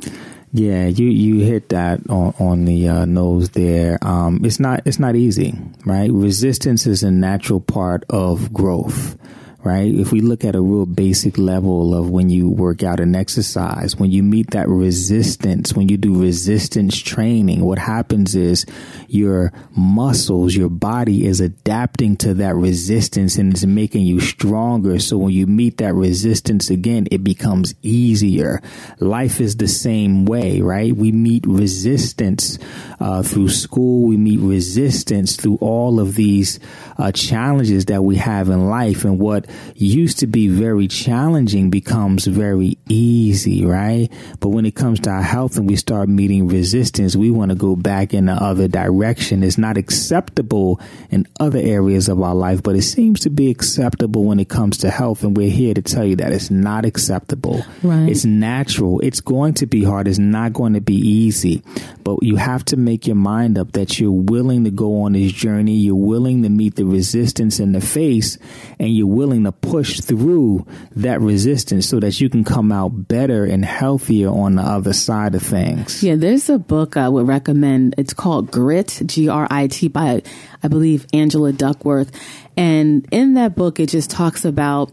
Yeah, 0.52 0.86
you 0.86 1.06
you 1.06 1.44
hit 1.44 1.70
that 1.70 2.00
on 2.10 2.34
on 2.38 2.64
the 2.66 2.88
uh, 2.88 3.04
nose 3.06 3.50
there. 3.50 3.98
Um, 4.02 4.44
it's 4.44 4.60
not 4.60 4.82
it's 4.84 4.98
not 4.98 5.16
easy, 5.16 5.58
right? 5.86 6.10
Resistance 6.12 6.86
is 6.86 7.02
a 7.02 7.10
natural 7.10 7.60
part 7.60 8.04
of 8.10 8.52
growth 8.52 9.16
right? 9.64 9.92
If 9.94 10.10
we 10.10 10.20
look 10.20 10.44
at 10.44 10.56
a 10.56 10.60
real 10.60 10.86
basic 10.86 11.38
level 11.38 11.94
of 11.94 12.10
when 12.10 12.30
you 12.30 12.50
work 12.50 12.82
out 12.82 12.98
and 12.98 13.14
exercise, 13.14 13.96
when 13.96 14.10
you 14.10 14.22
meet 14.22 14.50
that 14.50 14.68
resistance, 14.68 15.72
when 15.74 15.88
you 15.88 15.96
do 15.96 16.20
resistance 16.20 16.98
training, 16.98 17.64
what 17.64 17.78
happens 17.78 18.34
is 18.34 18.66
your 19.08 19.52
muscles, 19.76 20.56
your 20.56 20.68
body 20.68 21.26
is 21.26 21.40
adapting 21.40 22.16
to 22.16 22.34
that 22.34 22.56
resistance 22.56 23.36
and 23.36 23.52
it's 23.52 23.64
making 23.64 24.02
you 24.02 24.20
stronger. 24.20 24.98
So 24.98 25.16
when 25.16 25.32
you 25.32 25.46
meet 25.46 25.76
that 25.76 25.94
resistance 25.94 26.68
again, 26.68 27.06
it 27.12 27.22
becomes 27.22 27.74
easier. 27.82 28.60
Life 28.98 29.40
is 29.40 29.56
the 29.56 29.68
same 29.68 30.24
way, 30.24 30.60
right? 30.60 30.94
We 30.94 31.12
meet 31.12 31.46
resistance 31.46 32.58
uh, 32.98 33.22
through 33.22 33.50
school. 33.50 34.08
We 34.08 34.16
meet 34.16 34.40
resistance 34.40 35.36
through 35.36 35.58
all 35.60 36.00
of 36.00 36.16
these 36.16 36.58
uh, 36.98 37.12
challenges 37.12 37.86
that 37.86 38.02
we 38.02 38.16
have 38.16 38.48
in 38.48 38.68
life 38.68 39.04
and 39.04 39.18
what 39.18 39.46
used 39.74 40.18
to 40.20 40.26
be 40.26 40.48
very 40.48 40.88
challenging 40.88 41.70
becomes 41.70 42.26
very 42.26 42.78
easy, 42.88 43.64
right? 43.64 44.08
But 44.40 44.50
when 44.50 44.66
it 44.66 44.74
comes 44.74 45.00
to 45.00 45.10
our 45.10 45.22
health 45.22 45.56
and 45.56 45.68
we 45.68 45.76
start 45.76 46.08
meeting 46.08 46.48
resistance, 46.48 47.16
we 47.16 47.30
want 47.30 47.50
to 47.50 47.54
go 47.54 47.76
back 47.76 48.14
in 48.14 48.26
the 48.26 48.32
other 48.32 48.68
direction. 48.68 49.42
It's 49.42 49.58
not 49.58 49.76
acceptable 49.76 50.80
in 51.10 51.26
other 51.40 51.58
areas 51.58 52.08
of 52.08 52.20
our 52.20 52.34
life, 52.34 52.62
but 52.62 52.76
it 52.76 52.82
seems 52.82 53.20
to 53.20 53.30
be 53.30 53.50
acceptable 53.50 54.24
when 54.24 54.40
it 54.40 54.48
comes 54.48 54.78
to 54.78 54.90
health. 54.90 55.22
And 55.22 55.36
we're 55.36 55.50
here 55.50 55.74
to 55.74 55.82
tell 55.82 56.04
you 56.04 56.16
that 56.16 56.32
it's 56.32 56.50
not 56.50 56.84
acceptable. 56.84 57.64
Right. 57.82 58.08
It's 58.08 58.24
natural. 58.24 59.00
It's 59.00 59.20
going 59.20 59.54
to 59.54 59.66
be 59.66 59.84
hard. 59.84 60.08
It's 60.08 60.18
not 60.18 60.52
going 60.52 60.74
to 60.74 60.80
be 60.80 60.96
easy, 60.96 61.62
but 62.04 62.22
you 62.22 62.36
have 62.36 62.64
to 62.66 62.76
make 62.76 63.06
your 63.06 63.16
mind 63.16 63.58
up 63.58 63.72
that 63.72 63.98
you're 63.98 64.10
willing 64.10 64.64
to 64.64 64.70
go 64.70 65.02
on 65.02 65.12
this 65.12 65.32
journey. 65.32 65.76
You're 65.76 65.94
willing 65.94 66.42
to 66.42 66.48
meet 66.48 66.76
the 66.76 66.84
resistance 66.84 67.60
in 67.60 67.72
the 67.72 67.80
face 67.80 68.38
and 68.78 68.94
you're 68.94 69.06
willing 69.06 69.41
to 69.44 69.52
push 69.52 70.00
through 70.00 70.66
that 70.96 71.20
resistance 71.20 71.88
so 71.88 72.00
that 72.00 72.20
you 72.20 72.28
can 72.28 72.44
come 72.44 72.72
out 72.72 73.08
better 73.08 73.44
and 73.44 73.64
healthier 73.64 74.28
on 74.28 74.56
the 74.56 74.62
other 74.62 74.92
side 74.92 75.34
of 75.34 75.42
things. 75.42 76.02
Yeah, 76.02 76.16
there's 76.16 76.48
a 76.48 76.58
book 76.58 76.96
I 76.96 77.08
would 77.08 77.26
recommend. 77.26 77.94
It's 77.98 78.14
called 78.14 78.50
Grit, 78.50 79.02
G 79.06 79.28
R 79.28 79.46
I 79.50 79.66
T, 79.66 79.88
by, 79.88 80.22
I 80.62 80.68
believe, 80.68 81.06
Angela 81.12 81.52
Duckworth. 81.52 82.10
And 82.56 83.06
in 83.10 83.34
that 83.34 83.54
book, 83.54 83.80
it 83.80 83.88
just 83.88 84.10
talks 84.10 84.44
about 84.44 84.92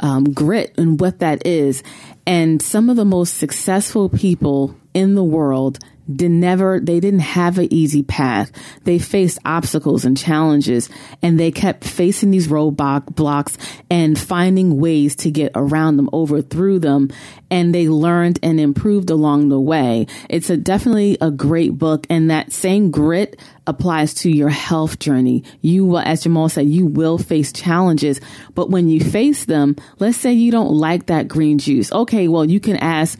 um, 0.00 0.32
grit 0.32 0.74
and 0.78 1.00
what 1.00 1.18
that 1.18 1.46
is. 1.46 1.82
And 2.26 2.62
some 2.62 2.90
of 2.90 2.96
the 2.96 3.04
most 3.04 3.34
successful 3.34 4.08
people 4.08 4.76
in 4.94 5.14
the 5.14 5.24
world 5.24 5.78
did 6.14 6.30
never 6.30 6.80
they 6.80 7.00
didn't 7.00 7.20
have 7.20 7.58
an 7.58 7.72
easy 7.72 8.02
path. 8.02 8.50
They 8.84 8.98
faced 8.98 9.38
obstacles 9.44 10.04
and 10.04 10.16
challenges 10.16 10.88
and 11.22 11.38
they 11.38 11.50
kept 11.50 11.84
facing 11.84 12.30
these 12.30 12.48
roadblock 12.48 13.14
blocks 13.14 13.56
and 13.90 14.18
finding 14.18 14.80
ways 14.80 15.14
to 15.16 15.30
get 15.30 15.52
around 15.54 15.96
them 15.96 16.10
over 16.12 16.42
through 16.42 16.80
them 16.80 17.10
and 17.50 17.74
they 17.74 17.88
learned 17.88 18.38
and 18.42 18.60
improved 18.60 19.10
along 19.10 19.48
the 19.48 19.60
way. 19.60 20.06
It's 20.28 20.50
a 20.50 20.56
definitely 20.56 21.18
a 21.20 21.30
great 21.30 21.78
book 21.78 22.06
and 22.10 22.30
that 22.30 22.52
same 22.52 22.90
grit 22.90 23.40
applies 23.66 24.14
to 24.14 24.30
your 24.30 24.48
health 24.48 24.98
journey. 24.98 25.44
You 25.60 25.86
will 25.86 25.98
as 25.98 26.22
jamal 26.22 26.48
said 26.48 26.66
you 26.66 26.86
will 26.86 27.18
face 27.18 27.52
challenges 27.52 28.20
but 28.54 28.70
when 28.70 28.88
you 28.88 29.00
face 29.00 29.44
them 29.44 29.76
let's 29.98 30.16
say 30.16 30.32
you 30.32 30.50
don't 30.50 30.72
like 30.72 31.06
that 31.06 31.28
green 31.28 31.58
juice. 31.58 31.92
Okay 31.92 32.28
well 32.28 32.44
you 32.44 32.60
can 32.60 32.76
ask 32.76 33.18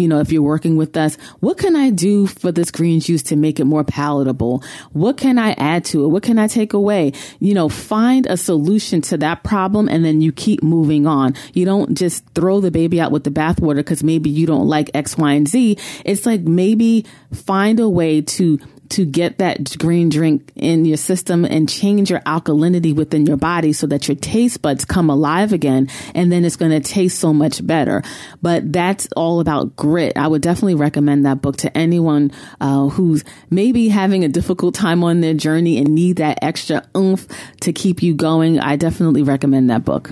you 0.00 0.08
know, 0.08 0.20
if 0.20 0.32
you're 0.32 0.42
working 0.42 0.76
with 0.76 0.96
us, 0.96 1.16
what 1.40 1.58
can 1.58 1.76
I 1.76 1.90
do 1.90 2.26
for 2.26 2.50
this 2.50 2.70
green 2.70 3.00
juice 3.00 3.22
to 3.24 3.36
make 3.36 3.60
it 3.60 3.64
more 3.64 3.84
palatable? 3.84 4.62
What 4.92 5.16
can 5.16 5.38
I 5.38 5.52
add 5.52 5.84
to 5.86 6.04
it? 6.04 6.08
What 6.08 6.22
can 6.22 6.38
I 6.38 6.46
take 6.46 6.72
away? 6.72 7.12
You 7.38 7.54
know, 7.54 7.68
find 7.68 8.26
a 8.26 8.36
solution 8.36 9.00
to 9.02 9.18
that 9.18 9.44
problem 9.44 9.88
and 9.88 10.04
then 10.04 10.20
you 10.20 10.32
keep 10.32 10.62
moving 10.62 11.06
on. 11.06 11.34
You 11.52 11.64
don't 11.64 11.96
just 11.96 12.24
throw 12.34 12.60
the 12.60 12.70
baby 12.70 13.00
out 13.00 13.12
with 13.12 13.24
the 13.24 13.30
bathwater 13.30 13.76
because 13.76 14.02
maybe 14.02 14.30
you 14.30 14.46
don't 14.46 14.66
like 14.66 14.90
X, 14.94 15.16
Y, 15.16 15.32
and 15.32 15.48
Z. 15.48 15.78
It's 16.04 16.26
like 16.26 16.42
maybe 16.42 17.04
find 17.32 17.80
a 17.80 17.88
way 17.88 18.22
to 18.22 18.58
to 18.90 19.04
get 19.04 19.38
that 19.38 19.76
green 19.78 20.08
drink 20.08 20.52
in 20.56 20.84
your 20.84 20.96
system 20.96 21.44
and 21.44 21.68
change 21.68 22.10
your 22.10 22.20
alkalinity 22.20 22.94
within 22.94 23.24
your 23.24 23.36
body 23.36 23.72
so 23.72 23.86
that 23.86 24.08
your 24.08 24.16
taste 24.16 24.62
buds 24.62 24.84
come 24.84 25.08
alive 25.08 25.52
again. 25.52 25.88
And 26.14 26.30
then 26.30 26.44
it's 26.44 26.56
going 26.56 26.72
to 26.72 26.80
taste 26.80 27.18
so 27.18 27.32
much 27.32 27.64
better. 27.66 28.02
But 28.42 28.72
that's 28.72 29.08
all 29.16 29.40
about 29.40 29.76
grit. 29.76 30.16
I 30.16 30.26
would 30.28 30.42
definitely 30.42 30.74
recommend 30.74 31.24
that 31.24 31.40
book 31.40 31.56
to 31.58 31.76
anyone 31.76 32.32
uh, 32.60 32.88
who's 32.88 33.24
maybe 33.48 33.88
having 33.88 34.24
a 34.24 34.28
difficult 34.28 34.74
time 34.74 35.02
on 35.04 35.20
their 35.20 35.34
journey 35.34 35.78
and 35.78 35.94
need 35.94 36.16
that 36.16 36.38
extra 36.42 36.82
oomph 36.96 37.26
to 37.60 37.72
keep 37.72 38.02
you 38.02 38.14
going. 38.14 38.58
I 38.58 38.76
definitely 38.76 39.22
recommend 39.22 39.70
that 39.70 39.84
book. 39.84 40.10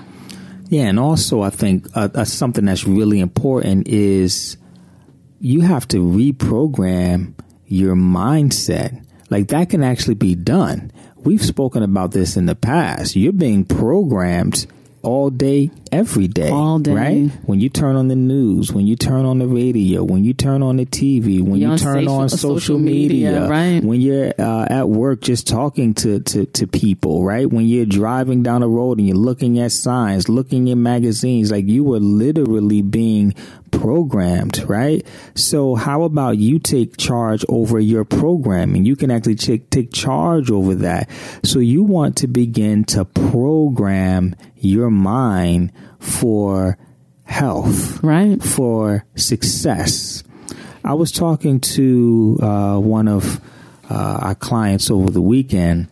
Yeah, 0.68 0.84
and 0.84 1.00
also 1.00 1.42
I 1.42 1.50
think 1.50 1.86
uh, 1.94 2.10
uh, 2.14 2.24
something 2.24 2.66
that's 2.66 2.86
really 2.86 3.20
important 3.20 3.88
is 3.88 4.58
you 5.40 5.62
have 5.62 5.88
to 5.88 5.96
reprogram 5.96 7.34
your 7.68 7.94
mindset. 7.94 9.04
Like 9.30 9.48
that 9.48 9.70
can 9.70 9.82
actually 9.84 10.14
be 10.14 10.34
done. 10.34 10.90
We've 11.16 11.44
spoken 11.44 11.82
about 11.82 12.12
this 12.12 12.36
in 12.36 12.46
the 12.46 12.54
past. 12.54 13.16
You're 13.16 13.32
being 13.32 13.64
programmed 13.64 14.66
all 15.02 15.30
day, 15.30 15.70
every 15.92 16.28
day. 16.28 16.50
All 16.50 16.78
day. 16.78 16.92
Right? 16.92 17.30
When 17.44 17.60
you 17.60 17.68
turn 17.68 17.96
on 17.96 18.08
the 18.08 18.16
news, 18.16 18.72
when 18.72 18.86
you 18.86 18.96
turn 18.96 19.24
on 19.24 19.38
the 19.38 19.46
radio, 19.46 20.02
when 20.02 20.24
you 20.24 20.32
turn 20.34 20.62
on 20.62 20.76
the 20.76 20.86
TV, 20.86 21.40
when 21.40 21.60
You're 21.60 21.72
you 21.72 21.78
turn 21.78 22.04
social- 22.04 22.12
on 22.12 22.28
social 22.28 22.54
social, 22.60 22.78
media, 22.78 23.32
media, 23.32 23.48
right. 23.48 23.82
when 23.82 24.00
you're 24.00 24.32
uh, 24.38 24.66
at 24.68 24.88
work 24.88 25.20
just 25.20 25.46
talking 25.46 25.94
to, 25.94 26.20
to, 26.20 26.46
to 26.46 26.66
people, 26.66 27.24
right? 27.24 27.50
When 27.50 27.66
you're 27.66 27.86
driving 27.86 28.42
down 28.42 28.62
the 28.62 28.68
road 28.68 28.98
and 28.98 29.06
you're 29.06 29.16
looking 29.16 29.58
at 29.60 29.72
signs, 29.72 30.28
looking 30.28 30.68
in 30.68 30.82
magazines, 30.82 31.50
like 31.50 31.66
you 31.66 31.84
were 31.84 32.00
literally 32.00 32.82
being 32.82 33.34
programmed, 33.80 34.68
right? 34.68 35.06
So 35.34 35.74
how 35.74 36.02
about 36.02 36.38
you 36.38 36.58
take 36.58 36.96
charge 36.96 37.44
over 37.48 37.78
your 37.78 38.04
programming? 38.04 38.84
You 38.84 38.96
can 38.96 39.10
actually 39.10 39.36
take, 39.36 39.70
take 39.70 39.92
charge 39.92 40.50
over 40.50 40.74
that. 40.76 41.08
So 41.44 41.58
you 41.58 41.82
want 41.82 42.16
to 42.18 42.26
begin 42.26 42.84
to 42.84 43.04
program 43.04 44.34
your 44.56 44.90
mind 44.90 45.72
for 46.00 46.76
health 47.24 48.02
Right. 48.02 48.42
for 48.42 49.04
success. 49.14 50.24
I 50.84 50.94
was 50.94 51.12
talking 51.12 51.60
to 51.60 52.38
uh, 52.42 52.78
one 52.78 53.08
of 53.08 53.40
uh, 53.90 54.18
our 54.22 54.34
clients 54.34 54.90
over 54.90 55.10
the 55.10 55.20
weekend, 55.20 55.88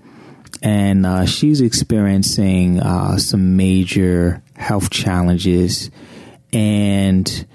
and 0.62 1.04
uh, 1.04 1.26
she's 1.26 1.60
experiencing 1.60 2.80
uh, 2.80 3.18
some 3.18 3.56
major 3.56 4.42
health 4.54 4.90
challenges, 4.90 5.90
and 6.52 7.46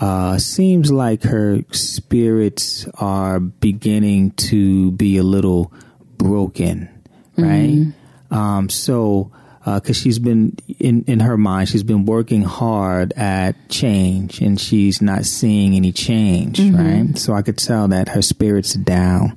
uh, 0.00 0.38
seems 0.38 0.92
like 0.92 1.22
her 1.24 1.60
spirits 1.72 2.86
are 2.94 3.40
beginning 3.40 4.30
to 4.32 4.92
be 4.92 5.16
a 5.16 5.22
little 5.22 5.72
broken, 6.16 6.88
right? 7.36 7.92
Um, 8.30 8.68
so 8.68 9.32
because 9.64 9.96
she's 9.96 10.18
been 10.18 10.56
in 10.78 11.04
in 11.06 11.20
her 11.20 11.36
mind, 11.36 11.68
she's 11.68 11.82
been 11.82 12.04
working 12.06 12.42
hard 12.42 13.12
at 13.14 13.68
change, 13.68 14.40
and 14.40 14.58
she's 14.60 15.02
not 15.02 15.24
seeing 15.24 15.74
any 15.74 15.92
change, 15.92 16.60
right? 16.60 17.18
So 17.18 17.34
I 17.34 17.42
could 17.42 17.58
tell 17.58 17.88
that 17.88 18.08
her 18.10 18.22
spirits 18.22 18.76
are 18.76 18.80
down. 18.82 19.36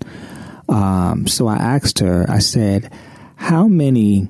Um, 0.70 1.28
so 1.28 1.48
I 1.48 1.56
asked 1.58 2.00
her, 2.00 2.26
I 2.30 2.40
said, 2.40 2.92
"How 3.36 3.68
many 3.68 4.30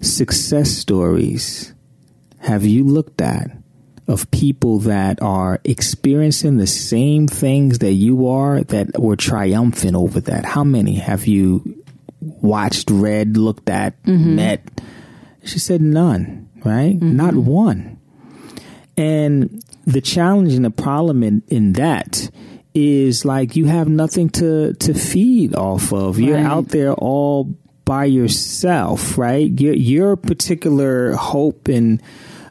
success 0.00 0.70
stories 0.70 1.72
have 2.38 2.64
you 2.64 2.82
looked 2.84 3.20
at 3.20 3.50
of 4.08 4.30
people 4.30 4.80
that 4.80 5.22
are 5.22 5.60
experiencing 5.64 6.56
the 6.56 6.66
same 6.66 7.28
things 7.28 7.78
that 7.78 7.92
you 7.92 8.28
are 8.28 8.62
that 8.64 8.98
were 8.98 9.16
triumphant 9.16 9.94
over 9.94 10.20
that? 10.20 10.44
How 10.44 10.64
many 10.64 10.94
have 10.94 11.26
you 11.26 11.84
watched, 12.20 12.90
read, 12.90 13.36
looked 13.36 13.68
at, 13.68 14.02
mm-hmm. 14.02 14.36
met?" 14.36 14.80
She 15.44 15.58
said 15.58 15.80
none, 15.80 16.48
right? 16.64 16.94
Mm-hmm. 16.94 17.16
Not 17.16 17.34
one. 17.34 17.98
And 18.96 19.62
the 19.86 20.00
challenge 20.00 20.54
and 20.54 20.64
the 20.64 20.70
problem 20.70 21.22
in, 21.22 21.42
in 21.48 21.72
that 21.74 22.30
is 22.74 23.24
like 23.24 23.56
you 23.56 23.66
have 23.66 23.88
nothing 23.88 24.30
to, 24.30 24.74
to 24.74 24.94
feed 24.94 25.54
off 25.54 25.92
of. 25.92 26.20
You're 26.20 26.38
out 26.38 26.68
there 26.68 26.94
all 26.94 27.44
by 27.84 28.04
yourself, 28.04 29.18
right? 29.18 29.50
Your, 29.60 29.74
your 29.74 30.16
particular 30.16 31.12
hope 31.14 31.68
and, 31.68 32.00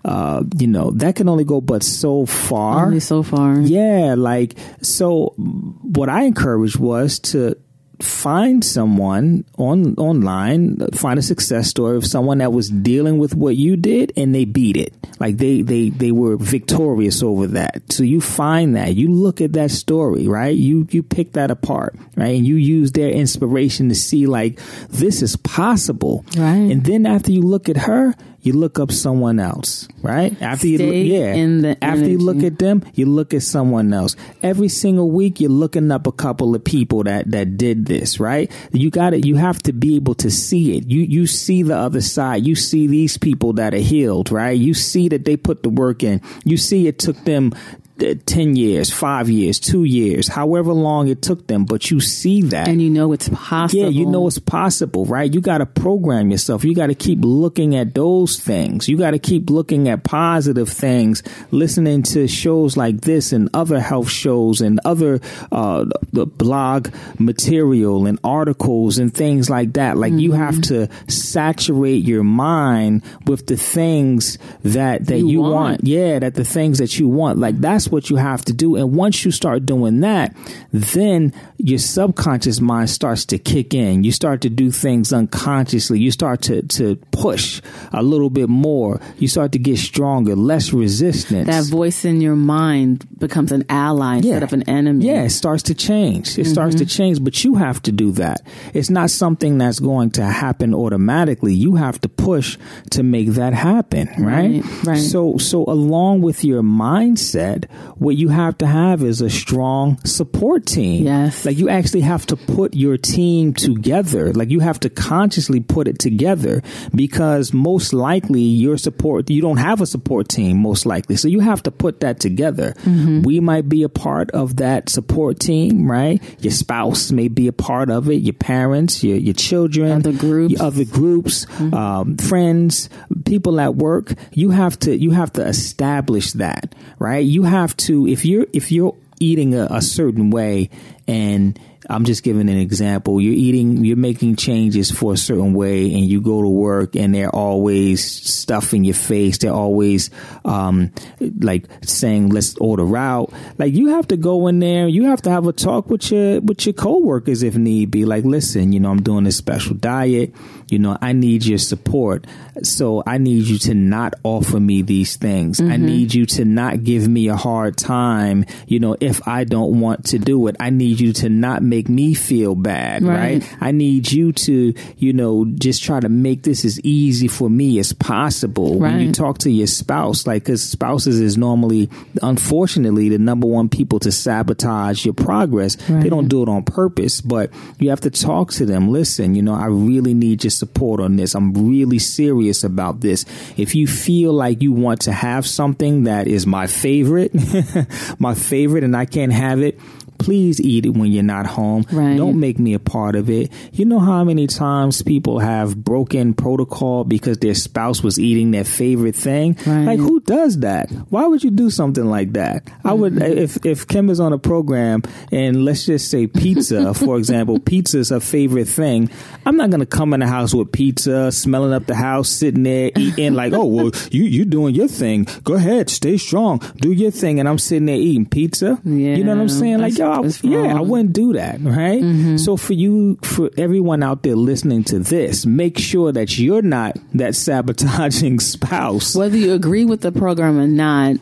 uh, 0.03 0.43
you 0.57 0.67
know, 0.67 0.91
that 0.91 1.15
can 1.15 1.29
only 1.29 1.43
go 1.43 1.61
but 1.61 1.83
so 1.83 2.25
far. 2.25 2.85
Only 2.85 2.99
so 2.99 3.23
far. 3.23 3.59
Yeah, 3.59 4.15
like 4.17 4.55
so 4.81 5.33
what 5.37 6.09
I 6.09 6.23
encouraged 6.23 6.77
was 6.77 7.19
to 7.19 7.55
find 8.01 8.63
someone 8.63 9.45
on 9.57 9.95
online, 9.95 10.77
find 10.93 11.19
a 11.19 11.21
success 11.21 11.67
story 11.67 11.97
of 11.97 12.05
someone 12.05 12.39
that 12.39 12.51
was 12.51 12.69
dealing 12.69 13.17
with 13.17 13.35
what 13.35 13.55
you 13.55 13.77
did 13.77 14.11
and 14.17 14.33
they 14.33 14.45
beat 14.45 14.77
it. 14.77 14.93
Like 15.19 15.37
they 15.37 15.61
they 15.61 15.89
they 15.89 16.11
were 16.11 16.35
victorious 16.35 17.21
over 17.21 17.47
that. 17.47 17.91
So 17.91 18.03
you 18.03 18.21
find 18.21 18.75
that, 18.75 18.95
you 18.95 19.09
look 19.11 19.39
at 19.39 19.53
that 19.53 19.71
story, 19.71 20.27
right? 20.27 20.55
You 20.55 20.87
you 20.89 21.03
pick 21.03 21.33
that 21.33 21.51
apart, 21.51 21.95
right? 22.15 22.35
And 22.35 22.45
you 22.45 22.55
use 22.55 22.91
their 22.93 23.09
inspiration 23.09 23.89
to 23.89 23.95
see 23.95 24.25
like 24.25 24.59
this 24.89 25.21
is 25.21 25.35
possible. 25.35 26.25
Right. 26.35 26.71
And 26.71 26.83
then 26.83 27.05
after 27.05 27.31
you 27.31 27.41
look 27.41 27.69
at 27.69 27.77
her, 27.77 28.15
you 28.41 28.53
look 28.53 28.79
up 28.79 28.91
someone 28.91 29.39
else, 29.39 29.87
right? 30.01 30.39
After 30.41 30.67
you 30.67 30.77
Stay 30.77 30.85
look, 30.85 31.11
yeah, 31.11 31.33
in 31.33 31.61
the 31.61 31.83
after 31.83 32.09
you 32.09 32.17
look 32.17 32.43
at 32.43 32.59
them, 32.59 32.83
you 32.93 33.05
look 33.05 33.33
at 33.33 33.43
someone 33.43 33.93
else. 33.93 34.15
Every 34.41 34.67
single 34.67 35.11
week, 35.11 35.39
you're 35.39 35.49
looking 35.49 35.91
up 35.91 36.07
a 36.07 36.11
couple 36.11 36.55
of 36.55 36.63
people 36.63 37.03
that 37.03 37.29
that 37.31 37.57
did 37.57 37.85
this, 37.85 38.19
right? 38.19 38.51
You 38.71 38.89
got 38.89 39.13
it. 39.13 39.25
You 39.25 39.35
have 39.35 39.59
to 39.63 39.73
be 39.73 39.95
able 39.95 40.15
to 40.15 40.31
see 40.31 40.77
it. 40.77 40.87
You 40.87 41.01
you 41.01 41.27
see 41.27 41.63
the 41.63 41.77
other 41.77 42.01
side. 42.01 42.45
You 42.45 42.55
see 42.55 42.87
these 42.87 43.17
people 43.17 43.53
that 43.53 43.73
are 43.73 43.77
healed, 43.77 44.31
right? 44.31 44.57
You 44.57 44.73
see 44.73 45.09
that 45.09 45.25
they 45.25 45.37
put 45.37 45.63
the 45.63 45.69
work 45.69 46.03
in. 46.03 46.21
You 46.43 46.57
see 46.57 46.87
it 46.87 46.99
took 46.99 47.17
them 47.25 47.53
10 47.99 48.55
years, 48.55 48.91
five 48.91 49.29
years, 49.29 49.59
two 49.59 49.83
years, 49.83 50.27
however 50.27 50.73
long 50.73 51.07
it 51.07 51.21
took 51.21 51.47
them, 51.47 51.65
but 51.65 51.91
you 51.91 51.99
see 51.99 52.41
that. 52.43 52.67
And 52.67 52.81
you 52.81 52.89
know 52.89 53.13
it's 53.13 53.29
possible. 53.29 53.83
Yeah, 53.83 53.89
you 53.89 54.05
know 54.05 54.27
it's 54.27 54.39
possible, 54.39 55.05
right? 55.05 55.31
You 55.31 55.41
got 55.41 55.59
to 55.59 55.65
program 55.65 56.31
yourself. 56.31 56.63
You 56.63 56.73
got 56.73 56.87
to 56.87 56.95
keep 56.95 57.19
looking 57.21 57.75
at 57.75 57.93
those 57.93 58.39
things. 58.39 58.89
You 58.89 58.97
got 58.97 59.11
to 59.11 59.19
keep 59.19 59.49
looking 59.49 59.87
at 59.87 60.03
positive 60.03 60.69
things, 60.69 61.21
listening 61.51 62.03
to 62.03 62.27
shows 62.27 62.75
like 62.75 63.01
this 63.01 63.31
and 63.33 63.49
other 63.53 63.79
health 63.79 64.09
shows 64.09 64.61
and 64.61 64.79
other 64.83 65.19
uh, 65.51 65.85
the 66.11 66.25
blog 66.25 66.89
material 67.19 68.07
and 68.07 68.19
articles 68.23 68.97
and 68.97 69.13
things 69.13 69.49
like 69.49 69.73
that. 69.73 69.97
Like 69.97 70.13
mm-hmm. 70.13 70.19
you 70.19 70.31
have 70.33 70.61
to 70.63 70.89
saturate 71.07 72.03
your 72.03 72.23
mind 72.23 73.03
with 73.25 73.47
the 73.47 73.57
things 73.57 74.37
that 74.63 75.05
that 75.05 75.19
you, 75.19 75.27
you 75.27 75.41
want. 75.41 75.53
want. 75.53 75.83
Yeah, 75.83 76.19
that 76.19 76.33
the 76.33 76.45
things 76.45 76.79
that 76.79 76.97
you 76.97 77.07
want. 77.07 77.39
Like 77.39 77.59
that's 77.59 77.90
what 77.91 78.09
you 78.09 78.15
have 78.15 78.43
to 78.45 78.53
do. 78.53 78.75
And 78.75 78.95
once 78.95 79.25
you 79.25 79.31
start 79.31 79.65
doing 79.65 80.01
that, 80.01 80.35
then 80.71 81.33
your 81.57 81.79
subconscious 81.79 82.59
mind 82.59 82.89
starts 82.89 83.25
to 83.25 83.37
kick 83.37 83.73
in. 83.73 84.03
You 84.03 84.11
start 84.11 84.41
to 84.41 84.49
do 84.49 84.71
things 84.71 85.13
unconsciously. 85.13 85.99
You 85.99 86.11
start 86.11 86.41
to, 86.43 86.61
to 86.63 86.95
push 87.11 87.61
a 87.91 88.01
little 88.01 88.29
bit 88.29 88.49
more. 88.49 88.99
You 89.17 89.27
start 89.27 89.51
to 89.53 89.59
get 89.59 89.77
stronger, 89.77 90.35
less 90.35 90.73
resistance. 90.73 91.47
That 91.47 91.65
voice 91.65 92.05
in 92.05 92.21
your 92.21 92.35
mind 92.35 93.07
becomes 93.19 93.51
an 93.51 93.65
ally 93.69 94.17
instead 94.17 94.41
yeah. 94.41 94.43
of 94.43 94.53
an 94.53 94.63
enemy. 94.63 95.05
Yeah, 95.05 95.23
it 95.23 95.29
starts 95.31 95.63
to 95.63 95.75
change. 95.75 96.37
It 96.37 96.43
mm-hmm. 96.43 96.51
starts 96.51 96.75
to 96.75 96.85
change, 96.85 97.23
but 97.23 97.43
you 97.43 97.55
have 97.55 97.81
to 97.83 97.91
do 97.91 98.11
that. 98.13 98.41
It's 98.73 98.89
not 98.89 99.09
something 99.09 99.57
that's 99.57 99.79
going 99.79 100.11
to 100.11 100.23
happen 100.23 100.73
automatically. 100.73 101.53
You 101.53 101.75
have 101.75 101.99
to 102.01 102.09
push 102.09 102.57
to 102.91 103.03
make 103.03 103.29
that 103.29 103.53
happen, 103.53 104.09
right? 104.17 104.63
Right. 104.63 104.83
right. 104.85 104.97
So, 104.97 105.37
so 105.37 105.63
along 105.65 106.21
with 106.21 106.43
your 106.43 106.61
mindset, 106.61 107.65
what 107.97 108.15
you 108.15 108.29
have 108.29 108.57
to 108.59 108.67
have 108.67 109.03
is 109.03 109.21
a 109.21 109.29
strong 109.29 109.97
support 110.05 110.65
team. 110.65 111.05
Yes. 111.05 111.45
Like 111.45 111.57
you 111.57 111.69
actually 111.69 112.01
have 112.01 112.25
to 112.27 112.35
put 112.35 112.73
your 112.73 112.97
team 112.97 113.53
together. 113.53 114.33
Like 114.33 114.49
you 114.49 114.59
have 114.59 114.79
to 114.81 114.89
consciously 114.89 115.59
put 115.59 115.87
it 115.87 115.99
together 115.99 116.63
because 116.95 117.53
most 117.53 117.93
likely 117.93 118.41
your 118.41 118.77
support, 118.77 119.29
you 119.29 119.41
don't 119.41 119.57
have 119.57 119.81
a 119.81 119.85
support 119.85 120.29
team 120.29 120.57
most 120.57 120.85
likely. 120.85 121.15
So 121.15 121.27
you 121.27 121.39
have 121.41 121.61
to 121.63 121.71
put 121.71 121.99
that 121.99 122.19
together. 122.19 122.73
Mm-hmm. 122.79 123.21
We 123.21 123.39
might 123.39 123.69
be 123.69 123.83
a 123.83 123.89
part 123.89 124.31
of 124.31 124.57
that 124.57 124.89
support 124.89 125.39
team, 125.39 125.89
right? 125.89 126.21
Your 126.39 126.51
spouse 126.51 127.11
may 127.11 127.27
be 127.27 127.47
a 127.47 127.53
part 127.53 127.89
of 127.89 128.09
it, 128.09 128.15
your 128.15 128.33
parents, 128.33 129.03
your, 129.03 129.17
your 129.17 129.33
children, 129.35 129.91
other 129.91 130.13
groups, 130.13 130.59
other 130.59 130.85
groups, 130.85 131.45
mm-hmm. 131.45 131.73
um, 131.73 132.17
friends, 132.17 132.89
people 133.25 133.59
at 133.59 133.75
work. 133.75 134.13
You 134.33 134.49
have 134.49 134.79
to, 134.79 134.95
you 134.95 135.11
have 135.11 135.33
to 135.33 135.45
establish 135.45 136.31
that, 136.33 136.73
right? 136.97 137.23
You 137.23 137.43
have 137.43 137.60
to, 137.67 138.07
if 138.07 138.25
you're, 138.25 138.47
if 138.53 138.71
you're 138.71 138.95
eating 139.19 139.55
a, 139.55 139.67
a 139.69 139.81
certain 139.81 140.29
way 140.31 140.69
and 141.07 141.59
I'm 141.89 142.05
just 142.05 142.23
giving 142.23 142.49
an 142.49 142.57
example. 142.57 143.19
You're 143.19 143.33
eating, 143.33 143.83
you're 143.83 143.97
making 143.97 144.35
changes 144.35 144.91
for 144.91 145.13
a 145.13 145.17
certain 145.17 145.53
way, 145.53 145.93
and 145.93 146.05
you 146.05 146.21
go 146.21 146.41
to 146.41 146.47
work, 146.47 146.95
and 146.95 147.13
they're 147.13 147.33
always 147.33 148.03
stuffing 148.03 148.83
your 148.83 148.95
face. 148.95 149.39
They're 149.39 149.51
always 149.51 150.09
um, 150.45 150.91
like 151.39 151.65
saying, 151.83 152.29
"Let's 152.29 152.55
order 152.57 152.95
out." 152.95 153.33
Like 153.57 153.73
you 153.73 153.89
have 153.89 154.07
to 154.09 154.17
go 154.17 154.47
in 154.47 154.59
there. 154.59 154.87
You 154.87 155.05
have 155.05 155.21
to 155.23 155.31
have 155.31 155.47
a 155.47 155.53
talk 155.53 155.89
with 155.89 156.11
your 156.11 156.39
with 156.41 156.65
your 156.65 156.73
coworkers 156.73 157.43
if 157.43 157.55
need 157.55 157.91
be. 157.91 158.05
Like, 158.05 158.25
listen, 158.25 158.71
you 158.71 158.79
know, 158.79 158.91
I'm 158.91 159.01
doing 159.01 159.23
this 159.23 159.37
special 159.37 159.75
diet. 159.75 160.33
You 160.71 160.79
know, 160.79 160.97
I 161.01 161.11
need 161.11 161.45
your 161.45 161.57
support. 161.57 162.25
So 162.63 163.03
I 163.05 163.17
need 163.17 163.43
you 163.43 163.57
to 163.59 163.73
not 163.73 164.13
offer 164.23 164.59
me 164.59 164.81
these 164.81 165.17
things. 165.17 165.59
Mm-hmm. 165.59 165.71
I 165.71 165.77
need 165.77 166.13
you 166.13 166.25
to 166.27 166.45
not 166.45 166.83
give 166.83 167.07
me 167.07 167.27
a 167.27 167.35
hard 167.35 167.77
time. 167.77 168.45
You 168.67 168.79
know, 168.79 168.95
if 168.99 169.27
I 169.27 169.43
don't 169.43 169.81
want 169.81 170.05
to 170.07 170.19
do 170.19 170.47
it, 170.47 170.55
I 170.59 170.69
need 170.69 171.01
you 171.01 171.11
to 171.13 171.29
not 171.29 171.61
make 171.61 171.89
me 171.89 172.13
feel 172.13 172.55
bad, 172.55 173.03
right? 173.03 173.43
right? 173.43 173.57
I 173.59 173.71
need 173.71 174.11
you 174.11 174.31
to, 174.31 174.73
you 174.97 175.13
know, 175.13 175.45
just 175.45 175.83
try 175.83 175.99
to 175.99 176.09
make 176.09 176.43
this 176.43 176.63
as 176.63 176.79
easy 176.81 177.27
for 177.27 177.49
me 177.49 177.77
as 177.79 177.91
possible. 177.91 178.79
Right. 178.79 178.93
When 178.93 179.01
you 179.01 179.11
talk 179.11 179.39
to 179.39 179.51
your 179.51 179.67
spouse, 179.67 180.25
like, 180.25 180.45
cause 180.45 180.61
spouses 180.61 181.19
is 181.19 181.37
normally, 181.37 181.89
unfortunately, 182.21 183.09
the 183.09 183.19
number 183.19 183.47
one 183.47 183.67
people 183.67 183.99
to 183.99 184.11
sabotage 184.11 185.03
your 185.03 185.13
progress. 185.13 185.77
Right. 185.89 186.03
They 186.03 186.09
don't 186.09 186.29
do 186.29 186.43
it 186.43 186.49
on 186.49 186.63
purpose, 186.63 187.19
but 187.19 187.51
you 187.77 187.89
have 187.89 188.01
to 188.01 188.09
talk 188.09 188.51
to 188.53 188.65
them. 188.65 188.89
Listen, 188.89 189.35
you 189.35 189.41
know, 189.41 189.53
I 189.53 189.65
really 189.65 190.13
need 190.13 190.43
your 190.43 190.51
support 190.61 190.99
on 190.99 191.15
this. 191.15 191.33
I'm 191.33 191.53
really 191.53 191.97
serious 191.97 192.63
about 192.63 193.01
this. 193.01 193.25
If 193.57 193.73
you 193.73 193.87
feel 193.87 194.31
like 194.31 194.61
you 194.61 194.71
want 194.71 195.01
to 195.01 195.11
have 195.11 195.47
something 195.47 196.03
that 196.03 196.27
is 196.27 196.45
my 196.45 196.67
favorite, 196.67 197.31
my 198.19 198.35
favorite, 198.35 198.83
and 198.83 198.95
I 198.95 199.05
can't 199.05 199.33
have 199.33 199.59
it, 199.61 199.79
please 200.21 200.61
eat 200.61 200.85
it 200.85 200.89
when 200.89 201.11
you're 201.11 201.23
not 201.23 201.47
home. 201.47 201.85
Right. 201.91 202.15
Don't 202.15 202.39
make 202.39 202.59
me 202.59 202.73
a 202.73 202.79
part 202.79 203.15
of 203.15 203.29
it. 203.29 203.51
You 203.73 203.85
know 203.85 203.99
how 203.99 204.23
many 204.23 204.45
times 204.45 205.01
people 205.01 205.39
have 205.39 205.75
broken 205.75 206.33
protocol 206.33 207.03
because 207.03 207.39
their 207.39 207.55
spouse 207.55 208.03
was 208.03 208.19
eating 208.19 208.51
their 208.51 208.63
favorite 208.63 209.15
thing? 209.15 209.57
Right. 209.65 209.85
Like 209.85 209.99
who 209.99 210.19
does 210.21 210.59
that? 210.59 210.91
Why 211.09 211.25
would 211.25 211.43
you 211.43 211.49
do 211.49 211.69
something 211.69 212.05
like 212.05 212.33
that? 212.33 212.65
Mm-hmm. 212.65 212.87
I 212.87 212.93
would 212.93 213.13
mm-hmm. 213.13 213.37
if 213.37 213.65
if 213.65 213.87
Kim 213.87 214.09
is 214.09 214.19
on 214.19 214.31
a 214.31 214.37
program 214.37 215.01
and 215.31 215.65
let's 215.65 215.85
just 215.85 216.11
say 216.11 216.27
pizza, 216.27 216.93
for 217.05 217.17
example, 217.17 217.59
pizza 217.59 217.99
is 217.99 218.09
her 218.09 218.19
favorite 218.19 218.67
thing. 218.67 219.09
I'm 219.45 219.57
not 219.57 219.71
gonna 219.71 219.87
come 219.87 220.13
in 220.13 220.19
the 220.19 220.27
house 220.27 220.53
with 220.53 220.71
pizza, 220.71 221.31
smelling 221.31 221.73
up 221.73 221.87
the 221.87 221.95
house, 221.95 222.29
sitting 222.29 222.63
there 222.63 222.91
eating 222.95 223.33
like, 223.33 223.53
oh 223.53 223.65
well, 223.65 223.91
you 224.11 224.23
you 224.23 224.45
doing 224.45 224.75
your 224.75 224.87
thing. 224.87 225.27
Go 225.43 225.55
ahead, 225.55 225.89
stay 225.89 226.17
strong, 226.17 226.61
do 226.77 226.91
your 226.91 227.11
thing, 227.11 227.39
and 227.39 227.49
I'm 227.49 227.57
sitting 227.57 227.87
there 227.87 227.95
eating 227.95 228.27
pizza. 228.27 228.79
Yeah, 228.83 229.15
you 229.15 229.23
know 229.23 229.35
what 229.35 229.41
I'm 229.41 229.49
saying? 229.49 229.79
Like, 229.79 229.97
yo, 229.97 230.10
I, 230.11 230.31
yeah, 230.43 230.77
I 230.77 230.81
wouldn't 230.81 231.13
do 231.13 231.33
that, 231.33 231.61
right? 231.61 232.01
Mm-hmm. 232.01 232.37
So 232.37 232.57
for 232.57 232.73
you, 232.73 233.17
for 233.23 233.49
everyone 233.57 234.03
out 234.03 234.23
there 234.23 234.35
listening 234.35 234.83
to 234.85 234.99
this, 234.99 235.45
make 235.45 235.77
sure 235.77 236.11
that 236.11 236.37
you're 236.37 236.61
not 236.61 236.97
that 237.13 237.35
sabotaging 237.35 238.39
spouse. 238.41 239.15
Whether 239.15 239.37
you 239.37 239.53
agree 239.53 239.85
with 239.85 240.01
the 240.01 240.11
program 240.11 240.59
or 240.59 240.67
not, 240.67 241.17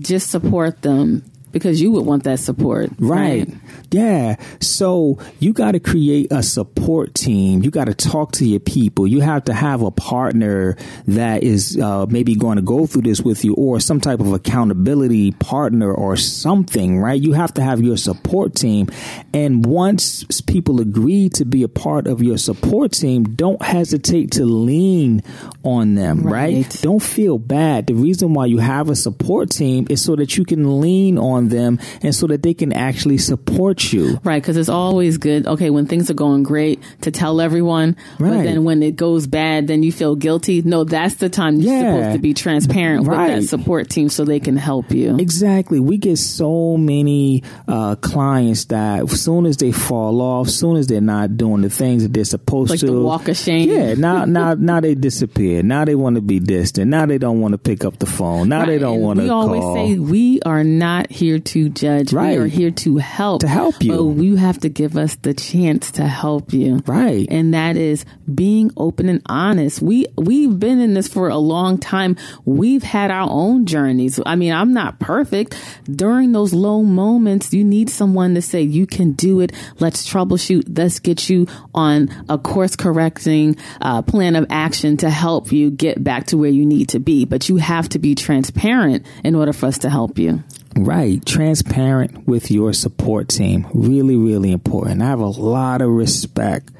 just 0.00 0.30
support 0.30 0.82
them 0.82 1.22
because 1.56 1.80
you 1.80 1.90
would 1.90 2.04
want 2.04 2.24
that 2.24 2.38
support. 2.38 2.90
Right. 2.98 3.48
right? 3.48 3.54
Yeah. 3.90 4.36
So 4.60 5.18
you 5.40 5.54
got 5.54 5.72
to 5.72 5.80
create 5.80 6.28
a 6.30 6.42
support 6.42 7.14
team. 7.14 7.62
You 7.62 7.70
got 7.70 7.86
to 7.86 7.94
talk 7.94 8.32
to 8.32 8.44
your 8.44 8.60
people. 8.60 9.06
You 9.06 9.20
have 9.20 9.44
to 9.44 9.54
have 9.54 9.80
a 9.80 9.90
partner 9.90 10.76
that 11.06 11.42
is 11.42 11.78
uh, 11.78 12.04
maybe 12.06 12.34
going 12.34 12.56
to 12.56 12.62
go 12.62 12.86
through 12.86 13.02
this 13.02 13.22
with 13.22 13.42
you 13.42 13.54
or 13.54 13.80
some 13.80 14.00
type 14.00 14.20
of 14.20 14.32
accountability 14.32 15.32
partner 15.32 15.92
or 15.92 16.16
something, 16.16 16.98
right? 16.98 17.20
You 17.20 17.32
have 17.32 17.54
to 17.54 17.62
have 17.62 17.80
your 17.80 17.96
support 17.96 18.54
team. 18.54 18.88
And 19.32 19.64
once 19.64 20.24
people 20.42 20.80
agree 20.80 21.30
to 21.30 21.46
be 21.46 21.62
a 21.62 21.68
part 21.68 22.06
of 22.06 22.22
your 22.22 22.36
support 22.36 22.92
team, 22.92 23.24
don't 23.24 23.62
hesitate 23.62 24.32
to 24.32 24.44
lean 24.44 25.22
on 25.64 25.94
them, 25.94 26.22
right? 26.22 26.54
right? 26.54 26.78
Don't 26.82 27.02
feel 27.02 27.38
bad. 27.38 27.86
The 27.86 27.94
reason 27.94 28.34
why 28.34 28.46
you 28.46 28.58
have 28.58 28.90
a 28.90 28.96
support 28.96 29.50
team 29.50 29.86
is 29.88 30.04
so 30.04 30.16
that 30.16 30.36
you 30.36 30.44
can 30.44 30.80
lean 30.80 31.18
on 31.18 31.45
them 31.50 31.78
and 32.02 32.14
so 32.14 32.26
that 32.26 32.42
they 32.42 32.54
can 32.54 32.72
actually 32.72 33.18
support 33.18 33.92
you. 33.92 34.20
Right, 34.24 34.42
because 34.42 34.56
it's 34.56 34.68
always 34.68 35.18
good, 35.18 35.46
okay, 35.46 35.70
when 35.70 35.86
things 35.86 36.10
are 36.10 36.14
going 36.14 36.42
great 36.42 36.82
to 37.02 37.10
tell 37.10 37.40
everyone, 37.40 37.96
right. 38.18 38.30
but 38.30 38.42
then 38.44 38.64
when 38.64 38.82
it 38.82 38.96
goes 38.96 39.26
bad, 39.26 39.66
then 39.66 39.82
you 39.82 39.92
feel 39.92 40.16
guilty. 40.16 40.62
No, 40.62 40.84
that's 40.84 41.14
the 41.14 41.28
time 41.28 41.56
you're 41.56 41.72
yeah. 41.72 41.80
supposed 41.80 42.12
to 42.16 42.18
be 42.20 42.34
transparent 42.34 43.06
right. 43.06 43.34
with 43.34 43.42
that 43.42 43.48
support 43.48 43.90
team 43.90 44.08
so 44.08 44.24
they 44.24 44.40
can 44.40 44.56
help 44.56 44.90
you. 44.90 45.16
Exactly. 45.18 45.80
We 45.80 45.98
get 45.98 46.18
so 46.18 46.76
many 46.76 47.42
uh, 47.68 47.96
clients 47.96 48.66
that 48.66 49.02
as 49.02 49.22
soon 49.22 49.46
as 49.46 49.56
they 49.56 49.72
fall 49.72 50.20
off, 50.20 50.48
as 50.48 50.58
soon 50.58 50.76
as 50.76 50.86
they're 50.86 51.00
not 51.00 51.36
doing 51.36 51.62
the 51.62 51.70
things 51.70 52.02
that 52.02 52.12
they're 52.12 52.24
supposed 52.24 52.70
like 52.70 52.80
to. 52.80 52.86
the 52.86 53.00
walk 53.00 53.28
of 53.28 53.36
shame. 53.36 53.68
Yeah, 53.68 53.94
now, 53.94 54.24
now, 54.24 54.54
now 54.54 54.80
they 54.80 54.94
disappear. 54.94 55.62
Now 55.62 55.84
they 55.84 55.94
want 55.94 56.16
to 56.16 56.22
be 56.22 56.40
distant. 56.40 56.90
Now 56.90 57.06
they 57.06 57.18
don't 57.18 57.40
want 57.40 57.52
to 57.52 57.58
pick 57.58 57.84
up 57.84 57.98
the 57.98 58.06
phone. 58.06 58.48
Now 58.48 58.60
right. 58.60 58.66
they 58.66 58.78
don't 58.78 59.00
want 59.00 59.20
to 59.20 59.26
call. 59.26 59.48
We 59.48 59.58
always 59.58 59.90
say 59.92 59.98
we 59.98 60.40
are 60.42 60.64
not 60.64 61.10
here 61.10 61.35
to 61.38 61.68
judge. 61.68 62.12
Right. 62.12 62.38
We 62.38 62.44
are 62.44 62.46
here 62.46 62.70
to 62.70 62.98
help. 62.98 63.40
To 63.40 63.48
help 63.48 63.82
you. 63.82 64.12
But 64.14 64.22
you 64.22 64.36
have 64.36 64.58
to 64.60 64.68
give 64.68 64.96
us 64.96 65.16
the 65.16 65.34
chance 65.34 65.90
to 65.92 66.06
help 66.06 66.52
you. 66.52 66.82
Right. 66.86 67.26
And 67.30 67.54
that 67.54 67.76
is 67.76 68.04
being 68.32 68.70
open 68.76 69.08
and 69.08 69.22
honest. 69.26 69.82
We 69.82 70.06
we've 70.16 70.58
been 70.58 70.80
in 70.80 70.94
this 70.94 71.08
for 71.08 71.28
a 71.28 71.38
long 71.38 71.78
time. 71.78 72.16
We've 72.44 72.82
had 72.82 73.10
our 73.10 73.28
own 73.30 73.66
journeys. 73.66 74.20
I 74.24 74.36
mean, 74.36 74.52
I'm 74.52 74.72
not 74.72 74.98
perfect. 74.98 75.56
During 75.84 76.32
those 76.32 76.52
low 76.52 76.82
moments, 76.82 77.52
you 77.52 77.64
need 77.64 77.90
someone 77.90 78.34
to 78.34 78.42
say, 78.42 78.62
you 78.62 78.86
can 78.86 79.12
do 79.12 79.40
it. 79.40 79.52
Let's 79.78 80.08
troubleshoot. 80.10 80.76
Let's 80.76 80.98
get 80.98 81.28
you 81.28 81.46
on 81.74 82.08
a 82.28 82.38
course 82.38 82.76
correcting 82.76 83.56
uh, 83.80 84.02
plan 84.02 84.36
of 84.36 84.46
action 84.50 84.96
to 84.98 85.10
help 85.10 85.52
you 85.52 85.70
get 85.70 86.02
back 86.02 86.26
to 86.26 86.36
where 86.36 86.50
you 86.50 86.66
need 86.66 86.90
to 86.90 86.98
be. 86.98 87.24
But 87.24 87.48
you 87.48 87.56
have 87.56 87.88
to 87.90 87.98
be 87.98 88.14
transparent 88.14 89.06
in 89.24 89.34
order 89.34 89.52
for 89.52 89.66
us 89.66 89.78
to 89.78 89.90
help 89.90 90.18
you. 90.18 90.42
Right. 90.76 91.24
Transparent 91.24 92.26
with 92.26 92.50
your 92.50 92.72
support 92.72 93.28
team. 93.28 93.66
Really, 93.72 94.16
really 94.16 94.52
important. 94.52 95.02
I 95.02 95.06
have 95.06 95.20
a 95.20 95.26
lot 95.26 95.82
of 95.82 95.90
respect 95.90 96.70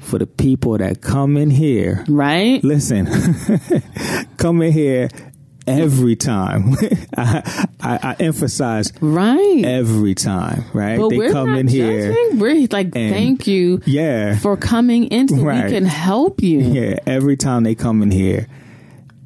for 0.00 0.18
the 0.18 0.26
people 0.26 0.78
that 0.78 1.00
come 1.00 1.36
in 1.36 1.50
here. 1.50 2.04
Right. 2.08 2.62
Listen, 2.62 3.06
come 4.36 4.62
in 4.62 4.72
here 4.72 5.08
every 5.66 6.16
time. 6.16 6.74
I, 7.16 7.66
I, 7.80 7.98
I, 8.02 8.16
emphasize 8.20 8.92
right 9.00 9.64
every 9.64 10.14
time. 10.14 10.64
Right? 10.72 10.98
But 10.98 11.08
they 11.08 11.30
come 11.30 11.54
in 11.54 11.68
judging. 11.68 12.12
here. 12.12 12.34
We're 12.34 12.66
like, 12.70 12.92
thank 12.92 13.46
you, 13.46 13.80
yeah, 13.86 14.36
for 14.38 14.56
coming 14.56 15.10
into. 15.10 15.36
Right. 15.36 15.64
We 15.64 15.70
can 15.70 15.86
help 15.86 16.42
you. 16.42 16.60
Yeah, 16.60 16.98
every 17.06 17.36
time 17.36 17.64
they 17.64 17.74
come 17.74 18.02
in 18.02 18.10
here, 18.10 18.46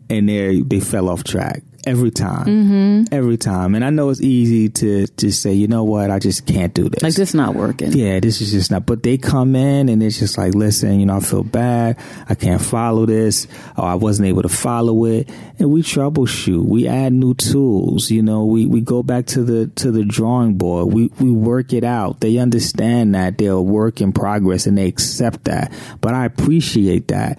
and 0.08 0.28
they 0.28 0.60
they 0.60 0.80
fell 0.80 1.08
off 1.08 1.24
track 1.24 1.62
every 1.88 2.10
time, 2.10 2.46
mm-hmm. 2.46 3.14
every 3.14 3.38
time. 3.38 3.74
And 3.74 3.84
I 3.84 3.90
know 3.90 4.10
it's 4.10 4.20
easy 4.20 4.68
to 4.68 5.06
just 5.16 5.40
say, 5.40 5.54
you 5.54 5.68
know 5.68 5.84
what, 5.84 6.10
I 6.10 6.18
just 6.18 6.46
can't 6.46 6.74
do 6.74 6.88
this. 6.88 7.02
Like 7.02 7.14
this 7.14 7.32
not 7.32 7.54
working. 7.54 7.92
Yeah, 7.92 8.20
this 8.20 8.40
is 8.42 8.52
just 8.52 8.70
not. 8.70 8.84
But 8.84 9.02
they 9.02 9.16
come 9.16 9.56
in 9.56 9.88
and 9.88 10.02
it's 10.02 10.18
just 10.18 10.36
like, 10.36 10.54
listen, 10.54 11.00
you 11.00 11.06
know, 11.06 11.16
I 11.16 11.20
feel 11.20 11.42
bad. 11.42 11.98
I 12.28 12.34
can't 12.34 12.60
follow 12.60 13.06
this. 13.06 13.46
Or 13.76 13.84
I 13.84 13.94
wasn't 13.94 14.28
able 14.28 14.42
to 14.42 14.48
follow 14.48 15.06
it. 15.06 15.30
And 15.58 15.70
we 15.70 15.82
troubleshoot. 15.82 16.64
We 16.64 16.86
add 16.86 17.12
new 17.12 17.34
tools. 17.34 18.10
You 18.10 18.22
know, 18.22 18.44
we 18.44 18.66
we 18.66 18.80
go 18.82 19.02
back 19.02 19.26
to 19.26 19.42
the 19.42 19.68
to 19.76 19.90
the 19.90 20.04
drawing 20.04 20.58
board. 20.58 20.92
We 20.92 21.10
we 21.18 21.30
work 21.30 21.72
it 21.72 21.84
out. 21.84 22.20
They 22.20 22.36
understand 22.36 23.14
that 23.14 23.38
they're 23.38 23.52
a 23.52 23.62
work 23.62 24.00
in 24.00 24.12
progress 24.12 24.66
and 24.66 24.76
they 24.76 24.86
accept 24.86 25.44
that. 25.44 25.72
But 26.00 26.14
I 26.14 26.26
appreciate 26.26 27.08
that 27.08 27.38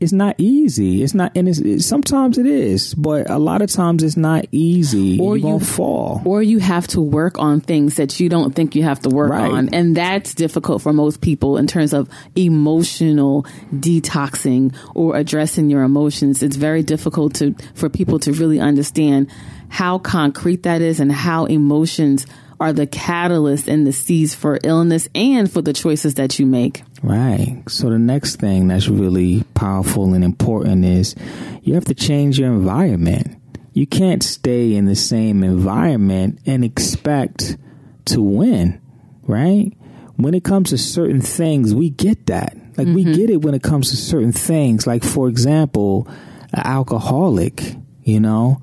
it's 0.00 0.12
not 0.12 0.36
easy. 0.38 1.02
It's 1.02 1.14
not, 1.14 1.32
and 1.36 1.48
it's, 1.48 1.58
it, 1.58 1.80
sometimes 1.80 2.38
it 2.38 2.46
is, 2.46 2.94
but 2.94 3.30
a 3.30 3.38
lot 3.38 3.62
of 3.62 3.70
times 3.70 4.02
it's 4.02 4.16
not 4.16 4.46
easy. 4.52 5.18
Or 5.20 5.36
you 5.36 5.58
fall, 5.60 6.22
or 6.24 6.42
you 6.42 6.58
have 6.58 6.86
to 6.88 7.00
work 7.00 7.38
on 7.38 7.60
things 7.60 7.96
that 7.96 8.20
you 8.20 8.28
don't 8.28 8.54
think 8.54 8.74
you 8.74 8.82
have 8.82 9.00
to 9.00 9.08
work 9.08 9.30
right. 9.30 9.50
on, 9.50 9.74
and 9.74 9.96
that's 9.96 10.34
difficult 10.34 10.82
for 10.82 10.92
most 10.92 11.20
people 11.20 11.56
in 11.56 11.66
terms 11.66 11.92
of 11.92 12.08
emotional 12.34 13.44
detoxing 13.72 14.74
or 14.94 15.16
addressing 15.16 15.70
your 15.70 15.82
emotions. 15.82 16.42
It's 16.42 16.56
very 16.56 16.82
difficult 16.82 17.34
to 17.36 17.54
for 17.74 17.88
people 17.88 18.18
to 18.20 18.32
really 18.32 18.60
understand 18.60 19.30
how 19.68 19.98
concrete 19.98 20.62
that 20.64 20.82
is 20.82 21.00
and 21.00 21.10
how 21.10 21.46
emotions 21.46 22.26
are 22.58 22.72
the 22.72 22.86
catalyst 22.86 23.68
and 23.68 23.86
the 23.86 23.92
seeds 23.92 24.34
for 24.34 24.58
illness 24.64 25.08
and 25.14 25.50
for 25.50 25.62
the 25.62 25.72
choices 25.72 26.14
that 26.14 26.38
you 26.38 26.46
make. 26.46 26.82
Right. 27.02 27.62
So 27.68 27.90
the 27.90 27.98
next 27.98 28.36
thing 28.36 28.68
that's 28.68 28.88
really 28.88 29.44
powerful 29.54 30.14
and 30.14 30.24
important 30.24 30.84
is 30.84 31.14
you 31.62 31.74
have 31.74 31.84
to 31.86 31.94
change 31.94 32.38
your 32.38 32.52
environment. 32.52 33.40
You 33.72 33.86
can't 33.86 34.22
stay 34.22 34.74
in 34.74 34.86
the 34.86 34.96
same 34.96 35.44
environment 35.44 36.40
and 36.46 36.64
expect 36.64 37.58
to 38.06 38.22
win, 38.22 38.80
right? 39.22 39.72
When 40.16 40.32
it 40.32 40.44
comes 40.44 40.70
to 40.70 40.78
certain 40.78 41.20
things, 41.20 41.74
we 41.74 41.90
get 41.90 42.26
that. 42.26 42.56
Like 42.78 42.86
mm-hmm. 42.86 42.94
we 42.94 43.04
get 43.04 43.28
it 43.28 43.42
when 43.42 43.54
it 43.54 43.62
comes 43.62 43.90
to 43.90 43.96
certain 43.96 44.32
things. 44.32 44.86
Like 44.86 45.04
for 45.04 45.28
example, 45.28 46.08
an 46.52 46.62
alcoholic, 46.64 47.76
you 48.02 48.20
know, 48.20 48.62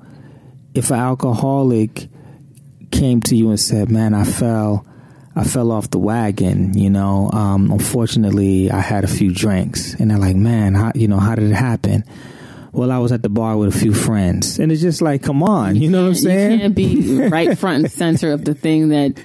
if 0.74 0.90
an 0.90 0.98
alcoholic 0.98 2.08
came 2.94 3.20
to 3.22 3.36
you 3.36 3.50
and 3.50 3.60
said, 3.60 3.90
"Man, 3.90 4.14
I 4.14 4.24
fell, 4.24 4.86
I 5.36 5.44
fell 5.44 5.70
off 5.72 5.90
the 5.90 5.98
wagon," 5.98 6.76
you 6.78 6.90
know, 6.90 7.30
um, 7.32 7.70
unfortunately, 7.70 8.70
I 8.70 8.80
had 8.80 9.04
a 9.04 9.08
few 9.08 9.32
drinks, 9.32 9.94
and 9.94 10.10
they're 10.10 10.18
like, 10.18 10.36
"Man, 10.36 10.74
how, 10.74 10.92
you 10.94 11.08
know, 11.08 11.18
how 11.18 11.34
did 11.34 11.50
it 11.50 11.54
happen?" 11.54 12.04
Well, 12.72 12.90
I 12.90 12.98
was 12.98 13.12
at 13.12 13.22
the 13.22 13.28
bar 13.28 13.56
with 13.56 13.74
a 13.74 13.78
few 13.78 13.94
friends, 13.94 14.58
and 14.58 14.72
it's 14.72 14.82
just 14.82 15.00
like, 15.00 15.22
come 15.22 15.44
on, 15.44 15.76
you, 15.76 15.82
you 15.82 15.90
know 15.90 16.02
what 16.02 16.08
I'm 16.08 16.14
saying? 16.16 16.52
You 16.52 16.58
can't 16.58 16.74
be 16.74 17.18
right 17.28 17.56
front 17.56 17.84
and 17.84 17.92
center 17.92 18.32
of 18.32 18.44
the 18.44 18.54
thing 18.54 18.88
that 18.88 19.22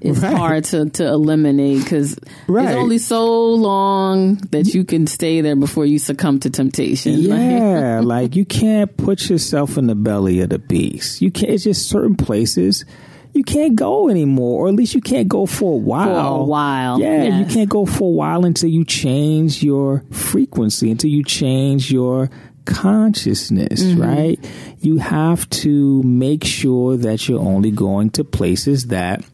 it's 0.00 0.20
right. 0.20 0.36
hard 0.36 0.64
to, 0.64 0.90
to 0.90 1.06
eliminate 1.06 1.82
because 1.82 2.18
right. 2.46 2.66
it's 2.66 2.76
only 2.76 2.98
so 2.98 3.50
long 3.50 4.36
that 4.50 4.74
you 4.74 4.84
can 4.84 5.06
stay 5.06 5.40
there 5.40 5.56
before 5.56 5.86
you 5.86 5.98
succumb 5.98 6.40
to 6.40 6.50
temptation. 6.50 7.20
Yeah, 7.32 8.00
like 8.00 8.36
you 8.36 8.44
can't 8.44 8.94
put 8.96 9.28
yourself 9.28 9.76
in 9.78 9.86
the 9.86 9.94
belly 9.94 10.40
of 10.40 10.50
the 10.50 10.58
beast. 10.58 11.22
You 11.22 11.30
can't. 11.30 11.52
It's 11.52 11.64
just 11.64 11.88
certain 11.88 12.16
places 12.16 12.84
you 13.32 13.44
can't 13.44 13.76
go 13.76 14.08
anymore, 14.08 14.64
or 14.66 14.68
at 14.68 14.74
least 14.74 14.94
you 14.94 15.00
can't 15.00 15.28
go 15.28 15.46
for 15.46 15.74
a 15.74 15.76
while. 15.76 16.36
For 16.36 16.42
a 16.42 16.44
while, 16.44 17.00
yeah, 17.00 17.24
yes. 17.24 17.38
you 17.38 17.54
can't 17.54 17.68
go 17.68 17.86
for 17.86 18.08
a 18.08 18.14
while 18.14 18.44
until 18.44 18.68
you 18.68 18.84
change 18.84 19.62
your 19.62 20.04
frequency, 20.10 20.90
until 20.90 21.10
you 21.10 21.24
change 21.24 21.90
your 21.90 22.30
consciousness, 22.64 23.82
mm-hmm. 23.82 24.02
right? 24.02 24.50
You 24.80 24.98
have 24.98 25.48
to 25.50 26.02
make 26.02 26.44
sure 26.44 26.96
that 26.98 27.28
you're 27.28 27.40
only 27.40 27.70
going 27.70 28.10
to 28.10 28.24
places 28.24 28.88
that 28.88 29.24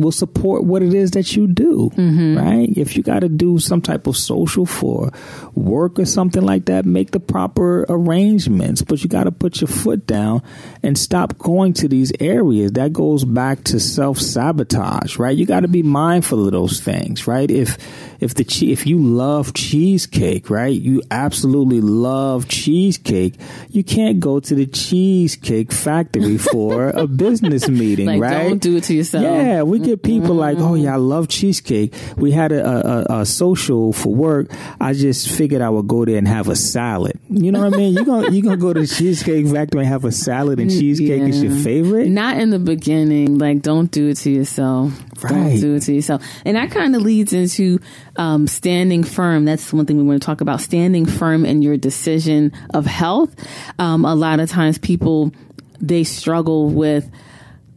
will 0.00 0.12
support 0.12 0.64
what 0.64 0.82
it 0.82 0.94
is 0.94 1.12
that 1.12 1.36
you 1.36 1.46
do, 1.46 1.90
mm-hmm. 1.94 2.38
right? 2.38 2.68
If 2.76 2.96
you 2.96 3.02
got 3.02 3.20
to 3.20 3.28
do 3.28 3.58
some 3.58 3.80
type 3.80 4.06
of 4.06 4.16
social 4.16 4.66
for 4.66 5.10
work 5.54 5.98
or 5.98 6.04
something 6.04 6.42
like 6.42 6.66
that, 6.66 6.84
make 6.84 7.10
the 7.10 7.20
proper 7.20 7.84
arrangements, 7.88 8.82
but 8.82 9.02
you 9.02 9.08
got 9.08 9.24
to 9.24 9.32
put 9.32 9.60
your 9.60 9.68
foot 9.68 10.06
down 10.06 10.42
and 10.82 10.98
stop 10.98 11.38
going 11.38 11.72
to 11.74 11.88
these 11.88 12.12
areas. 12.20 12.72
That 12.72 12.92
goes 12.92 13.24
back 13.24 13.64
to 13.64 13.80
self 13.80 14.18
sabotage, 14.18 15.18
right? 15.18 15.36
You 15.36 15.46
got 15.46 15.60
to 15.60 15.68
be 15.68 15.82
mindful 15.82 16.46
of 16.46 16.52
those 16.52 16.80
things, 16.80 17.26
right? 17.26 17.50
If, 17.50 17.78
if 18.20 18.34
the, 18.34 18.44
if 18.70 18.86
you 18.86 18.98
love 18.98 19.54
cheesecake, 19.54 20.50
right? 20.50 20.78
You 20.78 21.02
absolutely 21.10 21.80
love 21.80 22.48
cheesecake. 22.48 23.34
You 23.70 23.84
can't 23.84 24.18
go 24.18 24.40
to 24.40 24.54
the 24.54 24.66
cheesecake 24.66 25.72
factory 25.72 26.38
for 26.52 26.90
a 26.90 27.06
business 27.06 27.68
meeting, 27.68 28.06
like, 28.06 28.20
right? 28.20 28.48
Don't 28.48 28.62
do 28.62 28.76
it 28.76 28.84
to 28.84 28.94
yourself. 28.94 29.22
Yeah, 29.22 29.62
we 29.62 29.78
get 29.78 30.02
people 30.02 30.30
mm-hmm. 30.30 30.38
like, 30.38 30.58
oh 30.58 30.74
yeah, 30.74 30.94
I 30.94 30.96
love 30.96 31.28
cheesecake. 31.28 31.94
We 32.16 32.32
had 32.32 32.52
a, 32.52 33.12
a, 33.12 33.20
a, 33.20 33.26
social 33.26 33.92
for 33.92 34.14
work. 34.14 34.50
I 34.80 34.94
just 34.94 35.28
figured 35.28 35.62
I 35.62 35.68
would 35.68 35.86
go 35.86 36.04
there 36.04 36.16
and 36.16 36.26
have 36.26 36.48
a 36.48 36.56
salad. 36.56 37.18
You 37.28 37.52
know 37.52 37.64
what 37.64 37.74
I 37.74 37.76
mean? 37.76 37.94
You're 37.94 38.04
gonna 38.04 38.30
you 38.30 38.42
gonna 38.42 38.56
go 38.56 38.72
to 38.72 38.80
the 38.80 38.86
cheesecake 38.86 39.46
factory 39.46 39.80
and 39.80 39.88
have 39.88 40.04
a 40.04 40.12
salad 40.12 40.58
and 40.58 40.70
cheesecake 40.70 41.20
yeah. 41.20 41.26
is 41.26 41.42
your 41.42 41.54
favorite. 41.54 42.08
Not 42.08 42.38
in 42.38 42.50
the 42.50 42.58
beginning. 42.58 43.38
Like, 43.38 43.62
don't 43.62 43.90
do 43.90 44.08
it 44.08 44.16
to 44.18 44.30
yourself. 44.30 44.92
Right. 45.22 45.30
Don't 45.30 45.60
do 45.60 45.74
it 45.74 45.82
to 45.82 45.92
yourself. 45.94 46.24
And 46.44 46.56
that 46.56 46.70
kind 46.70 46.96
of 46.96 47.02
leads 47.02 47.32
into 47.32 47.80
um, 48.18 48.46
standing 48.46 49.04
firm. 49.04 49.44
That's 49.44 49.72
one 49.72 49.86
thing 49.86 49.96
we 49.96 50.02
want 50.02 50.20
to 50.20 50.26
talk 50.26 50.40
about. 50.40 50.60
Standing 50.60 51.06
firm 51.06 51.46
in 51.46 51.62
your 51.62 51.76
decision 51.76 52.52
of 52.74 52.84
health. 52.84 53.34
Um, 53.78 54.04
a 54.04 54.14
lot 54.14 54.40
of 54.40 54.50
times 54.50 54.76
people 54.76 55.32
they 55.80 56.04
struggle 56.04 56.68
with 56.68 57.08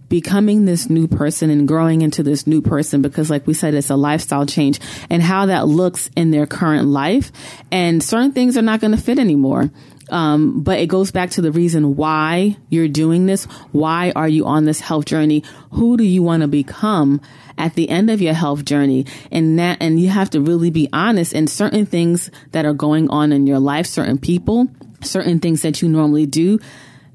becoming 0.10 0.66
this 0.66 0.90
new 0.90 1.08
person 1.08 1.50
and 1.50 1.68
growing 1.68 2.02
into 2.02 2.22
this 2.22 2.46
new 2.46 2.62
person 2.62 3.02
because 3.02 3.30
like 3.30 3.48
we 3.48 3.54
said 3.54 3.74
it's 3.74 3.90
a 3.90 3.96
lifestyle 3.96 4.46
change 4.46 4.78
and 5.10 5.24
how 5.24 5.46
that 5.46 5.68
looks 5.68 6.10
in 6.18 6.32
their 6.32 6.46
current 6.46 6.86
life 6.86 7.32
and 7.72 8.04
certain 8.04 8.34
things 8.34 8.58
are 8.58 8.62
not 8.62 8.82
going 8.82 8.92
to 8.92 9.02
fit 9.02 9.18
anymore 9.20 9.72
um, 10.12 10.62
but 10.62 10.80
it 10.80 10.88
goes 10.88 11.10
back 11.10 11.32
to 11.32 11.42
the 11.42 11.52
reason 11.52 11.96
why 11.96 12.58
you're 12.70 12.90
doing 12.90 13.26
this. 13.26 13.46
Why 13.72 14.12
are 14.14 14.28
you 14.28 14.46
on 14.46 14.66
this 14.66 14.82
health 14.82 15.06
journey? 15.06 15.44
Who 15.72 15.96
do 15.96 16.04
you 16.04 16.22
want 16.22 16.42
to 16.42 16.48
become 16.48 17.22
at 17.62 17.76
the 17.76 17.90
end 17.90 18.10
of 18.10 18.22
your 18.22 18.34
health 18.34 18.66
journey? 18.66 19.06
And 19.32 19.58
that, 19.60 19.78
and 19.82 20.00
you 20.00 20.10
have 20.10 20.30
to 20.32 20.42
really 20.42 20.70
be 20.70 20.90
honest 20.92 21.34
in 21.34 21.48
certain 21.48 21.86
things 21.86 22.30
that 22.52 22.66
are 22.66 22.74
going 22.74 23.10
on 23.10 23.32
in 23.32 23.48
your 23.48 23.60
life, 23.60 23.86
certain 23.86 24.18
people, 24.18 24.68
certain 25.02 25.40
things 25.40 25.62
that 25.62 25.82
you 25.82 25.90
normally 25.90 26.26
do 26.26 26.60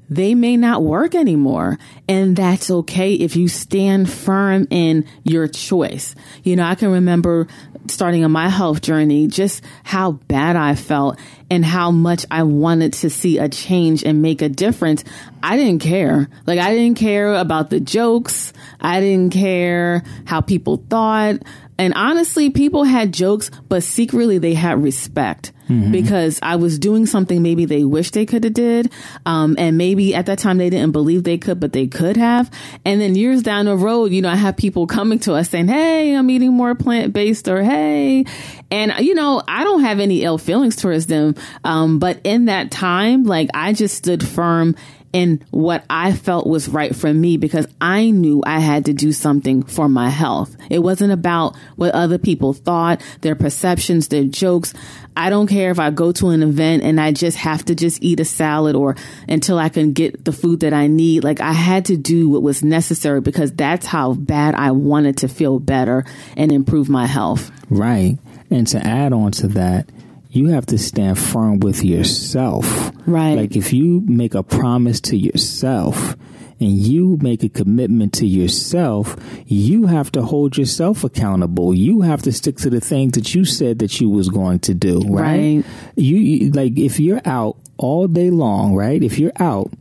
they 0.09 0.35
may 0.35 0.55
not 0.55 0.83
work 0.83 1.15
anymore. 1.15 1.77
And 2.07 2.35
that's 2.35 2.71
okay 2.71 3.13
if 3.13 3.35
you 3.35 3.47
stand 3.47 4.09
firm 4.09 4.67
in 4.69 5.05
your 5.23 5.47
choice. 5.47 6.15
You 6.43 6.55
know, 6.55 6.63
I 6.63 6.75
can 6.75 6.91
remember 6.91 7.47
starting 7.91 8.23
on 8.23 8.31
my 8.31 8.49
health 8.49 8.81
journey, 8.81 9.27
just 9.27 9.63
how 9.83 10.13
bad 10.13 10.55
I 10.55 10.75
felt 10.75 11.19
and 11.49 11.63
how 11.63 11.91
much 11.91 12.25
I 12.29 12.43
wanted 12.43 12.93
to 12.93 13.09
see 13.09 13.37
a 13.37 13.49
change 13.49 14.03
and 14.03 14.21
make 14.21 14.41
a 14.41 14.49
difference. 14.49 15.03
I 15.41 15.57
didn't 15.57 15.81
care. 15.81 16.29
Like, 16.45 16.59
I 16.59 16.73
didn't 16.73 16.97
care 16.97 17.33
about 17.35 17.69
the 17.69 17.79
jokes. 17.79 18.53
I 18.79 18.99
didn't 18.99 19.33
care 19.33 20.03
how 20.25 20.41
people 20.41 20.83
thought. 20.89 21.37
And 21.77 21.93
honestly, 21.93 22.49
people 22.49 22.83
had 22.83 23.13
jokes, 23.13 23.51
but 23.69 23.83
secretly 23.83 24.37
they 24.37 24.53
had 24.53 24.81
respect 24.81 25.51
mm-hmm. 25.67 25.91
because 25.91 26.39
I 26.41 26.55
was 26.55 26.79
doing 26.79 27.05
something 27.05 27.41
maybe 27.41 27.65
they 27.65 27.83
wish 27.83 28.11
they 28.11 28.25
could 28.25 28.43
have 28.43 28.53
did. 28.53 28.91
Um, 29.25 29.55
and 29.57 29.77
maybe 29.77 30.15
at 30.15 30.25
that 30.27 30.39
time 30.39 30.57
they 30.57 30.69
didn't 30.69 30.91
believe 30.91 31.23
they 31.23 31.37
could, 31.37 31.59
but 31.59 31.73
they 31.73 31.87
could 31.87 32.17
have. 32.17 32.51
And 32.85 33.01
then 33.01 33.15
years 33.15 33.43
down 33.43 33.65
the 33.65 33.75
road, 33.75 34.11
you 34.11 34.21
know, 34.21 34.29
I 34.29 34.35
have 34.35 34.57
people 34.57 34.87
coming 34.87 35.19
to 35.19 35.33
us 35.33 35.49
saying, 35.49 35.67
Hey, 35.67 36.15
I'm 36.15 36.29
eating 36.29 36.53
more 36.53 36.75
plant 36.75 37.13
based 37.13 37.47
or 37.47 37.61
Hey, 37.63 38.25
and 38.71 38.93
you 38.99 39.13
know, 39.13 39.41
I 39.47 39.63
don't 39.63 39.81
have 39.81 39.99
any 39.99 40.23
ill 40.23 40.37
feelings 40.37 40.75
towards 40.75 41.07
them. 41.07 41.35
Um, 41.63 41.99
but 41.99 42.19
in 42.23 42.45
that 42.45 42.71
time, 42.71 43.23
like 43.23 43.49
I 43.53 43.73
just 43.73 43.95
stood 43.95 44.25
firm 44.25 44.75
in 45.13 45.43
what 45.51 45.83
I 45.89 46.13
felt 46.13 46.47
was 46.47 46.67
right 46.67 46.95
for 46.95 47.13
me 47.13 47.37
because 47.37 47.67
I 47.79 48.11
knew 48.11 48.43
I 48.45 48.59
had 48.59 48.85
to 48.85 48.93
do 48.93 49.11
something 49.11 49.63
for 49.63 49.87
my 49.87 50.09
health. 50.09 50.55
It 50.69 50.79
wasn't 50.79 51.13
about 51.13 51.55
what 51.75 51.93
other 51.95 52.17
people 52.17 52.53
thought, 52.53 53.01
their 53.21 53.35
perceptions, 53.35 54.09
their 54.09 54.25
jokes. 54.25 54.73
I 55.17 55.31
don't 55.31 55.47
care 55.47 55.71
if 55.71 55.79
I 55.79 55.89
go 55.89 56.11
to 56.11 56.29
an 56.29 56.43
event 56.43 56.83
and 56.83 57.01
I 57.01 57.11
just 57.11 57.37
have 57.37 57.65
to 57.65 57.75
just 57.75 58.03
eat 58.03 58.19
a 58.19 58.25
salad 58.25 58.75
or 58.75 58.95
until 59.27 59.57
I 59.57 59.69
can 59.69 59.93
get 59.93 60.23
the 60.23 60.31
food 60.31 60.59
that 60.59 60.73
I 60.73 60.85
need. 60.85 61.23
Like 61.23 61.41
I 61.41 61.53
had 61.53 61.85
to 61.85 61.97
do 61.97 62.29
what 62.29 62.43
was 62.43 62.63
necessary 62.63 63.19
because 63.19 63.51
that's 63.51 63.87
how 63.87 64.13
bad 64.13 64.53
I 64.53 64.71
wanted 64.71 65.17
to 65.17 65.27
feel 65.27 65.59
better 65.59 66.05
and 66.37 66.51
improve 66.51 66.87
my 66.87 67.07
health. 67.07 67.51
Right. 67.67 68.19
And 68.51 68.67
to 68.67 68.77
add 68.77 69.11
on 69.11 69.31
to 69.33 69.47
that, 69.49 69.89
you 70.29 70.49
have 70.49 70.67
to 70.67 70.77
stand 70.77 71.17
firm 71.17 71.61
with 71.61 71.83
yourself. 71.83 72.91
Right. 73.07 73.33
Like 73.35 73.55
if 73.55 73.73
you 73.73 74.01
make 74.01 74.35
a 74.35 74.43
promise 74.43 75.01
to 75.01 75.17
yourself 75.17 76.15
and 76.59 76.71
you 76.71 77.17
make 77.21 77.43
a 77.43 77.49
commitment 77.49 78.13
to 78.13 78.25
yourself, 78.25 79.15
you 79.45 79.85
have 79.85 80.11
to 80.13 80.21
hold 80.21 80.57
yourself 80.57 81.03
accountable. 81.03 81.73
You 81.73 82.01
have 82.01 82.21
to 82.23 82.31
stick 82.31 82.57
to 82.57 82.69
the 82.69 82.81
things 82.81 83.13
that 83.13 83.35
you 83.35 83.45
said 83.45 83.79
that 83.79 83.99
you 84.01 84.09
was 84.09 84.29
going 84.29 84.59
to 84.59 84.73
do, 84.73 84.99
right? 85.01 85.57
Right. 85.57 85.65
You, 85.95 86.15
you 86.17 86.51
like 86.51 86.77
if 86.77 86.99
you're 86.99 87.21
out 87.25 87.57
all 87.77 88.07
day 88.07 88.29
long, 88.29 88.75
right? 88.75 89.01
If 89.01 89.19
you're 89.19 89.33
out 89.39 89.71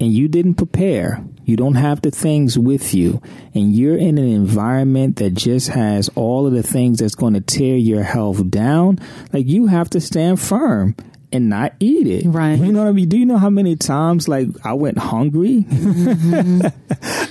and 0.00 0.12
you 0.12 0.28
didn't 0.28 0.54
prepare, 0.54 1.24
you 1.44 1.56
don't 1.56 1.74
have 1.74 2.00
the 2.02 2.10
things 2.10 2.56
with 2.58 2.94
you, 2.94 3.20
and 3.54 3.74
you're 3.74 3.96
in 3.96 4.18
an 4.18 4.28
environment 4.28 5.16
that 5.16 5.34
just 5.34 5.68
has 5.68 6.08
all 6.14 6.46
of 6.46 6.52
the 6.52 6.62
things 6.62 7.00
that's 7.00 7.16
going 7.16 7.34
to 7.34 7.40
tear 7.40 7.76
your 7.76 8.04
health 8.04 8.48
down, 8.50 8.98
like 9.32 9.46
you 9.46 9.66
have 9.66 9.90
to 9.90 10.00
stand 10.00 10.40
firm 10.40 10.94
and 11.32 11.48
not 11.48 11.74
eat 11.80 12.06
it. 12.06 12.26
Right. 12.26 12.58
You 12.58 12.72
know 12.72 12.80
what 12.82 12.88
I 12.88 12.92
mean? 12.92 13.08
Do 13.08 13.16
you 13.18 13.26
know 13.26 13.38
how 13.38 13.50
many 13.50 13.76
times 13.76 14.28
like 14.28 14.48
I 14.64 14.72
went 14.74 14.98
hungry? 14.98 15.64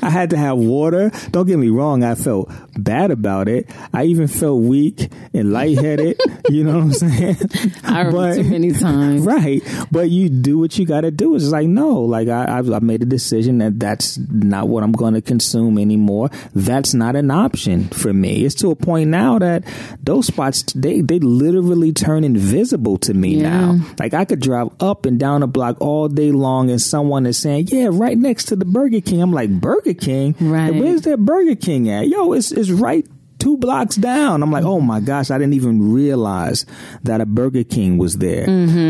I 0.02 0.10
had 0.10 0.30
to 0.32 0.38
have 0.38 0.58
water. 0.58 1.12
Don't 1.32 1.46
get 1.48 1.58
me 1.60 1.70
wrong, 1.70 2.04
I 2.04 2.16
felt 2.16 2.50
bad 2.78 3.12
about 3.12 3.48
it. 3.48 3.70
I 3.94 4.06
even 4.06 4.28
felt 4.28 4.62
weak 4.62 5.12
and 5.34 5.52
lightheaded. 5.52 6.20
you 6.50 6.64
know 6.64 6.76
what 6.78 6.84
I'm 6.84 6.94
saying? 6.94 7.38
I 7.84 8.02
remember 8.02 8.36
too 8.36 8.50
many 8.50 8.72
times. 8.72 9.26
Right. 9.30 9.62
But 9.92 10.10
you 10.10 10.30
do 10.30 10.58
what 10.58 10.78
you 10.80 10.86
got 10.86 11.02
to 11.02 11.12
do. 11.12 11.36
It's 11.36 11.46
like, 11.50 11.68
no, 11.68 12.02
like 12.02 12.28
I, 12.30 12.58
I've, 12.58 12.72
I 12.72 12.80
made 12.80 13.02
a 13.04 13.06
decision 13.06 13.60
that 13.60 13.80
that's 13.80 14.18
not 14.18 14.68
what 14.70 14.84
I'm 14.84 14.92
going 14.92 15.14
to 15.14 15.22
consume 15.22 15.78
anymore. 15.78 16.30
That's 16.56 16.94
not 16.94 17.16
an 17.16 17.30
option 17.32 17.90
for 17.90 18.12
me. 18.14 18.46
It's 18.46 18.56
to 18.56 18.72
a 18.72 18.76
point 18.76 19.10
now 19.10 19.38
that 19.40 19.64
those 20.02 20.28
spots, 20.28 20.64
they, 20.74 21.02
they 21.02 21.20
literally 21.20 21.92
turn 21.94 22.24
invisible 22.24 22.98
to 23.00 23.14
me 23.14 23.36
Yeah. 23.42 23.50
now. 23.74 23.86
Like 23.98 24.14
I 24.14 24.26
could 24.26 24.40
drive 24.40 24.70
up 24.80 25.06
and 25.06 25.20
down 25.20 25.44
a 25.44 25.48
block 25.48 25.78
all 25.80 26.08
day 26.08 26.32
long 26.32 26.70
and 26.70 26.82
someone 26.82 27.26
is 27.26 27.38
saying, 27.38 27.70
yeah, 27.70 27.90
right 27.92 28.18
next 28.18 28.46
to 28.46 28.56
the 28.56 28.66
Burger 28.66 29.02
King. 29.02 29.22
I'm 29.22 29.34
like, 29.34 29.50
Burger 29.50 29.94
King? 29.94 30.36
Right. 30.40 30.74
Where's 30.74 31.02
that 31.04 31.20
Burger 31.20 31.56
King 31.56 31.90
at? 31.90 32.08
Yo, 32.08 32.34
it's, 32.34 32.52
it's 32.52 32.70
right 32.70 33.08
two 33.40 33.58
blocks 33.58 33.96
down. 33.96 34.44
I'm 34.44 34.52
like, 34.52 34.66
oh 34.66 34.82
my 34.82 35.00
gosh, 35.00 35.32
I 35.32 35.38
didn't 35.38 35.54
even 35.54 35.94
realize 35.94 36.66
that 37.04 37.22
a 37.22 37.26
Burger 37.26 37.64
King 37.64 37.98
was 37.98 38.18
there. 38.18 38.46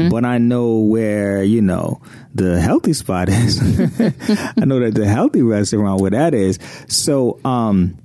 But 0.09 0.25
I 0.25 0.39
know 0.39 0.79
where, 0.79 1.43
you 1.43 1.61
know, 1.61 2.01
the 2.33 2.59
healthy 2.59 2.93
spot 2.93 3.29
is. 3.29 3.59
I 3.99 4.65
know 4.65 4.79
that 4.79 4.95
the 4.95 5.07
healthy 5.07 5.41
restaurant 5.41 6.01
where 6.01 6.11
that 6.11 6.33
is. 6.33 6.59
So, 6.87 7.39
um, 7.45 7.97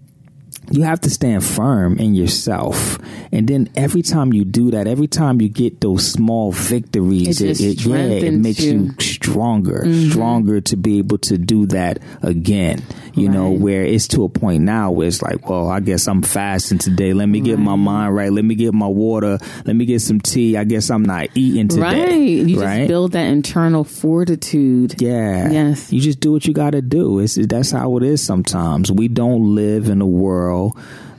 you 0.70 0.82
have 0.82 1.00
to 1.02 1.10
stand 1.10 1.44
firm 1.44 1.98
in 1.98 2.14
yourself. 2.14 2.98
And 3.32 3.48
then 3.48 3.68
every 3.76 4.02
time 4.02 4.32
you 4.32 4.44
do 4.44 4.70
that, 4.70 4.86
every 4.86 5.06
time 5.06 5.40
you 5.40 5.48
get 5.48 5.80
those 5.80 6.10
small 6.10 6.52
victories, 6.52 7.40
It 7.40 7.54
just 7.54 7.86
yeah, 7.86 7.96
it 7.96 8.34
makes 8.34 8.60
you, 8.60 8.72
you. 8.72 8.78
Mm-hmm. 8.84 9.00
stronger, 9.00 10.08
stronger 10.10 10.60
to 10.62 10.76
be 10.76 10.98
able 10.98 11.18
to 11.18 11.38
do 11.38 11.66
that 11.66 11.98
again. 12.22 12.82
You 13.14 13.28
know, 13.28 13.50
where 13.50 13.84
it's 13.84 14.08
to 14.08 14.24
a 14.24 14.28
point 14.28 14.64
now 14.64 14.90
where 14.90 15.06
it's 15.06 15.22
like, 15.22 15.48
well, 15.48 15.68
I 15.68 15.78
guess 15.78 16.08
I'm 16.08 16.22
fasting 16.22 16.78
today. 16.78 17.12
Let 17.12 17.26
me 17.26 17.40
get 17.40 17.60
my 17.60 17.76
mind 17.76 18.14
right. 18.14 18.32
Let 18.32 18.44
me 18.44 18.56
get 18.56 18.74
my 18.74 18.88
water. 18.88 19.38
Let 19.64 19.76
me 19.76 19.84
get 19.84 20.00
some 20.00 20.20
tea. 20.20 20.56
I 20.56 20.64
guess 20.64 20.90
I'm 20.90 21.04
not 21.04 21.28
eating 21.36 21.68
today. 21.68 21.80
Right. 21.80 22.12
You 22.14 22.60
right? 22.60 22.78
just 22.78 22.88
build 22.88 23.12
that 23.12 23.26
internal 23.26 23.84
fortitude. 23.84 25.00
Yeah. 25.00 25.48
Yes. 25.48 25.92
You 25.92 26.00
just 26.00 26.18
do 26.18 26.32
what 26.32 26.46
you 26.46 26.54
got 26.54 26.70
to 26.70 26.82
do. 26.82 27.20
It's 27.20 27.36
that's 27.36 27.70
how 27.70 27.96
it 27.98 28.02
is 28.02 28.20
sometimes. 28.20 28.90
We 28.90 29.06
don't 29.06 29.54
live 29.54 29.88
in 29.88 30.00
a 30.00 30.06
world 30.06 30.53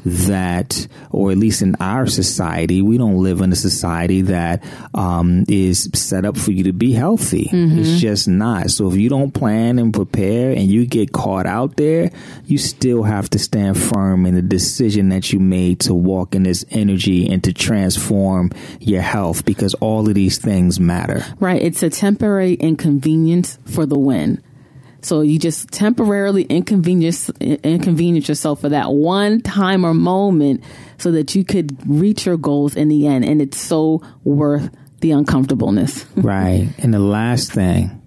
that, 0.06 0.88
or 1.10 1.32
at 1.32 1.38
least 1.38 1.64
in 1.64 1.76
our 1.80 2.06
society, 2.06 2.82
we 2.82 2.98
don't 2.98 3.24
live 3.24 3.42
in 3.42 3.52
a 3.52 3.56
society 3.56 4.22
that 4.22 4.64
um, 4.94 5.46
is 5.48 5.90
set 5.94 6.26
up 6.26 6.38
for 6.38 6.52
you 6.52 6.66
to 6.66 6.74
be 6.74 6.94
healthy. 6.94 7.50
It's 7.52 8.00
just 8.00 8.28
not. 8.28 8.70
So 8.70 8.88
if 8.88 8.96
you 8.96 9.10
don't 9.10 9.34
plan 9.34 9.80
and 9.80 9.92
prepare 9.94 10.52
and 10.52 10.70
you 10.70 10.86
get 10.86 11.12
caught 11.12 11.48
out 11.48 11.76
there, 11.76 12.12
you 12.46 12.60
still 12.60 13.02
have 13.02 13.30
to 13.32 13.40
stand 13.40 13.80
firm 13.82 14.28
in 14.28 14.36
the 14.36 14.44
decision 14.44 15.10
that 15.10 15.34
you 15.34 15.40
made 15.40 15.80
to 15.82 15.96
walk 15.96 16.36
in 16.36 16.44
this 16.44 16.64
energy 16.70 17.28
and 17.28 17.44
to 17.44 17.52
transform 17.52 18.52
your 18.80 19.02
health 19.02 19.44
because 19.44 19.74
all 19.76 20.08
of 20.08 20.14
these 20.14 20.38
things 20.38 20.80
matter. 20.80 21.26
Right. 21.40 21.62
It's 21.62 21.82
a 21.82 21.90
temporary 21.90 22.54
inconvenience 22.54 23.58
for 23.66 23.88
the 23.88 23.98
win. 23.98 24.44
So 25.06 25.22
you 25.22 25.38
just 25.38 25.70
temporarily 25.70 26.44
inconvenience 26.44 27.30
inconvenience 27.40 28.28
yourself 28.28 28.62
for 28.62 28.70
that 28.70 28.92
one 28.92 29.40
time 29.40 29.86
or 29.86 29.94
moment 29.94 30.64
so 30.98 31.12
that 31.12 31.36
you 31.36 31.46
could 31.46 31.78
reach 31.88 32.26
your 32.26 32.38
goals 32.38 32.76
in 32.76 32.88
the 32.88 33.06
end. 33.06 33.24
And 33.24 33.40
it's 33.40 33.62
so 33.62 34.02
worth 34.24 34.76
the 35.02 35.12
uncomfortableness. 35.12 36.06
Right. 36.16 36.74
And 36.80 36.92
the 36.92 37.00
last 37.00 37.52
thing 37.52 38.02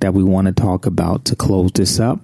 that 0.00 0.14
we 0.14 0.24
want 0.24 0.46
to 0.46 0.54
talk 0.54 0.86
about 0.86 1.26
to 1.26 1.36
close 1.36 1.70
this 1.72 2.00
up 2.00 2.18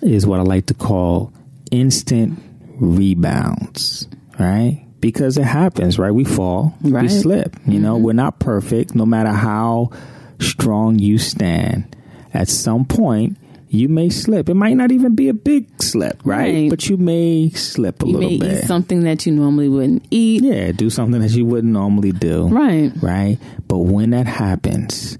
is 0.00 0.26
what 0.26 0.38
I 0.38 0.44
like 0.44 0.66
to 0.66 0.74
call 0.74 1.32
instant 1.72 2.40
rebounds, 2.76 4.06
right? 4.38 4.86
Because 5.00 5.38
it 5.38 5.44
happens, 5.44 5.98
right? 5.98 6.12
We 6.12 6.24
fall, 6.24 6.78
we 6.82 7.08
slip. 7.08 7.56
You 7.66 7.80
know, 7.80 7.96
mm-hmm. 7.96 8.04
we're 8.04 8.12
not 8.12 8.38
perfect, 8.38 8.94
no 8.94 9.04
matter 9.04 9.30
how 9.30 9.90
strong 10.38 11.00
you 11.00 11.18
stand. 11.18 11.96
At 12.34 12.48
some 12.48 12.84
point, 12.84 13.38
you 13.68 13.88
may 13.88 14.10
slip. 14.10 14.48
It 14.48 14.54
might 14.54 14.76
not 14.76 14.92
even 14.92 15.14
be 15.14 15.28
a 15.28 15.34
big 15.34 15.66
slip, 15.82 16.20
right? 16.24 16.52
Right. 16.54 16.70
But 16.70 16.88
you 16.88 16.96
may 16.96 17.48
slip 17.50 18.02
a 18.02 18.06
You 18.06 18.12
little 18.18 18.30
may 18.30 18.38
bit. 18.38 18.64
eat 18.64 18.66
something 18.66 19.02
that 19.04 19.24
you 19.26 19.32
normally 19.32 19.68
wouldn't 19.68 20.04
eat. 20.10 20.42
Yeah, 20.44 20.72
do 20.72 20.90
something 20.90 21.20
that 21.20 21.30
you 21.32 21.44
wouldn't 21.44 21.72
normally 21.72 22.12
do. 22.12 22.48
Right. 22.48 22.92
Right. 23.00 23.38
But 23.66 23.78
when 23.78 24.10
that 24.10 24.26
happens, 24.26 25.18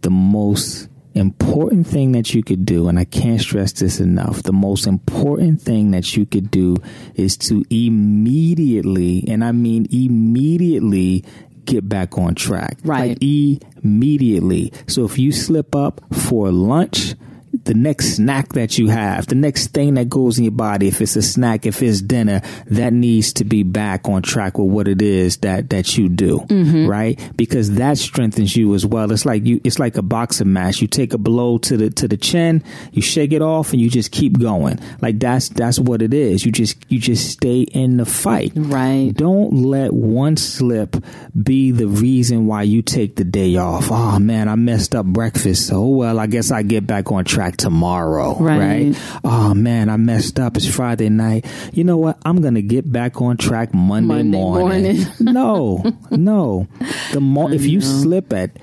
the 0.00 0.10
most 0.10 0.88
important 1.14 1.86
thing 1.86 2.12
that 2.12 2.34
you 2.34 2.42
could 2.42 2.66
do, 2.66 2.88
and 2.88 2.98
I 2.98 3.04
can't 3.04 3.40
stress 3.40 3.72
this 3.72 4.00
enough, 4.00 4.42
the 4.42 4.52
most 4.52 4.86
important 4.88 5.62
thing 5.62 5.92
that 5.92 6.16
you 6.16 6.26
could 6.26 6.50
do 6.50 6.76
is 7.14 7.36
to 7.38 7.64
immediately, 7.70 9.24
and 9.28 9.44
I 9.44 9.52
mean 9.52 9.86
immediately, 9.92 11.24
get 11.64 11.88
back 11.88 12.18
on 12.18 12.34
track. 12.34 12.78
Right. 12.84 13.20
Like 13.20 13.62
immediately. 13.82 14.72
So 14.86 15.04
if 15.04 15.18
you 15.18 15.32
slip 15.32 15.74
up 15.74 16.00
for 16.12 16.50
lunch, 16.50 17.14
the 17.64 17.74
next 17.74 18.16
snack 18.16 18.52
that 18.54 18.78
you 18.78 18.88
have, 18.88 19.26
the 19.26 19.34
next 19.34 19.68
thing 19.68 19.94
that 19.94 20.08
goes 20.08 20.38
in 20.38 20.44
your 20.44 20.52
body, 20.52 20.88
if 20.88 21.00
it's 21.00 21.16
a 21.16 21.22
snack, 21.22 21.66
if 21.66 21.82
it's 21.82 22.00
dinner, 22.00 22.42
that 22.66 22.92
needs 22.92 23.32
to 23.34 23.44
be 23.44 23.62
back 23.62 24.08
on 24.08 24.22
track 24.22 24.58
with 24.58 24.70
what 24.70 24.88
it 24.88 25.00
is 25.00 25.38
that, 25.38 25.70
that 25.70 25.96
you 25.96 26.08
do. 26.08 26.38
Mm-hmm. 26.40 26.86
Right? 26.86 27.32
Because 27.36 27.74
that 27.76 27.98
strengthens 27.98 28.56
you 28.56 28.74
as 28.74 28.84
well. 28.84 29.12
It's 29.12 29.26
like 29.26 29.44
you, 29.44 29.60
it's 29.64 29.78
like 29.78 29.96
a 29.96 30.02
boxing 30.02 30.52
match. 30.52 30.80
You 30.80 30.88
take 30.88 31.14
a 31.14 31.18
blow 31.18 31.58
to 31.58 31.76
the, 31.76 31.90
to 31.90 32.08
the 32.08 32.16
chin, 32.16 32.64
you 32.92 33.02
shake 33.02 33.32
it 33.32 33.42
off 33.42 33.72
and 33.72 33.80
you 33.80 33.88
just 33.88 34.10
keep 34.10 34.38
going. 34.38 34.78
Like 35.00 35.18
that's, 35.18 35.48
that's 35.50 35.78
what 35.78 36.02
it 36.02 36.14
is. 36.14 36.44
You 36.44 36.52
just, 36.52 36.84
you 36.88 36.98
just 36.98 37.30
stay 37.30 37.60
in 37.60 37.98
the 37.98 38.06
fight. 38.06 38.52
Right. 38.54 39.12
Don't 39.14 39.52
let 39.52 39.92
one 39.92 40.36
slip 40.36 40.96
be 41.40 41.70
the 41.70 41.86
reason 41.86 42.46
why 42.46 42.62
you 42.62 42.82
take 42.82 43.16
the 43.16 43.24
day 43.24 43.56
off. 43.56 43.88
Oh 43.90 44.18
man, 44.18 44.48
I 44.48 44.54
messed 44.54 44.94
up 44.94 45.06
breakfast. 45.06 45.66
So 45.66 45.86
well, 45.86 46.18
I 46.18 46.26
guess 46.26 46.50
I 46.50 46.62
get 46.62 46.86
back 46.86 47.12
on 47.12 47.24
track 47.24 47.43
tomorrow. 47.50 48.36
Right. 48.38 48.58
Right. 48.94 49.20
Oh 49.24 49.54
man, 49.54 49.88
I 49.88 49.96
messed 49.96 50.38
up. 50.38 50.56
It's 50.56 50.66
Friday 50.66 51.08
night. 51.08 51.46
You 51.72 51.84
know 51.84 51.96
what? 51.96 52.18
I'm 52.24 52.40
gonna 52.40 52.62
get 52.62 52.90
back 52.90 53.20
on 53.20 53.36
track 53.36 53.74
Monday, 53.74 54.06
Monday 54.06 54.38
morning. 54.38 54.96
morning. 54.96 55.12
no, 55.20 55.82
no. 56.10 56.68
The 57.12 57.20
mo- 57.20 57.50
if 57.50 57.64
you 57.64 57.80
slip 57.80 58.32
at 58.32 58.58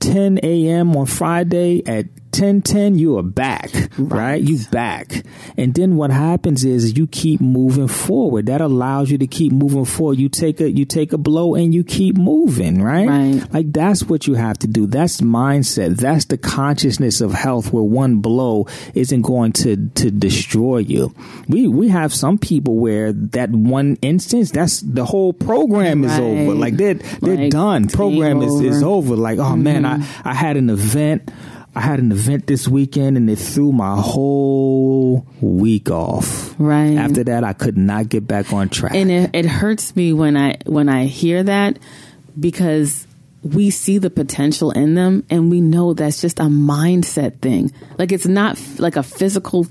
10 0.00 0.40
a.m. 0.42 0.96
on 0.96 1.06
Friday 1.06 1.82
at 1.86 2.06
10:10 2.32 2.98
you 2.98 3.18
are 3.18 3.22
back, 3.22 3.70
right. 3.98 4.40
You 4.40 4.58
back. 4.70 5.24
And 5.56 5.74
then 5.74 5.96
what 5.96 6.10
happens 6.10 6.64
is 6.64 6.96
you 6.96 7.06
keep 7.06 7.40
moving 7.40 7.88
forward. 7.88 8.46
That 8.46 8.60
allows 8.60 9.10
you 9.10 9.18
to 9.18 9.26
keep 9.26 9.52
moving 9.52 9.84
forward. 9.84 10.18
You 10.18 10.28
take 10.28 10.60
a 10.60 10.70
you 10.70 10.84
take 10.84 11.12
a 11.12 11.18
blow 11.18 11.54
and 11.54 11.74
you 11.74 11.84
keep 11.84 12.16
moving, 12.16 12.82
right? 12.82 13.08
Right. 13.08 13.52
Like 13.52 13.72
that's 13.72 14.04
what 14.04 14.26
you 14.26 14.34
have 14.34 14.58
to 14.60 14.66
do. 14.66 14.86
That's 14.86 15.20
mindset. 15.20 15.96
That's 15.96 16.26
the 16.26 16.38
consciousness 16.38 17.20
of 17.20 17.32
health 17.32 17.72
where 17.72 17.82
one 17.82 18.16
blow 18.16 18.66
isn't 18.94 19.22
going 19.22 19.52
to 19.52 19.88
to 19.88 20.10
destroy 20.10 20.78
you. 20.78 21.14
We 21.48 21.68
we 21.68 21.88
have 21.88 22.12
some 22.14 22.38
people 22.38 22.76
where 22.76 23.12
that 23.12 23.50
one 23.50 23.96
instance 24.02 24.50
that's 24.50 24.80
the 24.80 25.04
whole 25.04 25.32
program 25.32 26.04
is 26.04 26.10
Right. 26.12 26.20
over. 26.20 26.54
Like 26.54 26.76
they're 26.76 26.94
they're 26.94 27.36
Like, 27.36 27.50
done. 27.50 27.88
Program 27.88 28.42
is, 28.42 28.60
is 28.60 28.82
over. 28.82 29.12
over. 29.12 29.16
Like, 29.16 29.38
oh 29.38 29.56
man, 29.56 29.84
I, 29.84 29.98
mm-hmm. 29.98 30.28
I 30.28 30.34
had 30.34 30.56
an 30.56 30.70
event. 30.70 31.30
I 31.74 31.80
had 31.80 32.00
an 32.00 32.10
event 32.10 32.46
this 32.46 32.66
weekend 32.66 33.16
and 33.16 33.30
it 33.30 33.36
threw 33.36 33.70
my 33.70 33.96
whole 33.96 35.26
week 35.40 35.90
off. 35.90 36.54
Right. 36.58 36.96
After 36.96 37.22
that, 37.24 37.44
I 37.44 37.52
could 37.52 37.76
not 37.78 38.08
get 38.08 38.26
back 38.26 38.52
on 38.52 38.68
track. 38.68 38.94
and 38.94 39.10
it, 39.10 39.30
it 39.32 39.46
hurts 39.46 39.94
me 39.94 40.12
when 40.12 40.36
I 40.36 40.58
when 40.66 40.88
I 40.88 41.04
hear 41.04 41.42
that 41.44 41.78
because 42.38 43.06
we 43.42 43.70
see 43.70 43.98
the 43.98 44.10
potential 44.10 44.70
in 44.72 44.94
them 44.94 45.24
and 45.30 45.50
we 45.50 45.60
know 45.60 45.94
that's 45.94 46.20
just 46.20 46.40
a 46.40 46.44
mindset 46.44 47.38
thing. 47.40 47.72
Like 47.98 48.12
it's 48.12 48.26
not 48.26 48.52
f- 48.52 48.80
like 48.80 48.96
a 48.96 49.02
physical 49.02 49.66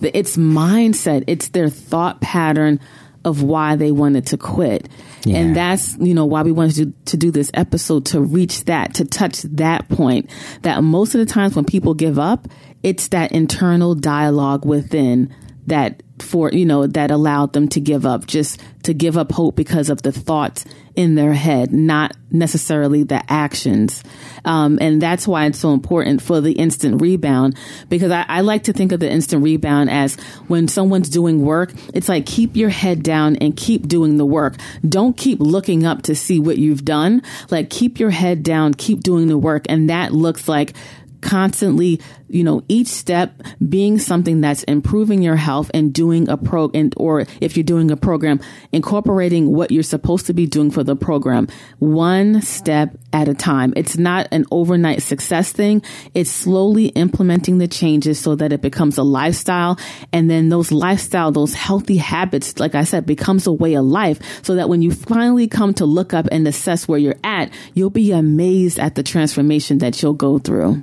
it's 0.00 0.36
mindset. 0.36 1.24
It's 1.26 1.48
their 1.48 1.68
thought 1.68 2.20
pattern 2.20 2.80
of 3.24 3.42
why 3.42 3.76
they 3.76 3.92
wanted 3.92 4.26
to 4.28 4.36
quit. 4.36 4.88
Yeah. 5.24 5.38
And 5.38 5.56
that's, 5.56 5.96
you 5.98 6.14
know, 6.14 6.24
why 6.24 6.42
we 6.42 6.52
wanted 6.52 6.74
to, 6.76 7.10
to 7.12 7.16
do 7.16 7.30
this 7.30 7.50
episode 7.54 8.06
to 8.06 8.20
reach 8.20 8.64
that, 8.64 8.94
to 8.94 9.04
touch 9.04 9.42
that 9.42 9.88
point 9.88 10.30
that 10.62 10.82
most 10.82 11.14
of 11.14 11.20
the 11.20 11.26
times 11.26 11.54
when 11.54 11.64
people 11.64 11.94
give 11.94 12.18
up, 12.18 12.48
it's 12.82 13.08
that 13.08 13.32
internal 13.32 13.94
dialogue 13.94 14.64
within 14.64 15.34
that 15.66 16.02
for 16.22 16.50
you 16.50 16.64
know 16.64 16.86
that 16.86 17.10
allowed 17.10 17.52
them 17.52 17.68
to 17.68 17.80
give 17.80 18.06
up 18.06 18.26
just 18.26 18.60
to 18.82 18.94
give 18.94 19.16
up 19.16 19.32
hope 19.32 19.56
because 19.56 19.90
of 19.90 20.02
the 20.02 20.12
thoughts 20.12 20.64
in 20.94 21.14
their 21.14 21.32
head 21.32 21.72
not 21.72 22.14
necessarily 22.30 23.02
the 23.02 23.22
actions. 23.30 24.02
Um, 24.44 24.78
and 24.80 25.00
that's 25.00 25.28
why 25.28 25.46
it's 25.46 25.58
so 25.58 25.72
important 25.72 26.22
for 26.22 26.40
the 26.40 26.52
instant 26.52 27.00
rebound 27.00 27.56
because 27.88 28.10
I, 28.10 28.24
I 28.28 28.40
like 28.40 28.64
to 28.64 28.72
think 28.72 28.92
of 28.92 29.00
the 29.00 29.10
instant 29.10 29.42
rebound 29.42 29.90
as 29.90 30.16
when 30.48 30.68
someone's 30.68 31.08
doing 31.08 31.44
work 31.44 31.72
it's 31.94 32.08
like 32.08 32.26
keep 32.26 32.56
your 32.56 32.70
head 32.70 33.02
down 33.02 33.36
and 33.36 33.56
keep 33.56 33.86
doing 33.86 34.16
the 34.16 34.26
work. 34.26 34.56
Don't 34.86 35.16
keep 35.16 35.40
looking 35.40 35.84
up 35.84 36.02
to 36.02 36.14
see 36.14 36.40
what 36.40 36.58
you've 36.58 36.84
done. 36.84 37.22
Like 37.50 37.70
keep 37.70 38.00
your 38.00 38.10
head 38.10 38.42
down 38.42 38.74
keep 38.74 39.00
doing 39.00 39.28
the 39.28 39.38
work 39.38 39.66
and 39.68 39.90
that 39.90 40.12
looks 40.12 40.48
like 40.48 40.74
constantly, 41.22 42.00
you 42.28 42.44
know, 42.44 42.62
each 42.68 42.88
step 42.88 43.40
being 43.66 43.98
something 43.98 44.40
that's 44.40 44.62
improving 44.64 45.22
your 45.22 45.36
health 45.36 45.70
and 45.72 45.92
doing 45.92 46.28
a 46.28 46.36
pro 46.36 46.70
and 46.74 46.92
or 46.96 47.24
if 47.40 47.56
you're 47.56 47.64
doing 47.64 47.90
a 47.90 47.96
program, 47.96 48.40
incorporating 48.72 49.50
what 49.50 49.70
you're 49.70 49.82
supposed 49.82 50.26
to 50.26 50.34
be 50.34 50.46
doing 50.46 50.70
for 50.70 50.84
the 50.84 50.96
program 50.96 51.48
one 51.78 52.42
step 52.42 52.96
at 53.12 53.28
a 53.28 53.34
time. 53.34 53.72
It's 53.76 53.96
not 53.96 54.28
an 54.32 54.44
overnight 54.50 55.02
success 55.02 55.52
thing. 55.52 55.82
It's 56.14 56.30
slowly 56.30 56.86
implementing 56.88 57.58
the 57.58 57.68
changes 57.68 58.18
so 58.18 58.34
that 58.36 58.52
it 58.52 58.60
becomes 58.60 58.98
a 58.98 59.02
lifestyle. 59.02 59.78
And 60.12 60.28
then 60.30 60.48
those 60.48 60.72
lifestyle, 60.72 61.32
those 61.32 61.54
healthy 61.54 61.96
habits, 61.96 62.58
like 62.58 62.74
I 62.74 62.84
said, 62.84 63.06
becomes 63.06 63.46
a 63.46 63.52
way 63.52 63.74
of 63.74 63.84
life 63.84 64.42
so 64.42 64.54
that 64.54 64.68
when 64.68 64.82
you 64.82 64.92
finally 64.92 65.48
come 65.48 65.74
to 65.74 65.84
look 65.84 66.14
up 66.14 66.26
and 66.32 66.46
assess 66.48 66.88
where 66.88 66.98
you're 66.98 67.16
at, 67.22 67.52
you'll 67.74 67.90
be 67.90 68.12
amazed 68.12 68.78
at 68.78 68.94
the 68.94 69.02
transformation 69.02 69.78
that 69.78 70.02
you'll 70.02 70.14
go 70.14 70.38
through. 70.38 70.82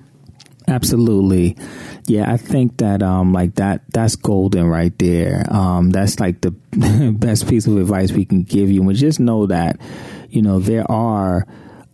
Absolutely. 0.70 1.58
Yeah, 2.06 2.32
I 2.32 2.38
think 2.38 2.78
that 2.78 3.02
um 3.02 3.34
like 3.34 3.56
that 3.56 3.82
that's 3.92 4.16
golden 4.16 4.68
right 4.68 4.98
there. 5.00 5.46
Um 5.50 5.90
that's 5.90 6.20
like 6.20 6.42
the 6.42 6.52
best 7.18 7.48
piece 7.48 7.66
of 7.68 7.78
advice 7.78 8.12
we 8.12 8.26
can 8.26 8.44
give 8.44 8.70
you. 8.72 8.82
And 8.88 8.96
just 8.96 9.20
know 9.20 9.48
that, 9.48 9.80
you 10.30 10.42
know, 10.42 10.60
there 10.60 10.90
are 10.90 11.48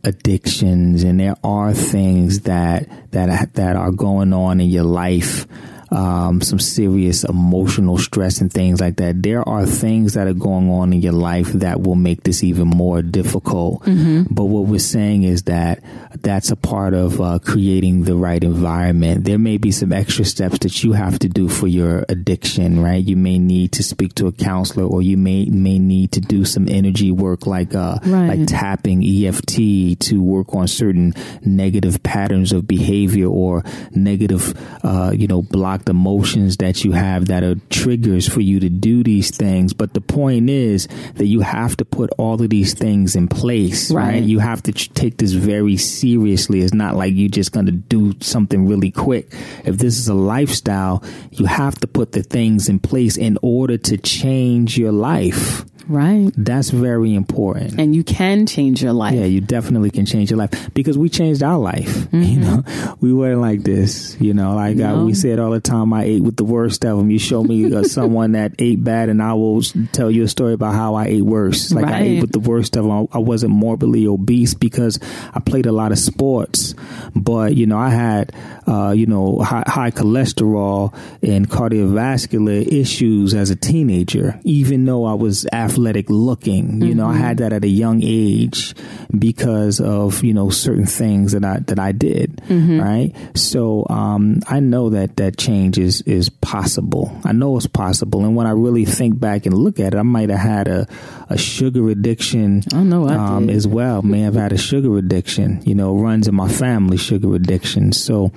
addictions 0.04 1.04
and 1.04 1.20
there 1.20 1.36
are 1.44 1.74
things 1.74 2.42
that 2.42 2.88
that 3.12 3.54
that 3.56 3.76
are 3.76 3.92
going 3.92 4.34
on 4.34 4.60
in 4.62 4.70
your 4.70 4.84
life 4.84 5.48
um, 5.92 6.42
some 6.42 6.60
serious 6.60 7.24
emotional 7.24 7.98
stress 7.98 8.42
and 8.42 8.52
things 8.52 8.82
like 8.82 8.98
that. 8.98 9.22
There 9.22 9.48
are 9.48 9.66
things 9.66 10.14
that 10.14 10.28
are 10.28 10.34
going 10.34 10.70
on 10.70 10.94
in 10.94 11.02
your 11.02 11.14
life 11.14 11.52
that 11.54 11.82
will 11.82 11.96
make 11.96 12.24
this 12.24 12.44
even 12.44 12.68
more 12.68 13.02
difficult. 13.02 13.84
Mm-hmm. 13.84 14.34
But 14.34 14.46
what 14.46 14.66
we're 14.66 14.80
saying 14.80 15.24
is 15.24 15.44
that 15.44 15.84
that's 16.22 16.52
a 16.52 16.56
part 16.56 16.94
of 16.94 17.22
uh, 17.22 17.40
creating 17.40 18.04
the 18.04 18.16
right 18.16 18.44
environment. 18.44 19.26
There 19.26 19.38
may 19.38 19.58
be 19.58 19.72
some 19.72 19.94
extra 19.94 20.26
steps 20.26 20.60
that 20.60 20.84
you 20.84 20.94
have 20.94 21.20
to 21.20 21.30
do 21.30 21.50
for 21.50 21.68
your 21.68 22.06
addiction, 22.10 22.82
right? 22.82 23.04
You 23.04 23.16
may 23.16 23.38
need 23.38 23.74
to 23.74 23.84
speak 23.84 24.16
to 24.16 24.28
a 24.28 24.32
counselor, 24.32 24.86
or 24.86 25.02
you 25.02 25.18
may 25.18 25.46
may 25.46 25.80
need 25.80 26.14
to 26.14 26.22
do 26.22 26.46
some 26.46 26.68
energy 26.68 27.12
work, 27.12 27.46
like 27.46 27.76
uh, 27.76 28.00
right. 28.06 28.38
like 28.38 28.48
tapping 28.48 29.04
EFT 29.04 30.00
to 30.00 30.22
work 30.22 30.54
on 30.56 30.68
certain 30.68 31.14
negative 31.44 32.02
patterns 32.04 32.52
of 32.52 32.68
behavior 32.68 33.28
or 33.28 33.64
negative, 33.92 34.54
uh, 34.84 35.12
you 35.16 35.28
know, 35.28 35.42
blocked 35.76 35.90
emotions 35.90 36.58
that 36.58 36.86
you 36.86 36.94
have 36.94 37.26
that 37.26 37.44
are 37.44 37.56
triggers 37.70 38.28
for 38.28 38.40
you 38.40 38.62
to 38.62 38.70
do 38.70 39.04
these 39.04 39.30
things. 39.30 39.74
But 39.74 39.94
the 39.94 40.00
point 40.00 40.50
is 40.50 40.88
that 41.16 41.26
you 41.26 41.42
have 41.42 41.76
to 41.78 41.86
put 41.86 42.12
all 42.18 42.42
of 42.42 42.50
these 42.50 42.74
things 42.74 43.16
in 43.16 43.28
place, 43.28 43.92
right? 43.92 44.06
right? 44.06 44.24
You 44.24 44.40
have 44.40 44.64
to 44.64 44.72
take 44.72 45.18
this 45.18 45.34
very 45.34 45.76
seriously. 45.76 46.62
It's 46.62 46.74
not 46.74 46.96
like 46.96 47.14
you're 47.14 47.30
just 47.30 47.52
going 47.52 47.66
to 47.66 47.74
do 47.74 48.14
something 48.22 48.68
really 48.68 48.92
quick. 48.92 49.34
If 49.66 49.78
this 49.78 49.98
is 50.00 50.08
a 50.08 50.14
lifestyle, 50.14 51.04
you 51.32 51.46
have 51.46 51.76
to 51.80 51.88
put 51.88 52.14
the 52.14 52.24
things 52.24 52.70
in 52.70 52.80
place 52.80 53.18
in 53.18 53.38
order 53.42 53.78
to 53.78 53.98
change 53.98 54.78
your 54.78 54.94
life. 54.94 55.66
Right. 55.88 56.32
That's 56.36 56.70
very 56.70 57.14
important. 57.14 57.80
And 57.80 57.96
you 57.96 58.04
can 58.04 58.46
change 58.46 58.82
your 58.82 58.94
life. 58.94 59.16
Yeah, 59.16 59.26
you 59.26 59.42
definitely 59.42 59.92
can 59.92 60.06
change 60.06 60.32
your 60.32 60.38
life 60.38 60.74
because 60.74 60.98
we 60.98 61.10
changed 61.10 61.44
our 61.44 61.58
life. 61.58 61.86
Mm-hmm. 62.16 62.24
You 62.24 62.40
know, 62.40 62.96
we 63.02 63.14
weren't 63.14 63.42
like 63.42 63.64
this. 63.64 64.16
You 64.22 64.34
know, 64.34 64.56
like 64.56 64.78
no. 64.78 65.02
I, 65.02 65.04
we 65.04 65.14
said 65.14 65.40
all 65.40 65.52
the 65.52 65.60
time, 65.60 65.92
I 65.92 66.04
ate 66.04 66.24
with 66.24 66.38
the 66.38 66.46
worst 66.46 66.86
of 66.86 66.98
them. 66.98 67.10
You 67.10 67.20
show 67.20 67.44
me 67.44 67.74
uh, 67.74 67.84
someone 67.84 68.34
that 68.34 68.54
ate 68.60 68.82
bad, 68.82 69.10
and 69.10 69.22
I 69.22 69.34
will 69.34 69.62
tell 69.92 70.10
you 70.10 70.24
a 70.24 70.28
story 70.28 70.54
about 70.54 70.76
how 70.76 70.96
I 70.96 71.08
ate 71.08 71.24
worse. 71.24 71.74
Like 71.74 71.86
right. 71.86 71.96
I 71.96 72.02
ate 72.02 72.22
with 72.22 72.32
the 72.32 72.40
worst 72.40 72.78
of 72.78 72.86
them. 72.86 73.08
I 73.12 73.18
wasn't 73.18 73.52
morbidly 73.52 74.08
obese 74.08 74.54
because 74.54 75.00
I 75.34 75.42
played 75.42 75.66
a 75.66 75.74
lot 75.74 75.92
of 75.92 75.98
sports, 75.98 76.74
but 77.16 77.56
you 77.56 77.66
know, 77.66 77.78
I 77.78 77.90
had 77.90 78.32
uh, 78.66 78.92
you 78.92 79.08
know 79.08 79.40
high, 79.40 79.64
high 79.68 79.92
cholesterol 79.92 80.96
and 81.22 81.50
cardiovascular 81.50 82.66
issues 82.66 83.34
as 83.34 83.50
a 83.50 83.58
teenager, 83.58 84.40
even 84.44 84.86
though 84.86 85.04
I 85.04 85.16
was 85.16 85.46
athletic 85.52 85.75
athletic 85.76 86.10
looking. 86.10 86.82
You 86.82 86.90
mm-hmm. 86.90 86.98
know, 86.98 87.08
I 87.08 87.16
had 87.16 87.38
mm-hmm. 87.38 87.50
that 87.50 87.54
at 87.54 87.64
a 87.66 87.68
young 87.68 88.02
age 88.02 88.74
because 89.18 89.82
of, 89.82 90.24
you 90.24 90.34
know, 90.34 90.50
certain 90.50 90.86
things 90.86 91.34
that 91.34 91.44
I, 91.44 91.60
that 91.68 91.80
I 91.80 91.92
did. 91.92 92.38
Mm-hmm. 92.48 92.80
Right. 92.80 93.38
So, 93.38 93.86
um, 93.90 94.40
I 94.48 94.62
know 94.62 94.90
that 94.92 95.18
that 95.18 95.38
change 95.38 95.78
is, 95.78 96.02
is 96.04 96.30
possible. 96.30 97.20
I 97.26 97.34
know 97.34 97.58
it's 97.58 97.68
possible. 97.68 98.24
And 98.24 98.36
when 98.36 98.48
I 98.48 98.52
really 98.52 98.86
think 98.86 99.20
back 99.20 99.46
and 99.46 99.58
look 99.58 99.80
at 99.80 99.94
it, 99.94 99.98
I 99.98 100.04
might 100.04 100.30
have 100.30 100.40
had 100.40 100.68
a, 100.68 100.88
a 101.30 101.38
sugar 101.38 101.90
addiction. 101.90 102.64
I 102.74 102.84
know 102.84 103.08
I 103.08 103.16
um, 103.16 103.50
as 103.50 103.68
well. 103.68 104.02
May 104.02 104.22
have 104.22 104.36
had 104.36 104.54
a 104.54 104.58
sugar 104.58 104.98
addiction, 104.98 105.62
you 105.66 105.76
know, 105.76 105.96
runs 105.96 106.28
in 106.28 106.36
my 106.36 106.48
family, 106.48 106.98
sugar 106.98 107.36
addiction. 107.36 107.92
So 107.92 108.32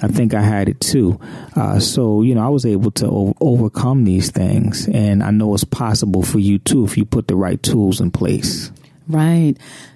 I 0.00 0.08
think 0.08 0.34
I 0.34 0.42
had 0.42 0.68
it 0.68 0.80
too. 0.80 1.18
Uh, 1.56 1.80
so, 1.80 2.22
you 2.22 2.34
know, 2.34 2.44
I 2.44 2.48
was 2.48 2.66
able 2.66 2.90
to 2.92 3.34
overcome 3.40 4.04
these 4.04 4.30
things 4.30 4.88
and 4.88 5.22
I 5.22 5.30
know 5.30 5.54
it's 5.54 5.64
possible 5.64 6.22
for 6.22 6.38
you 6.38 6.58
too 6.58 6.83
if 6.84 6.96
you 6.96 7.04
put 7.04 7.28
the 7.28 7.36
right 7.36 7.62
tools 7.62 8.00
in 8.00 8.10
place. 8.10 8.70
Right. 9.08 9.54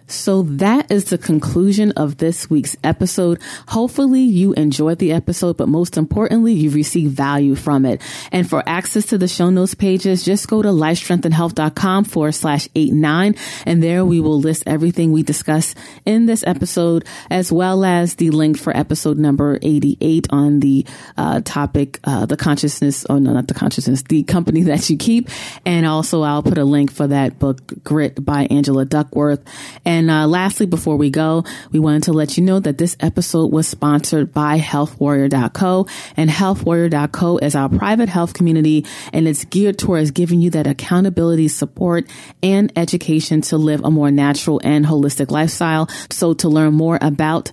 So 0.08 0.42
that 0.42 0.90
is 0.90 1.06
the 1.06 1.18
conclusion 1.18 1.92
of 1.92 2.16
this 2.16 2.48
week's 2.48 2.76
episode. 2.82 3.40
Hopefully 3.68 4.22
you 4.22 4.54
enjoyed 4.54 4.98
the 4.98 5.12
episode, 5.12 5.58
but 5.58 5.68
most 5.68 5.98
importantly, 5.98 6.54
you 6.54 6.70
received 6.70 7.14
value 7.14 7.54
from 7.54 7.84
it. 7.84 8.00
And 8.32 8.48
for 8.48 8.62
access 8.66 9.04
to 9.06 9.18
the 9.18 9.28
show 9.28 9.50
notes 9.50 9.74
pages, 9.74 10.24
just 10.24 10.48
go 10.48 10.62
to 10.62 10.68
lifestrengthandhealth.com 10.68 12.04
forward 12.04 12.32
slash 12.32 12.68
eight 12.74 12.94
nine. 12.94 13.34
And 13.66 13.82
there 13.82 14.04
we 14.04 14.20
will 14.20 14.40
list 14.40 14.62
everything 14.66 15.12
we 15.12 15.22
discuss 15.22 15.74
in 16.06 16.24
this 16.24 16.42
episode, 16.46 17.04
as 17.30 17.52
well 17.52 17.84
as 17.84 18.14
the 18.14 18.30
link 18.30 18.58
for 18.58 18.74
episode 18.74 19.18
number 19.18 19.58
88 19.60 20.26
on 20.30 20.60
the 20.60 20.86
uh, 21.18 21.42
topic, 21.44 22.00
uh, 22.04 22.24
the 22.24 22.36
consciousness, 22.36 23.04
oh 23.10 23.18
no, 23.18 23.34
not 23.34 23.48
the 23.48 23.54
consciousness, 23.54 24.02
the 24.02 24.22
company 24.22 24.62
that 24.62 24.88
you 24.88 24.96
keep. 24.96 25.28
And 25.66 25.84
also 25.84 26.22
I'll 26.22 26.42
put 26.42 26.56
a 26.56 26.64
link 26.64 26.90
for 26.90 27.08
that 27.08 27.38
book, 27.38 27.60
Grit 27.84 28.24
by 28.24 28.46
Angela 28.50 28.86
Duckworth. 28.86 29.44
And 29.84 29.97
and 29.98 30.12
uh, 30.12 30.28
lastly, 30.28 30.66
before 30.66 30.96
we 30.96 31.10
go, 31.10 31.42
we 31.72 31.80
wanted 31.80 32.04
to 32.04 32.12
let 32.12 32.38
you 32.38 32.44
know 32.44 32.60
that 32.60 32.78
this 32.78 32.96
episode 33.00 33.50
was 33.50 33.66
sponsored 33.66 34.32
by 34.32 34.60
healthwarrior.co 34.60 35.88
and 36.16 36.30
healthwarrior.co 36.30 37.38
is 37.38 37.56
our 37.56 37.68
private 37.68 38.08
health 38.08 38.32
community 38.32 38.86
and 39.12 39.26
it's 39.26 39.44
geared 39.46 39.76
towards 39.76 40.12
giving 40.12 40.40
you 40.40 40.50
that 40.50 40.68
accountability 40.68 41.48
support 41.48 42.08
and 42.44 42.72
education 42.76 43.40
to 43.40 43.56
live 43.56 43.82
a 43.82 43.90
more 43.90 44.12
natural 44.12 44.60
and 44.62 44.86
holistic 44.86 45.32
lifestyle. 45.32 45.88
So 46.12 46.32
to 46.34 46.48
learn 46.48 46.74
more 46.74 47.00
about 47.02 47.50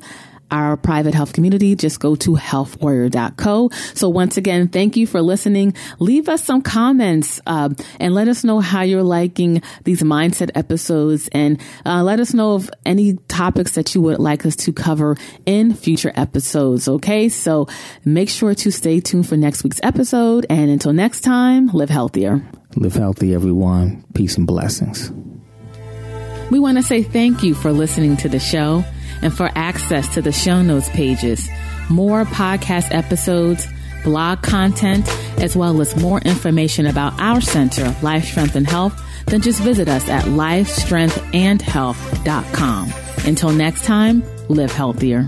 our 0.51 0.77
private 0.77 1.13
health 1.13 1.33
community, 1.33 1.75
just 1.75 1.99
go 1.99 2.15
to 2.15 2.35
healthwarrior.co. 2.35 3.69
So 3.93 4.09
once 4.09 4.37
again, 4.37 4.67
thank 4.67 4.95
you 4.95 5.07
for 5.07 5.21
listening. 5.21 5.73
Leave 5.99 6.29
us 6.29 6.43
some 6.43 6.61
comments 6.61 7.41
uh, 7.47 7.69
and 7.99 8.13
let 8.13 8.27
us 8.27 8.43
know 8.43 8.59
how 8.59 8.81
you're 8.81 9.03
liking 9.03 9.61
these 9.83 10.01
mindset 10.03 10.51
episodes 10.55 11.29
and 11.31 11.61
uh, 11.85 12.03
let 12.03 12.19
us 12.19 12.33
know 12.33 12.53
of 12.53 12.69
any 12.85 13.13
topics 13.27 13.73
that 13.73 13.95
you 13.95 14.01
would 14.01 14.19
like 14.19 14.45
us 14.45 14.55
to 14.55 14.73
cover 14.73 15.17
in 15.45 15.73
future 15.73 16.11
episodes. 16.15 16.87
Okay. 16.87 17.29
So 17.29 17.67
make 18.03 18.29
sure 18.29 18.53
to 18.55 18.71
stay 18.71 18.99
tuned 18.99 19.27
for 19.27 19.37
next 19.37 19.63
week's 19.63 19.79
episode. 19.83 20.45
And 20.49 20.69
until 20.69 20.93
next 20.93 21.21
time, 21.21 21.67
live 21.67 21.89
healthier. 21.89 22.47
Live 22.75 22.93
healthy, 22.93 23.33
everyone. 23.33 24.03
Peace 24.13 24.37
and 24.37 24.45
blessings. 24.45 25.11
We 26.51 26.59
want 26.59 26.77
to 26.77 26.83
say 26.83 27.01
thank 27.01 27.41
you 27.41 27.55
for 27.55 27.71
listening 27.71 28.17
to 28.17 28.29
the 28.29 28.39
show 28.39 28.85
and 29.21 29.33
for 29.33 29.49
access 29.55 30.13
to 30.13 30.21
the 30.21 30.31
show 30.31 30.61
notes 30.61 30.87
pages, 30.89 31.49
more 31.89 32.25
podcast 32.25 32.93
episodes, 32.93 33.67
blog 34.03 34.41
content, 34.41 35.07
as 35.39 35.55
well 35.55 35.79
as 35.81 35.95
more 35.99 36.19
information 36.21 36.85
about 36.85 37.19
our 37.19 37.41
center, 37.41 37.95
Life 38.01 38.25
Strength 38.25 38.55
and 38.55 38.67
Health, 38.67 39.01
then 39.25 39.41
just 39.41 39.61
visit 39.61 39.87
us 39.87 40.07
at 40.09 40.25
lifestrengthandhealth.com. 40.25 42.93
Until 43.25 43.51
next 43.51 43.85
time, 43.85 44.23
live 44.49 44.71
healthier. 44.71 45.25